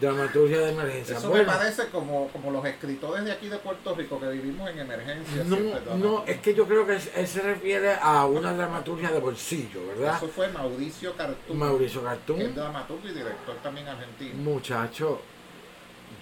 [0.00, 1.18] Dramaturgia de emergencia.
[1.18, 4.68] Eso Bueno, me parece como, como los escritores de aquí de Puerto Rico que vivimos
[4.70, 5.44] en emergencia.
[5.44, 9.20] no, siempre no, es que yo creo que él se refiere a una dramaturgia de
[9.20, 10.16] bolsillo, ¿verdad?
[10.16, 14.34] Eso fue Mauricio Cartún, Mauricio que es Cartún, dramaturgo y director también argentino.
[14.36, 15.20] muchacho,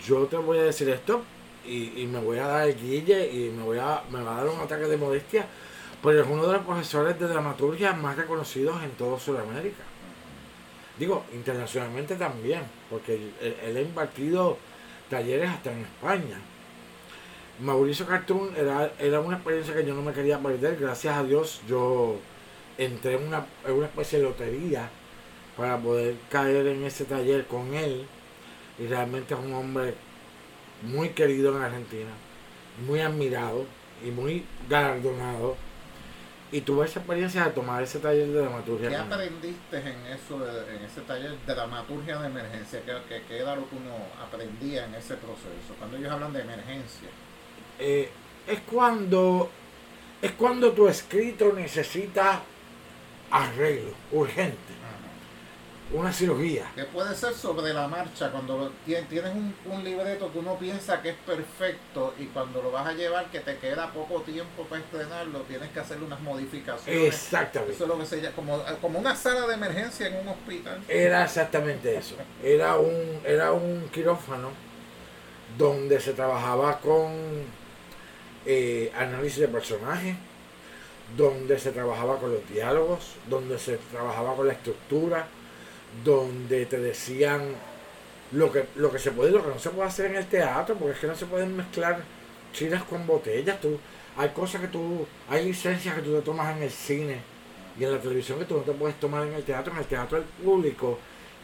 [0.06, 1.22] yo te voy a decir esto
[1.64, 4.48] y, me voy a dar el guille y me voy a, me va a dar
[4.48, 5.46] un ataque de modestia,
[6.02, 9.84] pero es uno de los profesores de dramaturgia más reconocidos en todo Sudamérica.
[10.98, 14.58] Digo, internacionalmente también, porque él, ha impartido
[15.08, 16.38] talleres hasta en España.
[17.60, 20.76] Mauricio Cartoon era, era una experiencia que yo no me quería perder.
[20.78, 22.16] Gracias a Dios yo
[22.76, 24.90] entré en una, en una especie de lotería
[25.56, 28.06] para poder caer en ese taller con él.
[28.78, 29.94] Y realmente es un hombre
[30.82, 32.10] muy querido en Argentina,
[32.86, 33.66] muy admirado
[34.04, 35.56] y muy galardonado.
[36.50, 38.90] Y tuve esa experiencia de tomar ese taller de dramaturgia.
[38.90, 42.82] ¿Qué aprendiste en eso, en ese taller de dramaturgia de emergencia?
[42.84, 45.74] ¿Qué, qué, qué era lo que uno aprendía en ese proceso?
[45.78, 47.08] Cuando ellos hablan de emergencia.
[47.78, 48.10] Eh,
[48.46, 49.50] es cuando
[50.20, 52.40] es cuando tu escrito necesita
[53.30, 54.72] arreglo urgente,
[55.92, 56.70] una cirugía.
[56.74, 61.02] Que puede ser sobre la marcha, cuando tien- tienes un, un libreto que uno piensa
[61.02, 64.80] que es perfecto y cuando lo vas a llevar, que te queda poco tiempo para
[64.82, 67.14] estrenarlo, tienes que hacerle unas modificaciones.
[67.14, 67.74] Exactamente.
[67.74, 70.80] Eso es lo que se llama, como, como una sala de emergencia en un hospital.
[70.88, 72.14] Era exactamente eso.
[72.42, 74.50] Era un, era un quirófano
[75.58, 77.12] donde se trabajaba con
[78.46, 80.16] eh, análisis de personajes,
[81.16, 85.28] donde se trabajaba con los diálogos, donde se trabajaba con la estructura,
[86.04, 87.54] donde te decían
[88.32, 90.26] lo que, lo que se puede y lo que no se puede hacer en el
[90.26, 92.02] teatro, porque es que no se pueden mezclar
[92.52, 93.60] chinas con botellas.
[93.60, 93.78] Tú,
[94.16, 97.20] hay cosas que tú, hay licencias que tú te tomas en el cine
[97.78, 99.72] y en la televisión que tú no te puedes tomar en el teatro.
[99.72, 100.98] En el teatro el público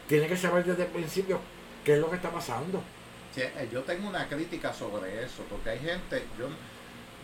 [0.07, 1.39] tiene que saber desde el principio
[1.83, 2.81] qué es lo que está pasando.
[3.35, 6.47] Eh, yo tengo una crítica sobre eso, porque hay gente, yo,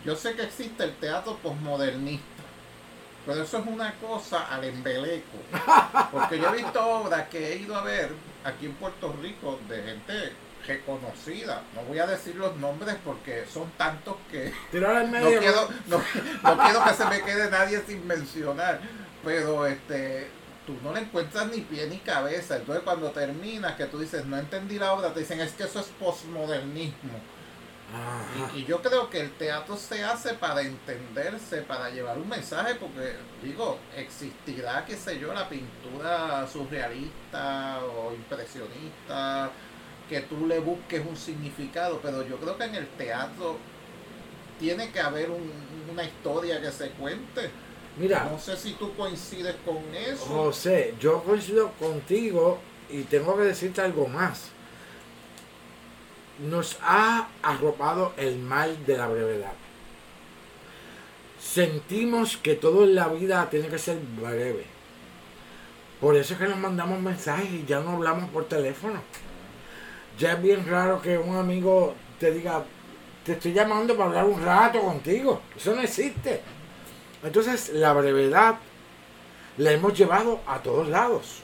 [0.04, 2.35] yo sé que existe el teatro posmodernista,
[3.26, 5.36] pero eso es una cosa al embeleco,
[6.12, 8.10] porque yo he visto obras que he ido a ver
[8.44, 10.32] aquí en Puerto Rico de gente
[10.66, 14.52] reconocida, no voy a decir los nombres porque son tantos que
[15.20, 16.02] no quiero, no,
[16.42, 18.80] no quiero que se me quede nadie sin mencionar,
[19.24, 20.28] pero este
[20.66, 22.56] tú no le encuentras ni pie ni cabeza.
[22.56, 25.80] Entonces cuando terminas, que tú dices, no entendí la obra, te dicen, es que eso
[25.80, 27.20] es posmodernismo.
[28.54, 33.14] Y, yo creo que el teatro se hace para entenderse, para llevar un mensaje, porque
[33.42, 39.50] digo, existirá, qué sé yo, la pintura surrealista o impresionista,
[40.08, 43.56] que tú le busques un significado, pero yo creo que en el teatro
[44.58, 45.30] tiene que haber
[45.90, 47.50] una historia que se cuente.
[47.98, 50.26] Mira, no sé si tú coincides con eso.
[50.26, 52.58] José, yo coincido contigo
[52.90, 54.55] y tengo que decirte algo más
[56.38, 59.52] nos ha arropado el mal de la brevedad.
[61.38, 64.64] Sentimos que todo en la vida tiene que ser breve.
[66.00, 69.00] Por eso es que nos mandamos mensajes y ya no hablamos por teléfono.
[70.18, 72.64] Ya es bien raro que un amigo te diga,
[73.24, 75.40] te estoy llamando para hablar un rato contigo.
[75.56, 76.40] Eso no existe.
[77.22, 78.56] Entonces la brevedad
[79.56, 81.40] la hemos llevado a todos lados.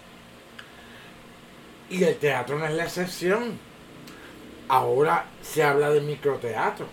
[1.89, 3.59] Y el teatro no es la excepción
[4.73, 6.87] Ahora se habla de microteatro.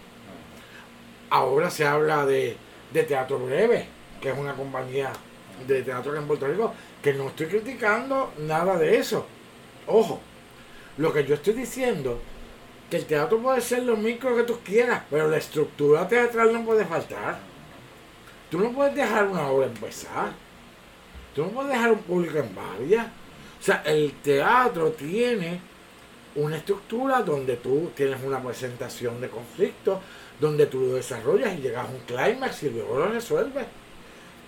[1.30, 2.58] Ahora se habla de,
[2.92, 3.88] Teatro Breve,
[4.20, 5.14] que es una compañía
[5.66, 9.26] de teatro en Puerto Rico, que no estoy criticando nada de eso.
[9.88, 10.20] Ojo,
[10.98, 12.20] lo que yo estoy diciendo,
[12.92, 16.66] que el teatro puede ser lo micro que tú quieras, pero la estructura teatral no
[16.66, 17.40] puede faltar.
[18.52, 20.34] Tú no puedes dejar una obra empezar.
[21.34, 23.08] Tú no puedes dejar un público en varias.
[23.08, 25.69] O sea, el teatro tiene
[26.40, 30.02] una estructura donde tú tienes una presentación de conflicto,
[30.40, 33.66] donde tú lo desarrollas y llegas a un clímax y luego lo resuelves.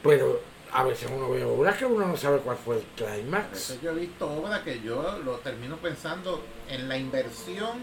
[0.01, 0.41] Pero
[0.71, 3.81] a veces uno ve obras que uno no sabe cuál fue el clímax.
[3.81, 7.79] Yo he visto obras que yo lo termino pensando en la inversión,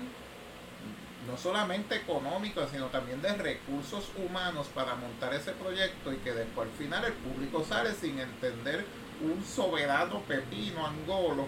[1.26, 6.68] no solamente económica, sino también de recursos humanos para montar ese proyecto y que después
[6.68, 8.86] al final el público sale sin entender
[9.20, 11.46] un soberano pepino angolo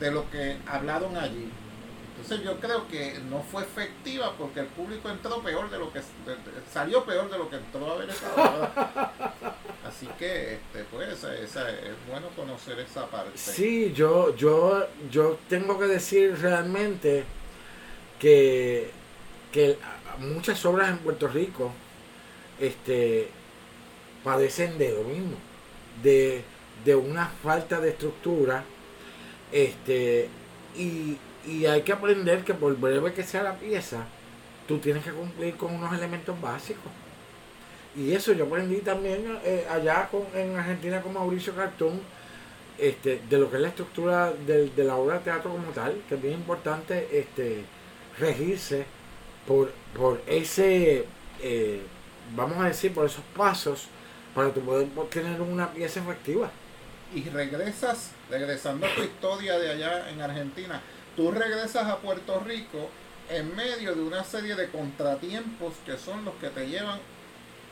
[0.00, 1.50] de lo que hablaron allí.
[2.20, 6.00] Entonces yo creo que no fue efectiva porque el público entró peor de lo que
[6.72, 9.14] salió peor de lo que entró a ver esa obra.
[9.86, 11.54] Así que este pues es
[12.08, 13.38] bueno conocer esa parte.
[13.38, 17.24] Sí, yo yo yo tengo que decir realmente
[18.18, 18.90] que
[19.52, 19.78] que
[20.18, 21.72] muchas obras en Puerto Rico
[22.58, 23.28] este
[24.24, 25.36] padecen de lo mismo,
[26.02, 26.42] de,
[26.84, 28.64] de una falta de estructura
[29.52, 30.28] este
[30.76, 31.16] y
[31.48, 34.04] y hay que aprender que por breve que sea la pieza,
[34.66, 36.92] tú tienes que cumplir con unos elementos básicos.
[37.96, 42.00] Y eso yo aprendí también eh, allá con, en Argentina con Mauricio Cartón,
[42.76, 46.14] este, de lo que es la estructura de, la obra de teatro como tal, que
[46.14, 47.64] es bien importante este,
[48.18, 48.84] regirse
[49.46, 51.06] por, por ese,
[51.42, 51.80] eh,
[52.36, 53.88] vamos a decir, por esos pasos
[54.34, 56.50] para tu poder tener una pieza efectiva.
[57.14, 60.82] Y regresas, regresando a tu historia de allá en Argentina,
[61.18, 62.88] tú regresas a Puerto Rico
[63.28, 67.00] en medio de una serie de contratiempos que son los que te llevan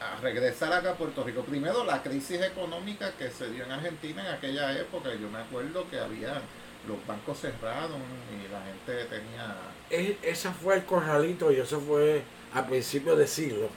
[0.00, 1.42] a regresar acá a Puerto Rico.
[1.42, 5.10] Primero, la crisis económica que se dio en Argentina en aquella época.
[5.14, 6.42] Yo me acuerdo que había
[6.88, 7.96] los bancos cerrados
[8.34, 9.56] y la gente tenía...
[9.90, 13.70] E, ese fue el corralito y eso fue a principios de siglo.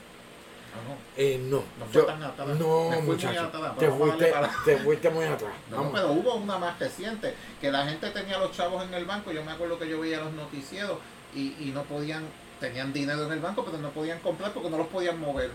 [0.86, 0.96] No.
[1.16, 2.48] Eh, no, no fue tan atrás.
[2.58, 3.50] No, muchacho.
[3.78, 4.32] te, fuiste,
[4.64, 5.52] te fuiste muy atrás.
[5.70, 9.32] No, pero hubo una más reciente, que la gente tenía los chavos en el banco.
[9.32, 10.98] Yo me acuerdo que yo veía los noticieros
[11.34, 12.24] y, y no podían,
[12.60, 15.50] tenían dinero en el banco, pero no podían comprar porque no los podían mover.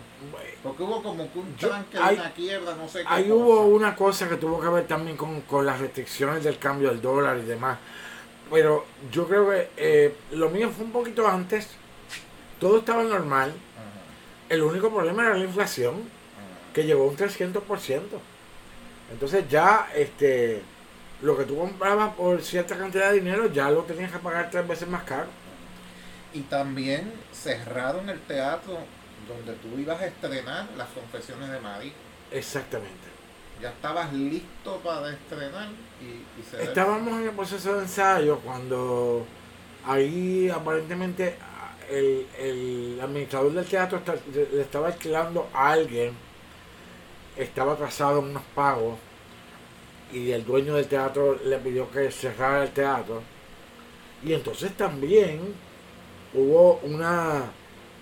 [0.62, 3.08] Porque hubo como que un tranque de una quiebra, no sé qué.
[3.08, 6.90] Ahí hubo una cosa que tuvo que ver también con, con las restricciones del cambio
[6.90, 7.78] del dólar y demás.
[8.52, 11.70] Pero yo creo que eh, lo mío fue un poquito antes.
[12.60, 13.54] Todo estaba normal
[14.49, 16.03] el único problema era la inflación,
[16.73, 18.01] que llegó a un 300%.
[19.11, 20.61] Entonces ya este
[21.22, 24.67] lo que tú comprabas por cierta cantidad de dinero ya lo tenías que pagar tres
[24.67, 25.27] veces más caro.
[26.34, 28.77] Y también cerraron el teatro
[29.27, 31.91] donde tú ibas a estrenar las confesiones de Madrid.
[32.31, 33.07] Exactamente.
[33.61, 35.69] Ya estabas listo para estrenar
[36.01, 39.26] y, y Estábamos en el proceso de ensayo cuando
[39.88, 41.38] ahí aparentemente
[41.90, 44.02] el, administrador del teatro
[44.34, 46.14] le estaba alquilando a alguien,
[47.38, 48.98] estaba atrasado en unos pagos
[50.12, 53.22] y el dueño del teatro le pidió que cerrara el teatro.
[54.24, 55.53] Y entonces también
[56.34, 57.44] hubo una,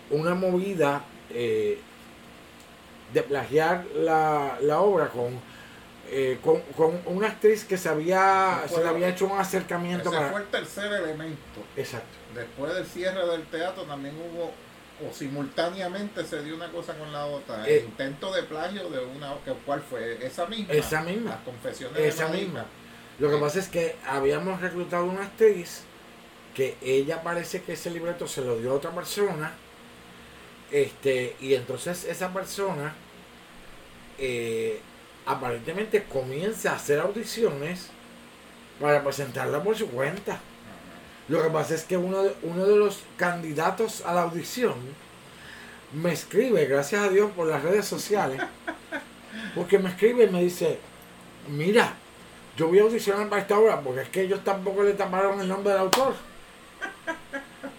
[0.09, 1.79] una movida eh,
[3.13, 5.39] de plagiar la, la obra con,
[6.09, 10.11] eh, con, con, una actriz que se había, se le había hecho un acercamiento.
[10.11, 11.61] Ese fue el tercer elemento.
[11.75, 14.53] Exacto después del cierre del teatro también hubo
[15.01, 17.65] o simultáneamente se dio una cosa con la otra.
[17.65, 20.73] El eh, intento de plagio de una que cuál fue esa misma.
[20.73, 21.31] Esa misma.
[21.31, 22.65] Las confesiones esa misma.
[23.19, 25.83] Lo que pasa es que habíamos reclutado una actriz
[26.55, 29.53] que ella parece que ese libreto se lo dio a otra persona.
[30.71, 32.93] Este, y entonces esa persona
[34.17, 34.79] eh,
[35.25, 37.89] aparentemente comienza a hacer audiciones
[38.79, 40.39] para presentarla por su cuenta.
[41.27, 44.73] Lo que pasa es que uno de, uno de los candidatos a la audición
[45.93, 48.41] me escribe, gracias a Dios, por las redes sociales,
[49.55, 50.79] porque me escribe y me dice,
[51.47, 51.93] mira,
[52.57, 55.47] yo voy a audicionar para esta obra porque es que ellos tampoco le taparon el
[55.47, 56.13] nombre del autor.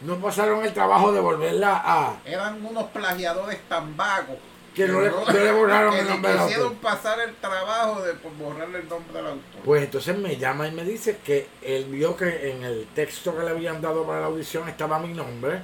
[0.03, 2.17] No pasaron el trabajo de volverla a...
[2.25, 4.37] Eran unos plagiadores tan vagos.
[4.75, 6.49] Que no le, no le borraron que el nombre del autor.
[6.49, 9.61] quisieron pasar el trabajo de por borrarle el nombre del autor.
[9.65, 13.45] Pues entonces me llama y me dice que él vio que en el texto que
[13.45, 15.63] le habían dado para la audición estaba mi nombre,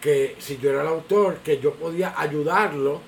[0.00, 3.00] que si yo era el autor, que yo podía ayudarlo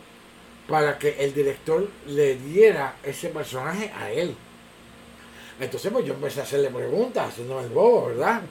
[0.68, 4.36] para que el director le diera ese personaje a él.
[5.59, 8.43] Entonces pues yo empecé a hacerle preguntas, haciéndome el bobo, ¿verdad?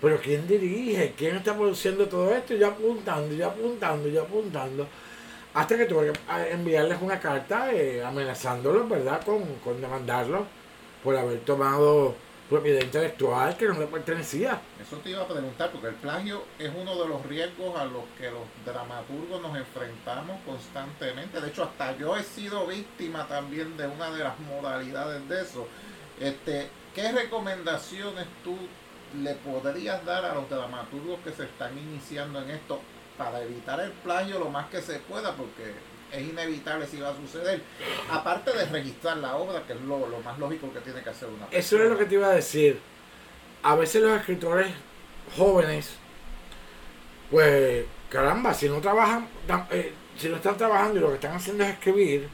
[0.00, 1.14] Pero ¿quién dirige?
[1.16, 2.52] ¿Quién está produciendo todo esto?
[2.54, 4.86] Y yo apuntando, y yo apuntando, y yo apuntando.
[5.56, 9.24] Hasta que tuve que ah, enviarles una carta eh, amenazándolos, ¿verdad?
[9.24, 10.42] Con, con demandarlos
[11.02, 12.14] por haber tomado
[12.50, 14.60] propiedad intelectual que no le pertenecía.
[14.78, 18.04] Eso te iba a preguntar, porque el plagio es uno de los riesgos a los
[18.18, 21.40] que los dramaturgos nos enfrentamos constantemente.
[21.40, 25.66] De hecho, hasta yo he sido víctima también de una de las modalidades de eso.
[26.20, 28.58] Este, ¿Qué recomendaciones tú
[29.22, 32.78] le podrías dar a los dramaturgos que se están iniciando en esto
[33.16, 35.34] para evitar el plagio lo más que se pueda?
[35.34, 35.74] Porque
[36.12, 37.62] es inevitable si va a suceder.
[38.10, 41.28] Aparte de registrar la obra, que es lo, lo más lógico que tiene que hacer
[41.28, 41.58] una persona.
[41.58, 42.80] Eso es lo que te iba a decir.
[43.62, 44.68] A veces los escritores
[45.36, 45.96] jóvenes,
[47.30, 49.28] pues caramba, si no trabajan,
[49.70, 52.28] eh, si no están trabajando y lo que están haciendo es escribir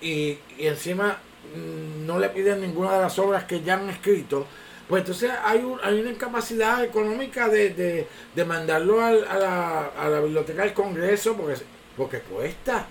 [0.00, 1.18] y, y encima
[1.54, 4.46] mm, no le piden ninguna de las obras que ya han escrito,
[4.88, 9.86] pues entonces hay, un- hay una incapacidad económica de, de, de mandarlo al- a, la,
[9.98, 11.56] a la biblioteca del Congreso porque,
[11.96, 12.86] porque cuesta.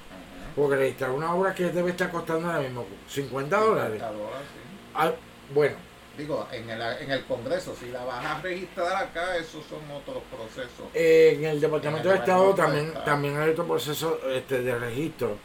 [0.55, 3.99] Porque registrar una obra que debe estar costando ahora mismo 50 dólares.
[3.99, 4.77] 50 dólares, sí.
[4.93, 5.11] Ah,
[5.53, 5.75] bueno,
[6.17, 10.23] Digo, en el, en el Congreso, si la vas a registrar acá, esos son otros
[10.31, 10.85] procesos.
[10.93, 15.37] Eh, en el Departamento En de Estado también, también hay otro proceso este, de registro.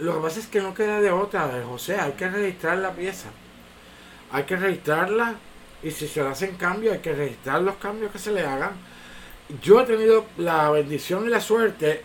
[0.00, 3.28] Lo que pasa es que no queda de otra, José, hay que registrar la pieza.
[4.32, 5.34] Hay que registrarla
[5.84, 8.72] y si se le hacen cambios, hay que registrar los cambios que se le hagan.
[9.62, 12.02] Yo he tenido la bendición y la suerte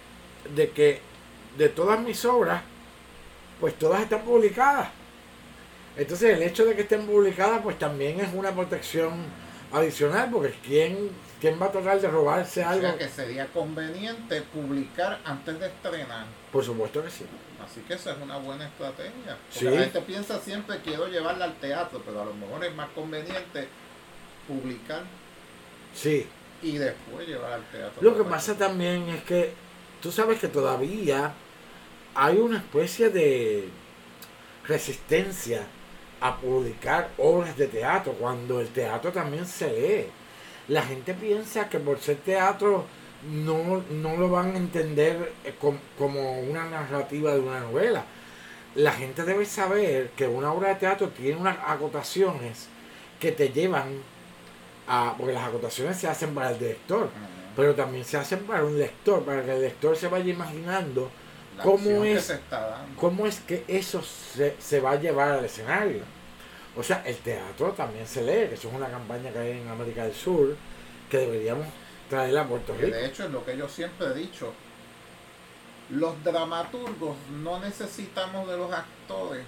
[0.53, 0.99] de que
[1.57, 2.61] de todas mis obras,
[3.59, 4.89] pues todas están publicadas.
[5.95, 9.13] Entonces el hecho de que estén publicadas, pues también es una protección
[9.71, 12.81] adicional, porque ¿quién, quién va a tratar de robarse O algo?
[12.81, 16.25] sea que sería conveniente publicar antes de estrenar.
[16.51, 17.25] Por supuesto que sí.
[17.69, 19.37] Así que esa es una buena estrategia.
[19.37, 19.65] Porque Sí.
[19.65, 23.67] la gente piensa siempre quiero llevarla al teatro, pero a lo mejor es más conveniente
[24.47, 25.03] publicar
[25.93, 26.25] Sí.
[26.63, 28.01] y después llevar al teatro.
[28.01, 29.53] Lo que pasa también es que
[30.01, 31.33] tú sabes que todavía
[32.15, 33.69] hay una especie de
[34.67, 35.61] resistencia
[36.21, 40.05] a publicar obras de teatro cuando el teatro también se lee.
[40.67, 42.85] La gente piensa que por ser teatro
[43.31, 48.03] no, no lo van a entender eh, com- como una narrativa de una novela.
[48.75, 52.67] La gente debe saber que una obra de teatro tiene unas acotaciones
[53.19, 53.87] que te llevan
[54.87, 55.15] a...
[55.17, 57.09] porque las acotaciones se hacen para el director
[57.55, 61.09] pero también se hacen para un lector, para que el lector se vaya imaginando
[61.57, 62.27] La ¿cómo es?
[62.95, 66.01] cómo es que eso se, se va a llevar al escenario.
[66.77, 69.67] O sea, el teatro también se lee, que eso es una campaña que hay en
[69.67, 70.55] América del Sur,
[71.09, 71.65] que deberíamos
[72.09, 74.53] traerla a Puerto Que de hecho es lo que yo siempre he dicho.
[75.89, 79.43] Los dramaturgos no necesitamos de los actores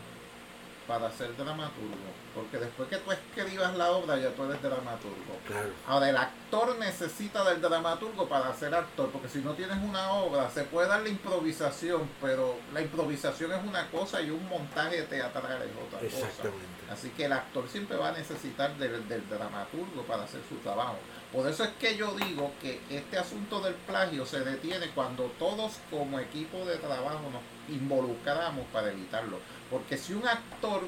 [0.88, 1.98] para ser dramaturgos.
[2.34, 5.38] Porque después que tú escribas la obra ya tú eres dramaturgo.
[5.48, 9.10] Claro, Ahora el actor necesita del dramaturgo para ser actor.
[9.12, 12.10] Porque si no tienes una obra se puede dar la improvisación.
[12.20, 16.50] Pero la improvisación es una cosa y un montaje teatral es otra cosa.
[16.92, 20.98] Así que el actor siempre va a necesitar del, del dramaturgo para hacer su trabajo.
[21.32, 25.74] Por eso es que yo digo que este asunto del plagio se detiene cuando todos
[25.90, 29.40] como equipo de trabajo nos involucramos para evitarlo.
[29.70, 30.82] Porque si un actor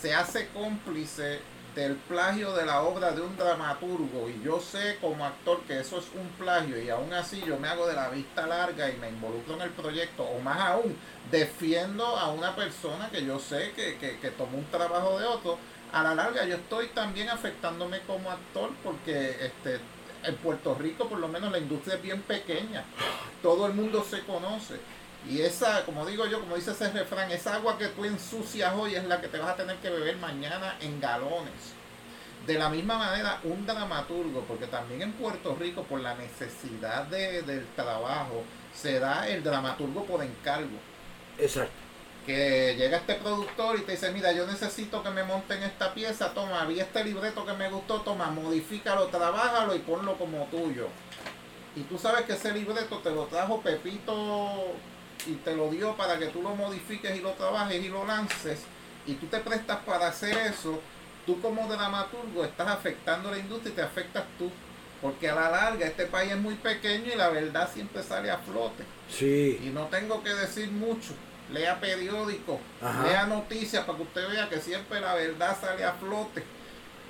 [0.00, 1.40] se hace cómplice
[1.74, 5.98] del plagio de la obra de un dramaturgo y yo sé como actor que eso
[5.98, 9.08] es un plagio y aún así yo me hago de la vista larga y me
[9.08, 10.96] involucro en el proyecto o más aún
[11.32, 15.58] defiendo a una persona que yo sé que, que, que tomó un trabajo de otro
[15.94, 19.80] a la larga yo estoy también afectándome como actor porque este
[20.24, 22.84] en Puerto Rico por lo menos la industria es bien pequeña
[23.42, 24.80] todo el mundo se conoce
[25.28, 28.94] Y esa, como digo yo, como dice ese refrán, esa agua que tú ensucias hoy
[28.94, 31.72] es la que te vas a tener que beber mañana en galones.
[32.46, 37.40] De la misma manera, un dramaturgo, porque también en Puerto Rico, por la necesidad de,
[37.40, 38.44] del trabajo,
[38.74, 40.78] se da el dramaturgo por encargo.
[41.38, 41.83] Exacto.
[42.26, 46.32] Que llega este productor y te dice, mira, yo necesito que me monten esta pieza,
[46.32, 50.88] toma, vi este libreto que me gustó, toma, modifícalo, trabájalo y ponlo como tuyo.
[51.76, 54.74] Y tú sabes que ese libreto te lo trajo Pepito
[55.26, 58.60] y te lo dio para que tú lo modifiques y lo trabajes y lo lances.
[59.06, 60.80] Y tú te prestas para hacer eso.
[61.26, 64.50] Tú como dramaturgo estás afectando la industria y te afectas tú.
[65.02, 68.38] Porque a la larga este país es muy pequeño y la verdad siempre sale a
[68.38, 68.84] flote.
[69.10, 69.60] Sí.
[69.62, 71.12] Y no tengo que decir mucho.
[71.52, 72.58] Lea periódicos,
[73.04, 76.42] lea noticias para que usted vea que siempre la verdad sale a flote.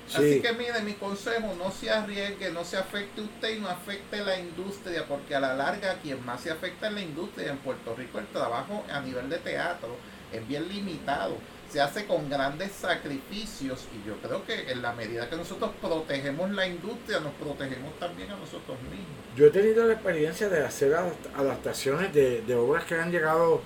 [0.09, 0.17] Sí.
[0.17, 4.23] Así que mire, mi consejo, no se arriesgue, no se afecte usted y no afecte
[4.23, 7.51] la industria, porque a la larga quien más se afecta es la industria.
[7.53, 9.97] En Puerto Rico el trabajo a nivel de teatro
[10.33, 11.37] es bien limitado,
[11.71, 16.51] se hace con grandes sacrificios y yo creo que en la medida que nosotros protegemos
[16.51, 19.07] la industria, nos protegemos también a nosotros mismos.
[19.37, 23.63] Yo he tenido la experiencia de hacer adapt- adaptaciones de, de obras que han llegado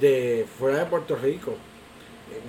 [0.00, 1.56] de fuera de Puerto Rico.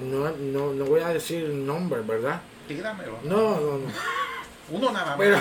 [0.04, 2.42] No, no, no voy a decir nombre, ¿verdad?
[2.68, 3.20] Tíramelo.
[3.24, 3.88] No, no, no.
[4.72, 5.18] Uno nada más.
[5.18, 5.40] Pero-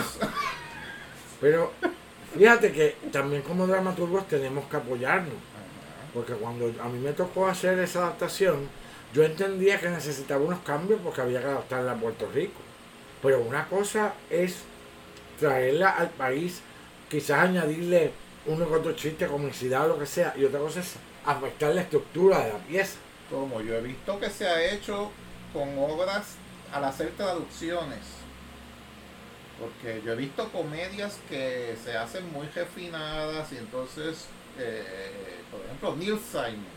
[1.41, 1.73] Pero
[2.37, 5.35] fíjate que también como dramaturgos tenemos que apoyarnos.
[6.15, 8.69] Porque cuando a mí me tocó hacer esa adaptación,
[9.13, 12.61] yo entendía que necesitaba unos cambios porque había que adaptarla a Puerto Rico.
[13.23, 14.57] Pero una cosa es
[15.39, 16.61] traerla al país,
[17.11, 18.13] quizás añadirle
[18.47, 20.95] uno que otro chiste, comicidad, lo que sea, y otra cosa es
[21.27, 22.99] afectar la estructura de la pieza.
[23.31, 25.11] Como yo he visto que se ha hecho
[25.53, 26.37] con obras
[26.73, 27.99] al hacer traducciones.
[29.59, 34.27] Porque yo he visto comedias que se hacen muy refinadas y entonces,
[34.59, 36.77] eh, por ejemplo, Neil Simon.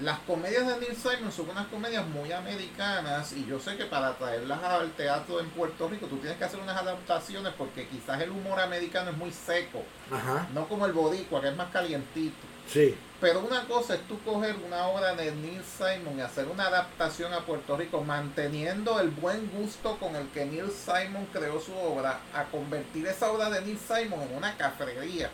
[0.00, 4.12] Las comedias de Neil Simon son unas comedias muy americanas y yo sé que para
[4.14, 8.30] traerlas al teatro en Puerto Rico tú tienes que hacer unas adaptaciones porque quizás el
[8.30, 9.82] humor americano es muy seco,
[10.12, 12.45] Ajá, no como el boricua que es más calientito.
[12.72, 16.66] Sí, Pero una cosa es tú coger una obra de Neil Simon y hacer una
[16.66, 21.74] adaptación a Puerto Rico, manteniendo el buen gusto con el que Neil Simon creó su
[21.74, 25.30] obra, a convertir esa obra de Neil Simon en una cafrería,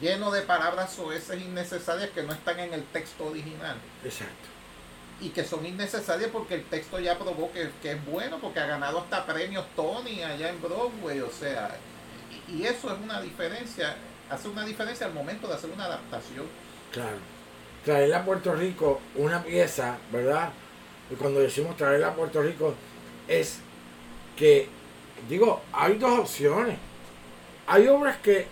[0.00, 3.76] lleno de palabras soeces innecesarias que no están en el texto original.
[4.02, 4.48] Exacto.
[5.20, 8.66] y que son innecesarias porque el texto ya probó que, que es bueno, porque ha
[8.66, 11.76] ganado hasta premios Tony allá en Broadway, o sea,
[12.48, 13.96] y, y eso es una diferencia,
[14.30, 16.46] hace una diferencia al momento de hacer una adaptación.
[16.92, 17.16] Claro.
[17.84, 20.50] Traerla a Puerto Rico, una pieza, ¿verdad?
[21.10, 22.74] Y cuando decimos traerla a Puerto Rico,
[23.28, 23.58] es
[24.36, 24.68] que,
[25.28, 26.78] digo, hay dos opciones.
[27.66, 28.46] Hay obras que,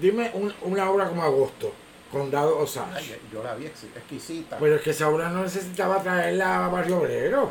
[0.00, 1.72] dime un- una obra como Agosto,
[2.10, 3.18] Condado Osage.
[3.32, 4.58] Yo la vi ex- exquisita.
[4.58, 7.50] Pero es que esa obra no necesitaba traerla a Barrio Obrero.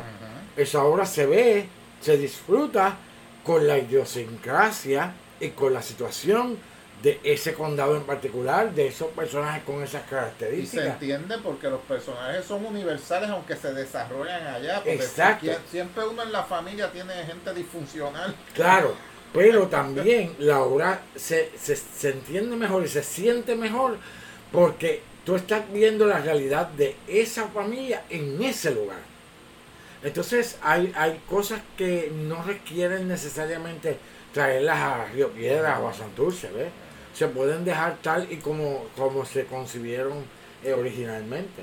[0.56, 1.68] Esa obra se ve,
[2.00, 2.96] se disfruta
[3.42, 6.56] con la idiosincrasia y con la situación
[7.02, 10.86] de ese condado en particular, de esos personajes con esas Y se características.
[10.86, 14.82] entiende porque los personajes son universales aunque se desarrollan allá.
[14.84, 15.46] Exacto.
[15.46, 18.34] sie- Siempre uno en la familia tiene gente disfuncional.
[18.54, 18.94] Claro,
[19.32, 23.96] pero también la obra se, se, se entiende mejor y se siente mejor
[24.52, 28.98] porque tú estás viendo la realidad de esa familia en ese lugar.
[30.04, 33.98] Entonces hay, hay cosas que no requieren necesariamente
[34.34, 36.68] traerlas a Río Piedras o a Santurce, ¿ves?
[37.14, 40.24] Se pueden dejar tal y como, como se concibieron
[40.64, 41.62] eh, originalmente.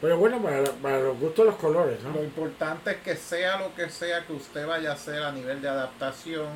[0.00, 2.12] Pero bueno, para, para los gustos los colores, ¿no?
[2.12, 5.60] Lo importante es que sea lo que sea que usted vaya a hacer a nivel
[5.60, 6.46] de adaptación,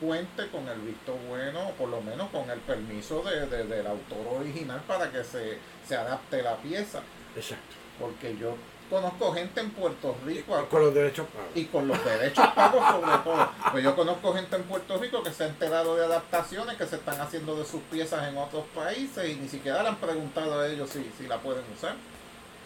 [0.00, 3.86] cuente con el visto bueno, o por lo menos con el permiso de, de- del
[3.86, 5.58] autor original para que se,
[5.88, 7.00] se adapte la pieza.
[7.36, 7.74] Exacto.
[7.98, 8.54] Porque yo
[8.94, 11.48] conozco gente en Puerto Rico, Con los derechos pagos.
[11.54, 13.48] y con los derechos pagos sobre todo.
[13.72, 16.96] Pues yo conozco gente en Puerto Rico que se ha enterado de adaptaciones que se
[16.96, 20.68] están haciendo de sus piezas en otros países y ni siquiera le han preguntado a
[20.68, 21.94] ellos si, si la pueden usar.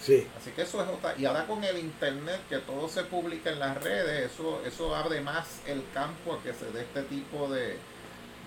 [0.01, 0.27] Sí.
[0.39, 1.15] Así que eso es otra.
[1.19, 5.21] Y ahora con el internet, que todo se publica en las redes, eso, eso abre
[5.23, 7.79] más el campo a que se dé este tipo de,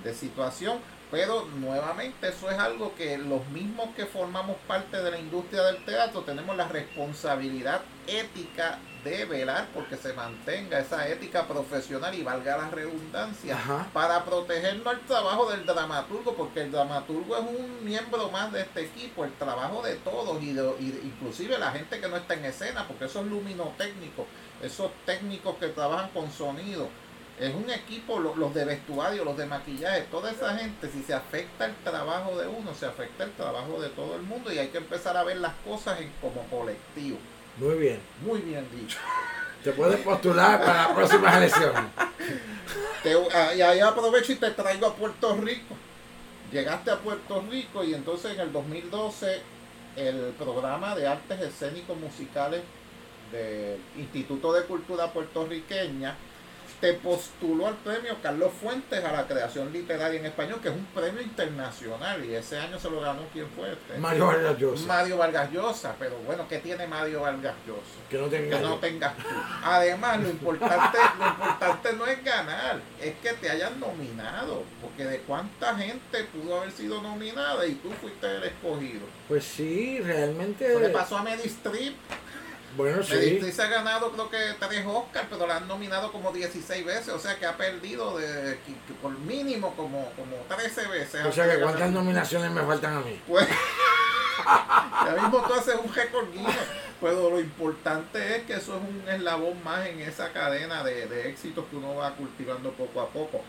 [0.04, 0.80] de situación.
[1.12, 5.84] Pero nuevamente eso es algo que los mismos que formamos parte de la industria del
[5.84, 12.58] teatro tenemos la responsabilidad ética de velar porque se mantenga esa ética profesional y valga
[12.58, 13.88] la redundancia Ajá.
[13.94, 18.82] para protegernos al trabajo del dramaturgo porque el dramaturgo es un miembro más de este
[18.86, 22.36] equipo, el trabajo de todos y, de- y de- inclusive la gente que no está
[22.36, 24.28] en escena porque esos luminotécnicos,
[24.62, 26.88] esos técnicos que trabajan con sonido,
[27.42, 31.66] Es un equipo, los de vestuario, los de maquillaje, toda esa gente, si se afecta
[31.66, 34.78] el trabajo de uno, se afecta el trabajo de todo el mundo y hay que
[34.78, 37.18] empezar a ver las cosas en, como colectivo.
[37.58, 38.00] Muy bien.
[38.24, 39.00] Muy bien dicho.
[39.64, 41.84] Te puedes postular para las próximas elecciones.
[43.34, 45.76] Ah, y ahí aprovecho y te traigo a Puerto Rico.
[46.52, 49.42] Llegaste a Puerto Rico y entonces en el 2012
[49.96, 52.62] el programa de artes escénicos musicales
[53.32, 56.16] del Instituto de Cultura Puertorriqueña
[56.82, 60.86] te postuló al premio Carlos Fuentes a la creación literaria en español, que es un
[60.88, 64.00] premio internacional, y ese año se lo ganó quién fue este?
[64.00, 64.86] Mario Vargas Llosa.
[64.88, 68.10] Mario Vargas Llosa, pero bueno, ¿qué tiene Mario Vargas Llosa?
[68.10, 69.24] Que no, tenga que no tengas tú.
[69.64, 75.20] Además, lo importante, lo importante no es ganar, es que te hayan nominado, porque de
[75.20, 79.06] cuánta gente pudo haber sido nominada y tú fuiste el escogido.
[79.28, 80.68] Pues sí, realmente.
[80.68, 81.96] Eso le pasó a Medistrip.
[82.76, 83.52] Bueno, sí.
[83.52, 87.20] se ha ganado creo que tres Oscars, pero la han nominado como 16 veces, o
[87.20, 88.58] sea que ha perdido de,
[89.02, 91.26] por mínimo como, como 13 veces.
[91.26, 93.20] O sea que cuántas nominaciones me faltan a mí.
[93.28, 93.48] Pues,
[95.06, 96.28] ya mismo tú haces un récord
[97.00, 101.30] pero lo importante es que eso es un eslabón más en esa cadena de, de
[101.30, 103.42] éxitos que uno va cultivando poco a poco.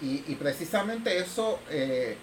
[0.00, 1.60] Y, y precisamente eso...
[1.70, 2.16] Eh,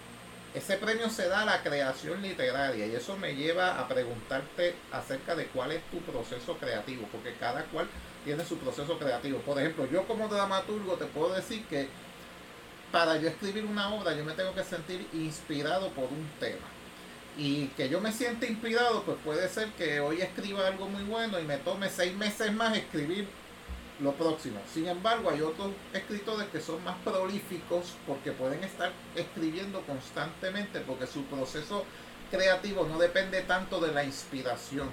[0.54, 5.36] ese premio se da a la creación literaria y eso me lleva a preguntarte acerca
[5.36, 7.88] de cuál es tu proceso creativo, porque cada cual
[8.26, 9.40] tiene su proceso creativo.
[9.40, 11.88] Por ejemplo, yo como dramaturgo te puedo decir que
[12.92, 16.68] para yo escribir una obra yo me tengo que sentir inspirado por un tema.
[17.38, 21.40] Y que yo me siente inspirado, pues puede ser que hoy escriba algo muy bueno
[21.40, 23.26] y me tome seis meses más escribir
[24.02, 24.60] lo próximo.
[24.72, 31.08] Sin embargo, hay otros escritores que son más prolíficos porque pueden estar escribiendo constantemente porque
[31.08, 31.86] su proceso
[32.30, 34.90] creativo no depende tanto de la inspiración,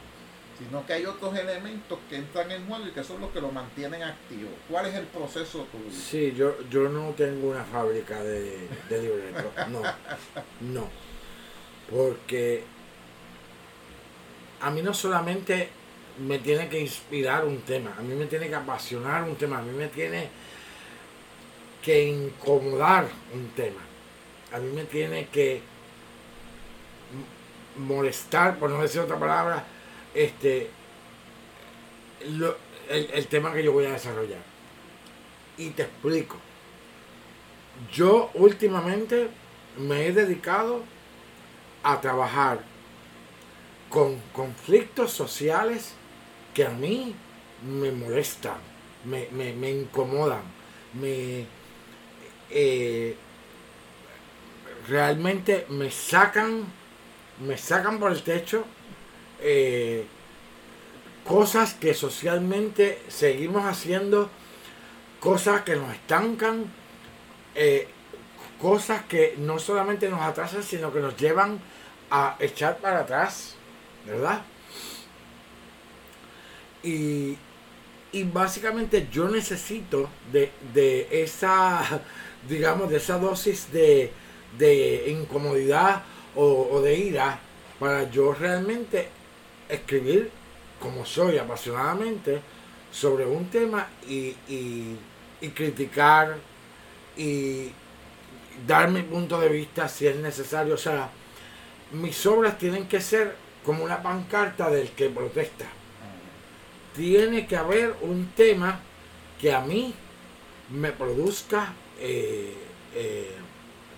[0.58, 3.50] sino que hay otros elementos que entran en juego y que son los que lo
[3.50, 4.50] mantienen activo.
[4.68, 5.90] ¿Cuál es el proceso tuyo?
[5.90, 9.82] Sí, yo, yo no tengo una fábrica de, de libretos, no,
[10.60, 10.88] no,
[11.88, 12.64] porque
[14.60, 15.70] a mí no solamente
[16.18, 19.62] me tiene que inspirar un tema, a mí me tiene que apasionar un tema, a
[19.62, 20.28] mí me tiene
[21.82, 23.80] que incomodar un tema,
[24.52, 25.62] a mí me tiene que
[27.76, 29.64] molestar, por no decir otra palabra,
[30.14, 30.70] este,
[32.88, 34.40] el, tema que yo voy a desarrollar.
[35.56, 36.36] Y te explico.
[37.92, 39.28] Yo últimamente
[39.76, 40.82] me he dedicado
[41.82, 42.60] a trabajar
[43.88, 45.94] con conflictos sociales
[46.58, 47.14] que a mí
[47.62, 48.56] me molestan,
[49.04, 50.42] me, me, incomodan,
[51.00, 51.46] me
[52.50, 53.14] eh,
[54.88, 56.64] realmente me sacan,
[57.46, 58.64] me sacan por el techo
[59.40, 60.04] eh,
[61.24, 64.28] cosas que socialmente seguimos haciendo,
[65.20, 66.64] cosas que nos estancan,
[67.54, 67.86] eh,
[68.60, 71.60] cosas que no solamente nos atrasan, sino que nos llevan
[72.10, 73.54] a echar para atrás,
[74.04, 74.42] ¿verdad?
[76.82, 77.36] Y,
[78.32, 82.02] básicamente yo necesito de, esa,
[82.48, 84.12] digamos, de esa dosis de,
[85.08, 86.02] incomodidad
[86.34, 87.40] o, de ira
[87.78, 89.08] para yo realmente
[89.68, 90.30] escribir
[90.80, 92.40] como soy apasionadamente
[92.90, 96.36] sobre un tema y, y criticar
[97.16, 97.70] y
[98.66, 100.74] dar mi punto de vista si es necesario.
[100.74, 101.10] O sea,
[101.92, 105.66] mis obras tienen que ser como una pancarta del que protesta
[106.98, 108.80] tiene que haber un tema
[109.40, 109.94] que a mí
[110.68, 112.52] me produzca, eh,
[112.92, 113.30] eh,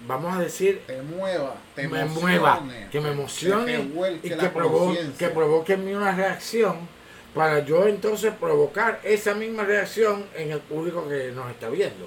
[0.07, 2.63] vamos a decir, te mueva, me mueva,
[2.93, 3.89] que me emocione
[4.23, 6.77] y que, provoque, que provoque en mí una reacción
[7.35, 12.05] para yo entonces provocar esa misma reacción en el público que nos está viendo.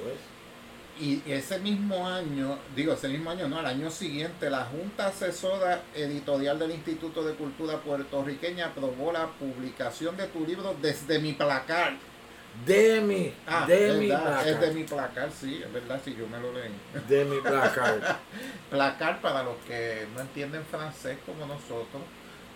[1.04, 5.82] Y ese mismo año, digo, ese mismo año, no, al año siguiente, la Junta Asesora
[5.94, 11.96] Editorial del Instituto de Cultura Puertorriqueña aprobó la publicación de tu libro desde mi placar.
[12.66, 14.48] De mi, ah, de mi placar.
[14.48, 16.72] Es de mi placar, sí, es verdad, si yo me lo leí.
[17.10, 18.20] De mi placar.
[18.70, 22.02] placar, para los que no entienden francés como nosotros,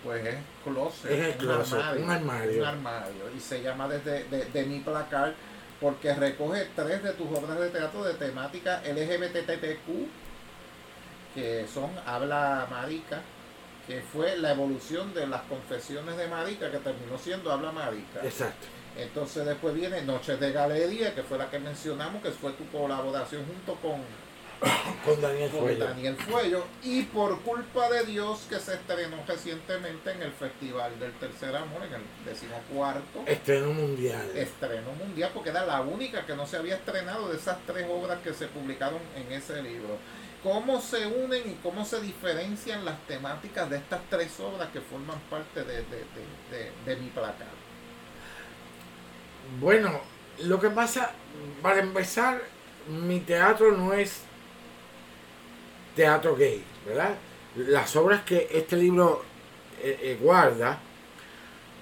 [0.02, 3.24] pues es closet, es un, armario, un, armario, un armario.
[3.36, 5.34] Y se llama desde de mi placar
[5.80, 10.08] porque recoge tres de tus obras de teatro de temática LGBTTQ,
[11.34, 13.20] que son Habla Marica,
[13.86, 18.20] que fue la evolución de las confesiones de Marica, que terminó siendo Habla Marica.
[18.22, 18.66] Exacto.
[18.96, 23.44] Entonces después viene Noches de Galería, que fue la que mencionamos, que fue tu colaboración
[23.46, 24.00] junto con
[25.04, 25.84] con Daniel con Fuello.
[25.84, 31.12] Daniel Fuello y por culpa de Dios que se estrenó recientemente en el Festival del
[31.14, 34.30] Tercer Amor, en el decimocuarto Estreno mundial.
[34.36, 38.18] estreno mundial, porque era la única que no se había estrenado de esas tres obras
[38.22, 39.96] que se publicaron en ese libro.
[40.42, 45.18] ¿Cómo se unen y cómo se diferencian las temáticas de estas tres obras que forman
[45.30, 47.48] parte de, de- de- de- de mi placar?
[49.60, 50.00] Bueno,
[50.44, 51.10] lo que pasa,
[51.62, 52.40] para empezar,
[52.88, 54.22] mi teatro no es
[55.98, 57.16] teatro gay, ¿verdad?
[57.56, 59.24] Las obras que este libro
[59.82, 60.78] eh, eh, guarda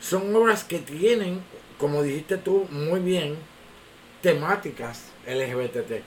[0.00, 1.42] son obras que tienen,
[1.76, 3.36] como dijiste tú muy bien,
[4.22, 6.02] temáticas LGBT.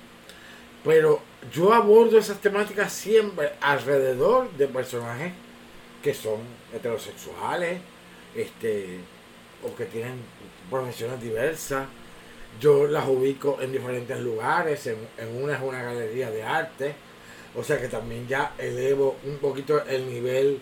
[0.83, 1.21] Pero
[1.53, 5.31] yo abordo esas temáticas siempre alrededor de personajes
[6.01, 6.39] que son
[6.73, 7.79] heterosexuales,
[8.35, 9.01] este,
[9.63, 10.15] o que tienen
[10.71, 11.85] profesiones diversas.
[12.59, 16.95] Yo las ubico en diferentes lugares, en, en una es una galería de arte,
[17.55, 20.59] o sea que también ya elevo un poquito el nivel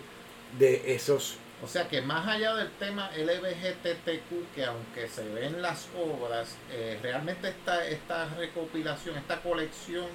[0.58, 5.88] de esos O sea que más allá del tema LBGTQ, que aunque se ven las
[5.98, 10.06] obras, eh, realmente esta, esta recopilación, esta colección,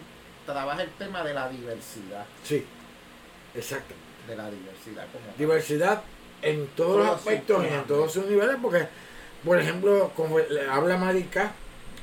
[0.45, 2.65] trabaja el tema de la diversidad, Sí,
[3.55, 3.93] exacto.
[4.27, 5.25] de la diversidad como.
[5.37, 6.01] Diversidad
[6.41, 8.87] en todos los aspectos y en todos sus niveles, porque,
[9.45, 11.51] por ejemplo, como le habla Marica,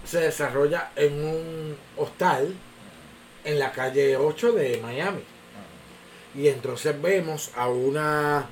[0.04, 2.54] se desarrolla en un hostal
[3.44, 5.22] en la calle 8 de Miami.
[6.34, 8.46] Y entonces vemos a una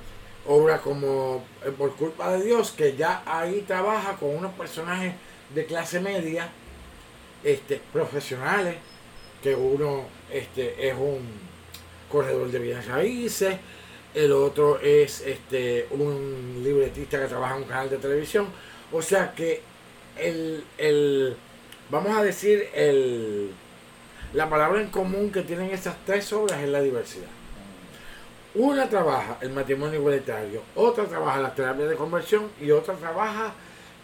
[0.45, 5.13] obra como eh, Por culpa de Dios, que ya ahí trabaja con unos personajes
[5.53, 6.49] de clase media,
[7.43, 8.75] este, profesionales,
[9.41, 11.21] que uno este, es un
[12.11, 13.55] corredor de bienes raíces,
[14.13, 18.47] el otro es este, un libretista que trabaja en un canal de televisión.
[18.91, 19.61] O sea que
[20.17, 21.37] el, el
[21.89, 23.51] vamos a decir, el,
[24.33, 27.27] la palabra en común que tienen esas tres obras es la diversidad.
[28.55, 33.53] Una trabaja el matrimonio igualitario, otra trabaja la terapia de conversión y otra trabaja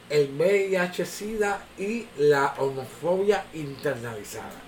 [0.09, 4.61] el VIH-Sida y la homofobia internalizada.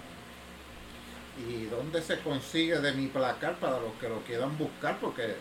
[1.47, 4.97] ¿Y dónde se consigue de mi placar para los que lo quieran buscar?
[4.99, 5.35] Porque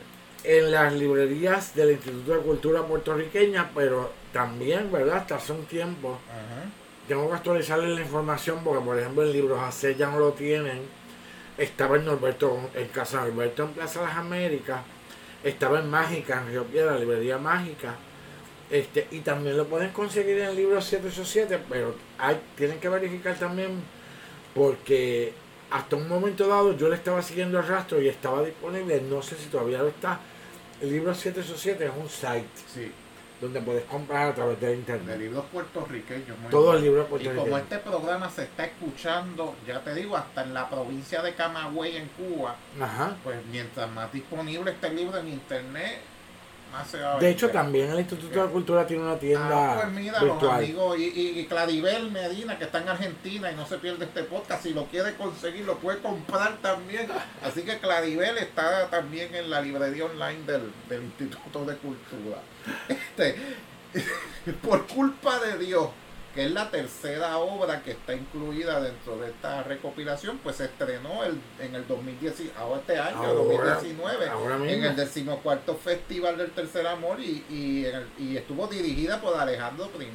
[0.45, 5.19] En las librerías del Instituto de Cultura puertorriqueña, pero también, ¿verdad?
[5.19, 6.19] Hasta hace un tiempo
[7.07, 10.81] tengo que actualizarle la información porque, por ejemplo, en Libros AC ya no lo tienen.
[11.59, 14.81] Estaba en Norberto, en Casa Norberto, en Plaza Las Américas.
[15.43, 17.95] Estaba en Mágica, en Río Piedra, librería Mágica.
[18.71, 23.39] Este, y también lo pueden conseguir en el libro 787, pero hay, tienen que verificar
[23.39, 23.81] también
[24.55, 25.33] porque
[25.71, 29.37] hasta un momento dado yo le estaba siguiendo el rastro y estaba disponible, no sé
[29.37, 30.19] si todavía lo está.
[30.81, 32.91] El libro 787 es un site sí,
[33.41, 35.19] donde puedes comprar a través de de internet.
[35.19, 36.39] libros puertorriqueños.
[36.39, 37.05] muy Todo el bueno.
[37.07, 41.23] libro Y como este programa se está escuchando, ya te digo, hasta en la provincia
[41.23, 43.17] de Camagüey, en Cuba, Ajá.
[43.23, 46.01] pues mientras más disponible este libro en internet,
[46.73, 49.81] más se va a De hecho, también el Instituto de Cultura tiene una tienda Ah,
[49.83, 50.57] pues mira, los virtual.
[50.65, 54.23] amigos y, y, y Claribel Medina, que está en Argentina y no se pierde este
[54.25, 57.09] podcast, si lo quiere conseguir, lo puede comprar también.
[57.43, 62.39] Así que Claribel está también en la librería online del, del Instituto de Cultura.
[62.89, 63.37] Este,
[64.63, 65.89] por culpa de Dios,
[66.37, 71.25] que es la tercera obra que está incluida dentro de esta recopilación, pues se estrenó
[71.25, 76.51] el, en el 2010, ahora este año, Ahora, 2019, ahora en el decimocuarto Festival del
[76.51, 80.07] Tercer Amor y, y, estuvo dirigida por Alejandro I.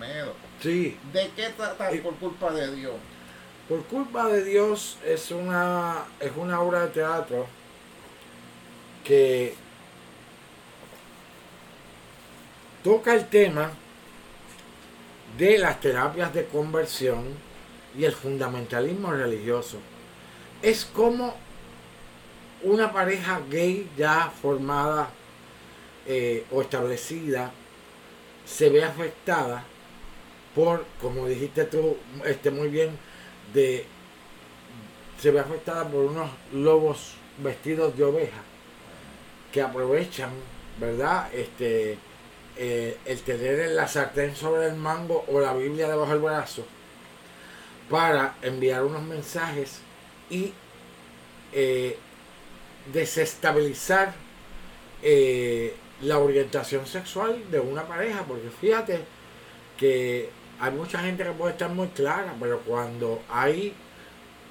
[0.62, 2.94] Sí, ¿De qué trata Y- por culpa de Dios?
[3.68, 7.48] por culpa de Dios es una es una obra de teatro
[9.04, 9.56] que
[12.84, 13.72] toca el tema
[15.38, 17.26] de las terapias de conversión
[17.98, 19.78] y el fundamentalismo religioso.
[20.62, 21.36] Es como
[22.64, 25.10] una pareja gay ya formada
[26.06, 27.52] eh, o establecida
[28.46, 29.64] se ve afectada
[30.56, 32.98] por, como dijiste tú este, muy bien,
[33.54, 33.86] de
[35.20, 38.42] se ve afectada por unos lobos vestidos de oveja
[39.52, 40.32] que aprovechan,
[40.80, 41.32] ¿verdad?
[41.34, 41.98] Este
[42.64, 46.64] eh, el tener la sartén sobre el mango o la Biblia debajo del brazo
[47.90, 49.80] para enviar unos mensajes
[50.30, 50.54] y
[51.54, 51.98] eh,
[52.94, 54.14] desestabilizar
[55.02, 59.00] eh, la orientación sexual de una pareja, porque fíjate
[59.76, 60.30] que
[60.60, 63.74] hay mucha gente que puede estar muy clara, pero cuando hay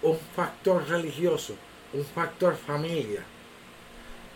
[0.02, 1.54] un factor religioso,
[1.92, 3.22] un factor familia,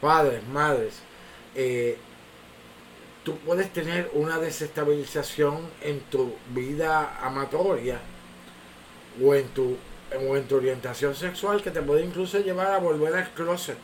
[0.00, 0.94] padres, madres,
[3.24, 7.98] tú puedes tener una desestabilización en tu vida amatoria
[9.22, 9.76] o en tu
[10.14, 13.78] o en tu orientación sexual que te puede incluso llevar a volver al closet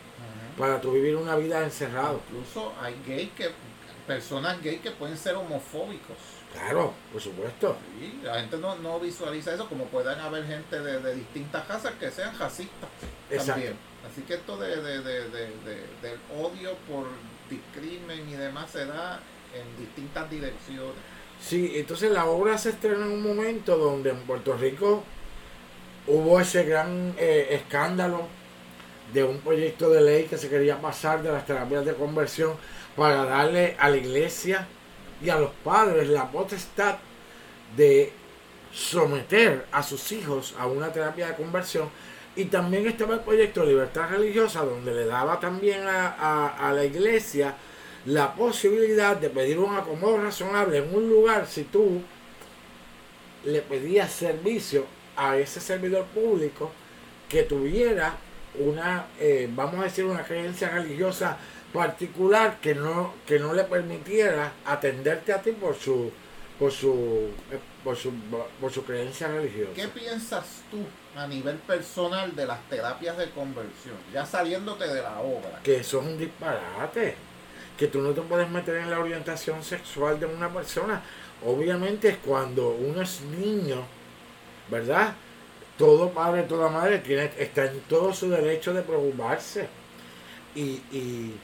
[0.57, 2.21] para tu vivir una vida encerrado.
[2.29, 3.51] Incluso hay gay que,
[4.07, 6.17] personas gay que pueden ser homofóbicos.
[6.53, 7.77] Claro, por supuesto.
[8.01, 11.93] Y la gente no, no visualiza eso como puedan haber gente de, de distintas razas
[11.99, 12.91] que sean racistas
[13.47, 13.75] también.
[14.09, 15.51] Así que esto de, de, de,
[16.03, 17.07] del odio por
[17.51, 19.21] discrimen y demás se da
[19.55, 20.95] en distintas direcciones.
[21.41, 25.03] Sí, entonces la obra se estrena en un momento donde en Puerto Rico
[26.07, 28.27] hubo ese gran eh, escándalo
[29.13, 32.55] de un proyecto de ley que se quería pasar de las terapias de conversión
[32.97, 34.67] para darle a la iglesia
[35.23, 36.99] y a los padres la potestad
[37.77, 38.13] de
[38.73, 41.89] someter a sus hijos a una terapia de conversión
[42.37, 47.55] y también estaba el proyecto de libertad religiosa donde le daba también a, la iglesia
[48.07, 52.03] la posibilidad de pedir un acomodo razonable en un lugar si tú
[53.45, 54.87] le pedías servicio
[55.17, 56.71] a ese servidor público
[57.29, 58.15] que tuviera
[58.59, 61.37] una, eh, vamos a decir, una creencia religiosa
[61.73, 66.11] particular que no, que no le permitiera atenderte a ti por su,
[66.59, 68.13] por su, eh, por su,
[68.61, 69.73] por su creencia religiosa.
[69.75, 70.79] ¿Qué piensas tú
[71.17, 73.97] a nivel personal de las terapias de conversión?
[74.13, 75.61] Ya saliéndote de la obra.
[75.63, 77.17] Que eso es un disparate.
[77.77, 81.03] Que tú no te puedes meter en la orientación sexual de una persona.
[81.45, 83.83] Obviamente cuando uno es niño,
[84.71, 85.15] ¿verdad?
[85.79, 89.69] Todo padre, toda madre tiene, está en todo su derecho de preocuparse.
[90.55, 91.41] Y, y,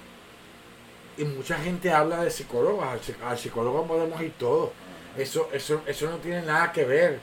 [1.17, 2.85] y mucha gente habla de psicólogos.
[3.25, 4.71] Al, psicólogo podemos ir todos.
[5.17, 7.19] Eso, eso, eso no tiene nada que ver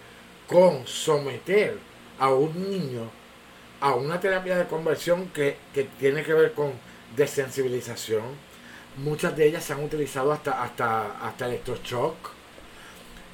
[0.48, 1.78] con someter
[2.24, 3.10] a un niño
[3.82, 5.58] a una terapia de conversión que,
[6.00, 6.72] tiene que ver con
[7.18, 8.24] desensibilización.
[8.95, 12.16] Muchas de ellas se han utilizado hasta, hasta, hasta electroshock.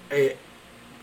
[0.10, 0.36] Eh,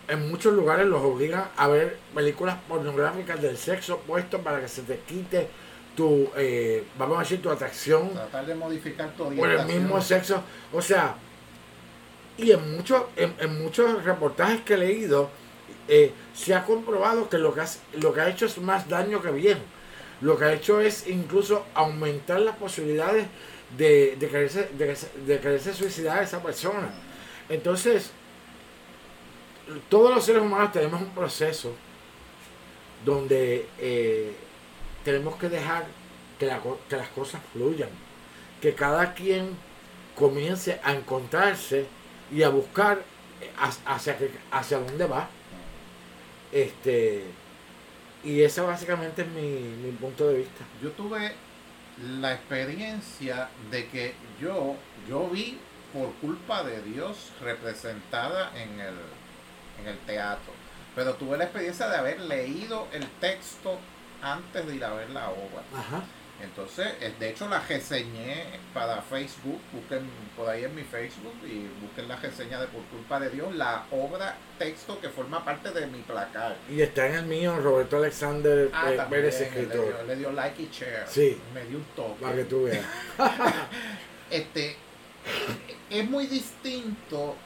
[0.09, 4.83] en muchos lugares los obligan a ver películas pornográficas del sexo opuesto para que se
[4.83, 5.49] te quite
[5.95, 8.13] tu, eh, vamos a decir, tu atracción.
[8.15, 10.43] Tratar de modificar tu Por el mismo sexo.
[10.73, 11.15] O sea,
[12.37, 15.31] y en muchos, en, muchos reportajes que he leído,
[15.89, 17.63] eh, se ha comprobado que lo que,
[17.99, 19.59] lo que ha hecho es más daño que bien.
[20.21, 23.27] Lo que ha hecho es incluso aumentar las posibilidades
[23.77, 26.91] de, de, quererse, de, quererse suicidar a esa persona.
[27.49, 28.11] Entonces,
[29.89, 31.75] todos los seres humanos tenemos un proceso
[33.05, 34.35] donde eh,
[35.05, 35.87] tenemos que dejar
[36.39, 36.51] que,
[36.89, 37.91] que, las cosas fluyan,
[38.61, 39.57] que cada quien
[40.15, 41.87] comience a encontrarse
[42.33, 43.03] y a buscar
[43.87, 44.17] hacia,
[44.51, 45.29] hacia dónde va.
[46.52, 47.24] Este,
[48.24, 50.64] y ese básicamente es mi, mi punto de vista.
[50.82, 51.32] Yo tuve
[52.20, 54.77] la experiencia de que yo,
[55.09, 55.59] yo vi
[55.93, 58.94] por culpa de Dios representada en el,
[59.81, 60.52] en el teatro.
[60.94, 63.78] Pero tuve la experiencia de haber leído el texto
[64.23, 65.62] antes de ir a ver la obra.
[65.74, 66.02] Ajá.
[66.43, 68.45] Entonces, eh, de hecho la reseñé
[68.75, 73.19] para Facebook, busquen por ahí en mi Facebook y busquen la reseña de Por culpa
[73.19, 76.57] de Dios, la obra texto que forma parte de mi placar.
[76.71, 80.05] Y está en el mío, Roberto Alexander ah, eh, Pérez, escritor.
[80.07, 81.07] Le dio, like y share.
[81.09, 81.41] Sí.
[81.55, 82.23] Me dio un toque.
[82.23, 82.85] Para que tú veas.
[84.31, 84.77] este,
[85.89, 87.37] es muy distinto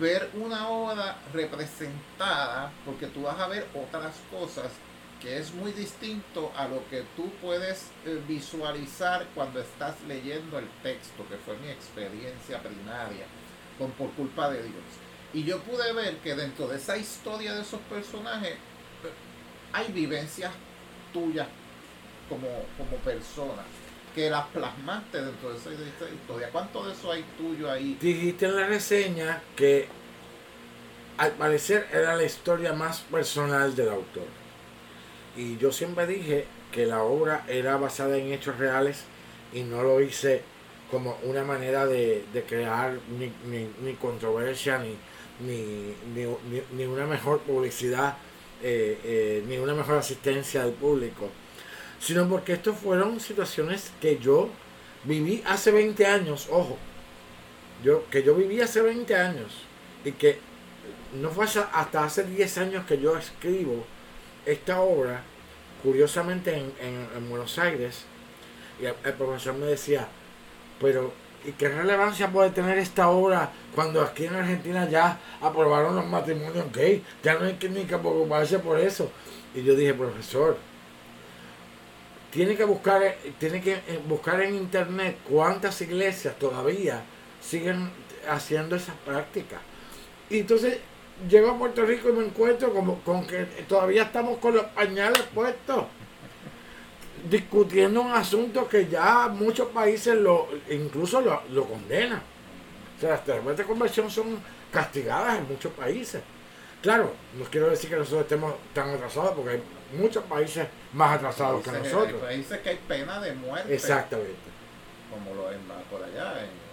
[0.00, 4.66] ver una obra representada porque tú vas a ver otras cosas
[5.20, 10.68] que es muy distinto a lo que tú puedes eh, visualizar cuando estás leyendo el
[10.82, 13.26] texto, que fue mi experiencia primaria,
[13.78, 14.84] con por culpa de Dios.
[15.34, 18.58] Y yo pude ver que dentro de esa historia de esos personajes eh,
[19.72, 20.52] hay vivencias
[21.12, 21.48] tuyas
[22.28, 23.62] como, como persona,
[24.14, 26.48] que las plasmaste dentro de esa, de esa historia.
[26.50, 27.98] ¿Cuánto de eso hay tuyo ahí?
[28.00, 29.88] Dijiste en la reseña que
[31.16, 34.26] al parecer era la historia más personal del autor.
[35.38, 39.04] Y yo siempre dije que la obra era basada en hechos reales
[39.54, 40.42] y no lo hice
[40.90, 43.30] como una manera de, crear ni,
[43.80, 44.96] ni, controversia, ni,
[45.46, 48.16] ni, una mejor publicidad,
[48.64, 51.28] eh, eh, ni una mejor asistencia del público,
[52.00, 54.48] sino porque estas fueron situaciones que yo
[55.04, 56.76] viví hace 20 años, ojo,
[57.84, 59.52] yo, que yo viví hace 20 años
[60.04, 60.40] y que
[61.20, 63.86] no fue hasta hace 10 años que yo escribo
[64.48, 65.22] esta obra,
[65.82, 68.04] curiosamente en, Buenos Aires,
[68.80, 70.08] y el, profesor me decía,
[70.80, 71.12] pero
[71.44, 76.72] ¿y qué relevancia puede tener esta obra cuando aquí en Argentina ya aprobaron los matrimonios
[76.72, 77.04] gay?
[77.22, 79.10] Ya no hay que ni que preocuparse por eso.
[79.54, 80.56] Y yo dije, profesor,
[82.30, 83.02] tiene que buscar,
[83.38, 87.02] tiene que eh, buscar en internet cuántas iglesias todavía
[87.40, 87.90] siguen
[88.28, 89.60] haciendo esas prácticas.
[90.30, 90.78] Y entonces
[91.28, 95.22] llego a Puerto Rico y me encuentro como con que todavía estamos con los pañales
[95.34, 95.84] puestos
[97.28, 102.22] discutiendo un asunto que ya muchos países lo incluso lo, lo condenan.
[102.96, 104.38] O sea, las terapias de conversión son
[104.72, 106.22] castigadas en muchos países.
[106.82, 109.62] Claro, no quiero decir que nosotros estemos tan atrasados porque hay
[109.98, 112.22] muchos países más atrasados que nosotros.
[112.22, 113.74] Hay países que hay pena de muerte.
[113.74, 114.36] Exactamente.
[115.10, 116.67] Como lo en, por allá, en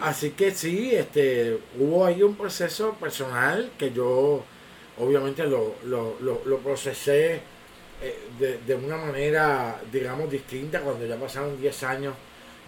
[0.00, 4.44] Así que sí, este, hubo ahí un proceso personal que yo
[4.98, 7.40] obviamente lo, lo, lo, lo procesé
[8.02, 12.14] eh, de, de una manera, digamos, distinta cuando ya pasaron 10 años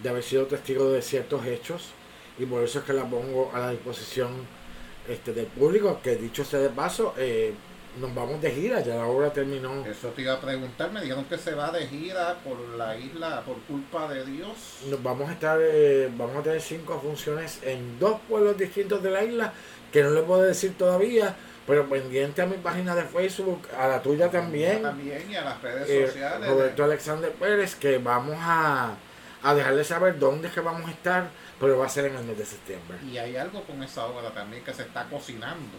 [0.01, 1.89] de haber sido testigo de ciertos hechos
[2.37, 4.31] y por eso es que la pongo a la disposición
[5.07, 7.53] este, del público, que dicho sea de paso, eh,
[7.99, 9.85] nos vamos de gira, ya la obra terminó.
[9.85, 13.41] Eso te iba a preguntar, me dijeron que se va de gira por la isla
[13.45, 14.79] por culpa de Dios.
[14.89, 19.11] Nos vamos a estar, eh, vamos a tener cinco funciones en dos pueblos distintos de
[19.11, 19.53] la isla,
[19.91, 21.35] que no le puedo decir todavía,
[21.65, 25.61] pero pendiente a mi página de Facebook, a la tuya también, También y a las
[25.61, 26.49] redes eh, sociales.
[26.49, 28.95] Roberto Alexander Pérez, que vamos a,
[29.41, 32.23] a dejarle saber dónde es que vamos a estar, pero va a ser en el
[32.25, 32.97] mes de septiembre.
[33.09, 35.77] Y hay algo con esa obra también que se está cocinando.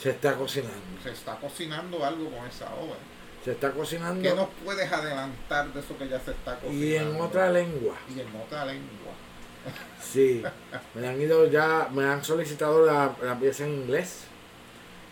[0.00, 2.96] Se está cocinando, Se está cocinando algo con esa obra.
[3.44, 6.84] se está cocinando ¿Qué nos puedes adelantar de eso que ya se está cocinando?
[6.86, 7.94] y en otra lengua.
[8.14, 9.12] Y en otra lengua.
[10.00, 10.42] Sí,
[10.94, 14.20] me han ido ya, me han solicitado la, la pieza en inglés.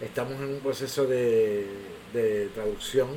[0.00, 1.66] Estamos en un proceso de,
[2.12, 3.08] de traducción.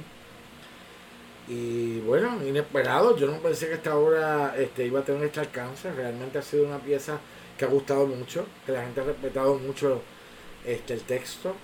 [1.47, 3.15] Y bueno, inesperado.
[3.17, 5.91] Yo no pensé que esta obra este, iba a tener este alcance.
[5.91, 7.19] Realmente ha sido una pieza
[7.57, 10.01] que ha gustado mucho, que la gente ha respetado mucho
[10.65, 11.55] este, el texto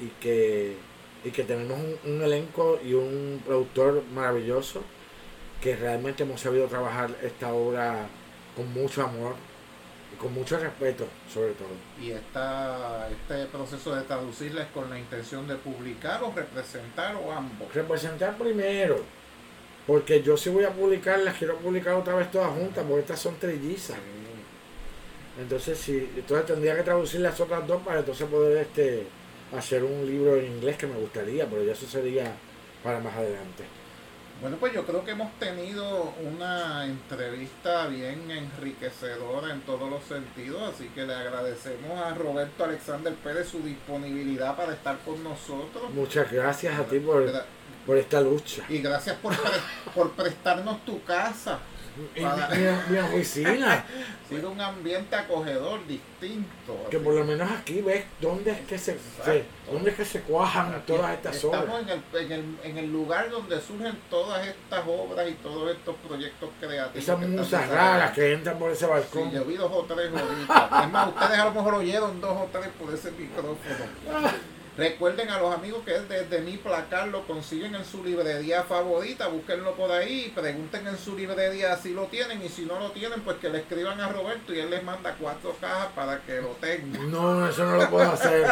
[0.00, 0.76] y que,
[1.24, 4.82] y que tenemos un, un elenco y un productor maravilloso
[5.60, 8.06] que realmente hemos sabido trabajar esta obra
[8.54, 9.34] con mucho amor
[10.12, 11.70] y con mucho respeto, sobre todo.
[12.00, 17.32] Y esta, este proceso de traducirla es con la intención de publicar o representar o
[17.32, 17.72] ambos.
[17.74, 19.02] Representar primero,
[19.86, 23.36] porque yo si voy a publicarlas, quiero publicar otra vez todas juntas, porque estas son
[23.36, 23.96] trillizas.
[25.40, 29.06] Entonces, sí, entonces tendría que traducir las otras dos para entonces poder este
[29.56, 32.32] hacer un libro en inglés que me gustaría, pero ya eso sería
[32.82, 33.64] para más adelante.
[34.40, 40.74] Bueno, pues yo creo que hemos tenido una entrevista bien enriquecedora en todos los sentidos,
[40.74, 45.88] así que le agradecemos a Roberto Alexander Pérez su disponibilidad para estar con nosotros.
[45.94, 47.30] Muchas gracias a ti por,
[47.86, 48.64] por esta lucha.
[48.68, 51.60] Y gracias por, pre- por prestarnos tu casa.
[52.16, 52.26] Y mi,
[52.90, 53.84] mi- oficina,
[54.28, 56.86] sido un ambiente acogedor, distinto.
[56.90, 60.04] que así por lo menos aquí ves dónde es que se, se- dónde es que
[60.04, 61.82] se cuajan Aquí todas estas Estamos obras.
[61.82, 65.94] en el, en, el, en el lugar donde surgen todas estas obras y todos estos
[66.06, 66.96] proyectos creativos.
[67.02, 69.30] Esas musas estamos raras que entran por ese Sí, balcón.
[69.30, 70.82] yo vi dos o tres ahorita.
[70.84, 73.56] Es más, ustedes a lo mejor oyeron dos o tres por ese micrófono.
[74.76, 79.76] Recuerden a los amigos que desde mi placar lo consiguen en su librería favorita, búsquenlo
[79.76, 83.36] por ahí, pregunten en su librería si lo tienen y si no lo tienen, pues
[83.36, 87.08] que le escriban a Roberto y él les manda cuatro cajas para que lo tengan.
[87.08, 88.48] No, eso no lo puedo hacer.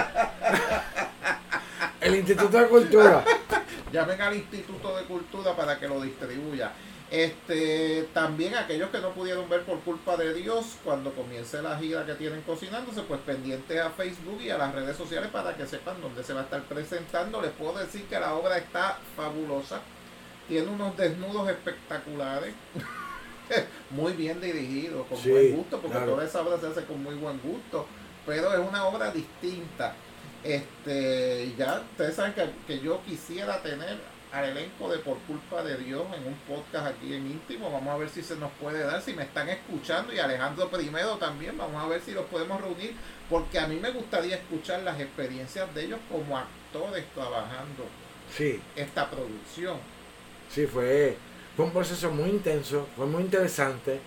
[2.00, 3.24] El Instituto de Cultura.
[3.92, 6.70] Llamen al Instituto de Cultura para que lo distribuya.
[7.12, 12.06] Este, también aquellos que no pudieron ver por culpa de Dios, cuando comience la gira
[12.06, 16.00] que tienen cocinándose, pues pendientes a Facebook y a las redes sociales para que sepan
[16.00, 17.42] dónde se va a estar presentando.
[17.42, 19.82] Les puedo decir que la obra está fabulosa.
[20.48, 22.54] Tiene unos desnudos espectaculares.
[23.90, 26.12] muy bien dirigido, con Sí, buen gusto, porque claro.
[26.12, 27.86] toda esa obra se hace con muy buen gusto.
[28.24, 29.94] Pero es una obra distinta.
[30.42, 33.98] Este, ya ustedes saben que, que yo quisiera tener
[34.32, 37.70] al elenco de Por Culpa de Dios en un podcast aquí en íntimo.
[37.70, 40.12] Vamos a ver si se nos puede dar, si me están escuchando.
[40.12, 42.94] Y Alejandro primero también, vamos a ver si los podemos reunir.
[43.28, 47.84] Porque a mí me gustaría escuchar las experiencias de ellos como actores trabajando
[48.34, 49.76] Sí, esta producción.
[50.50, 51.16] sí, fue,
[51.54, 54.00] fue un proceso muy intenso, fue muy interesante.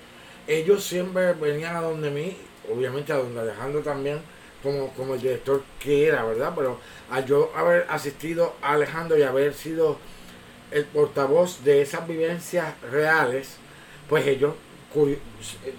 [0.47, 2.35] Ellos siempre venían a donde mí,
[2.71, 4.19] obviamente a donde Alejandro también,
[4.63, 6.53] como, como el director que era, ¿verdad?
[6.55, 6.79] Pero
[7.11, 9.97] al yo haber asistido a Alejandro y haber sido
[10.75, 13.55] el portavoz de esas vivencias reales,
[14.09, 14.55] pues ellos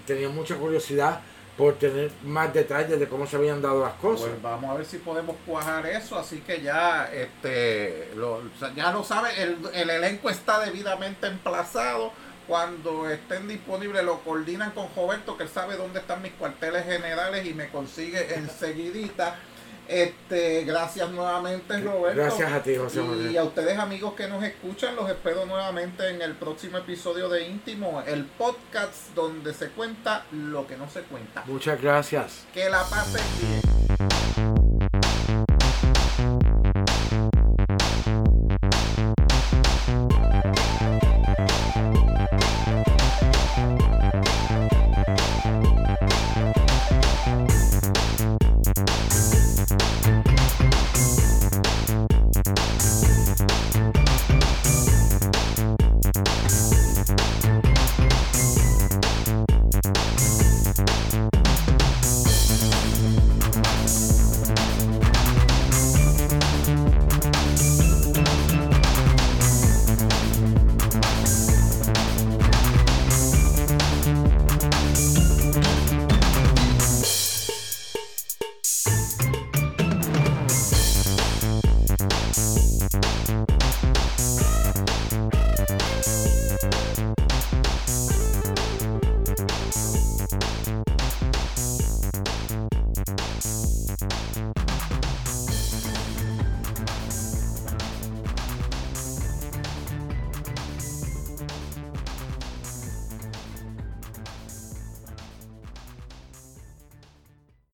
[0.07, 1.21] tenían mucha curiosidad
[1.55, 4.29] por tener más detalles de cómo se habían dado las cosas.
[4.29, 8.41] Pues vamos a ver si podemos cuajar eso, así que ya este lo,
[8.75, 12.11] ya lo sabe, el, el elenco está debidamente emplazado.
[12.47, 17.45] Cuando estén disponibles lo coordinan con Roberto, que él sabe dónde están mis cuarteles generales
[17.45, 19.35] y me consigue enseguidita.
[19.87, 22.21] Este, gracias nuevamente Roberto.
[22.21, 23.37] Gracias a ti, José Y Manuel.
[23.37, 28.03] a ustedes amigos que nos escuchan, los espero nuevamente en el próximo episodio de Íntimo,
[28.05, 31.43] el podcast donde se cuenta lo que no se cuenta.
[31.45, 32.45] Muchas gracias.
[32.53, 34.66] Que la pasen bien.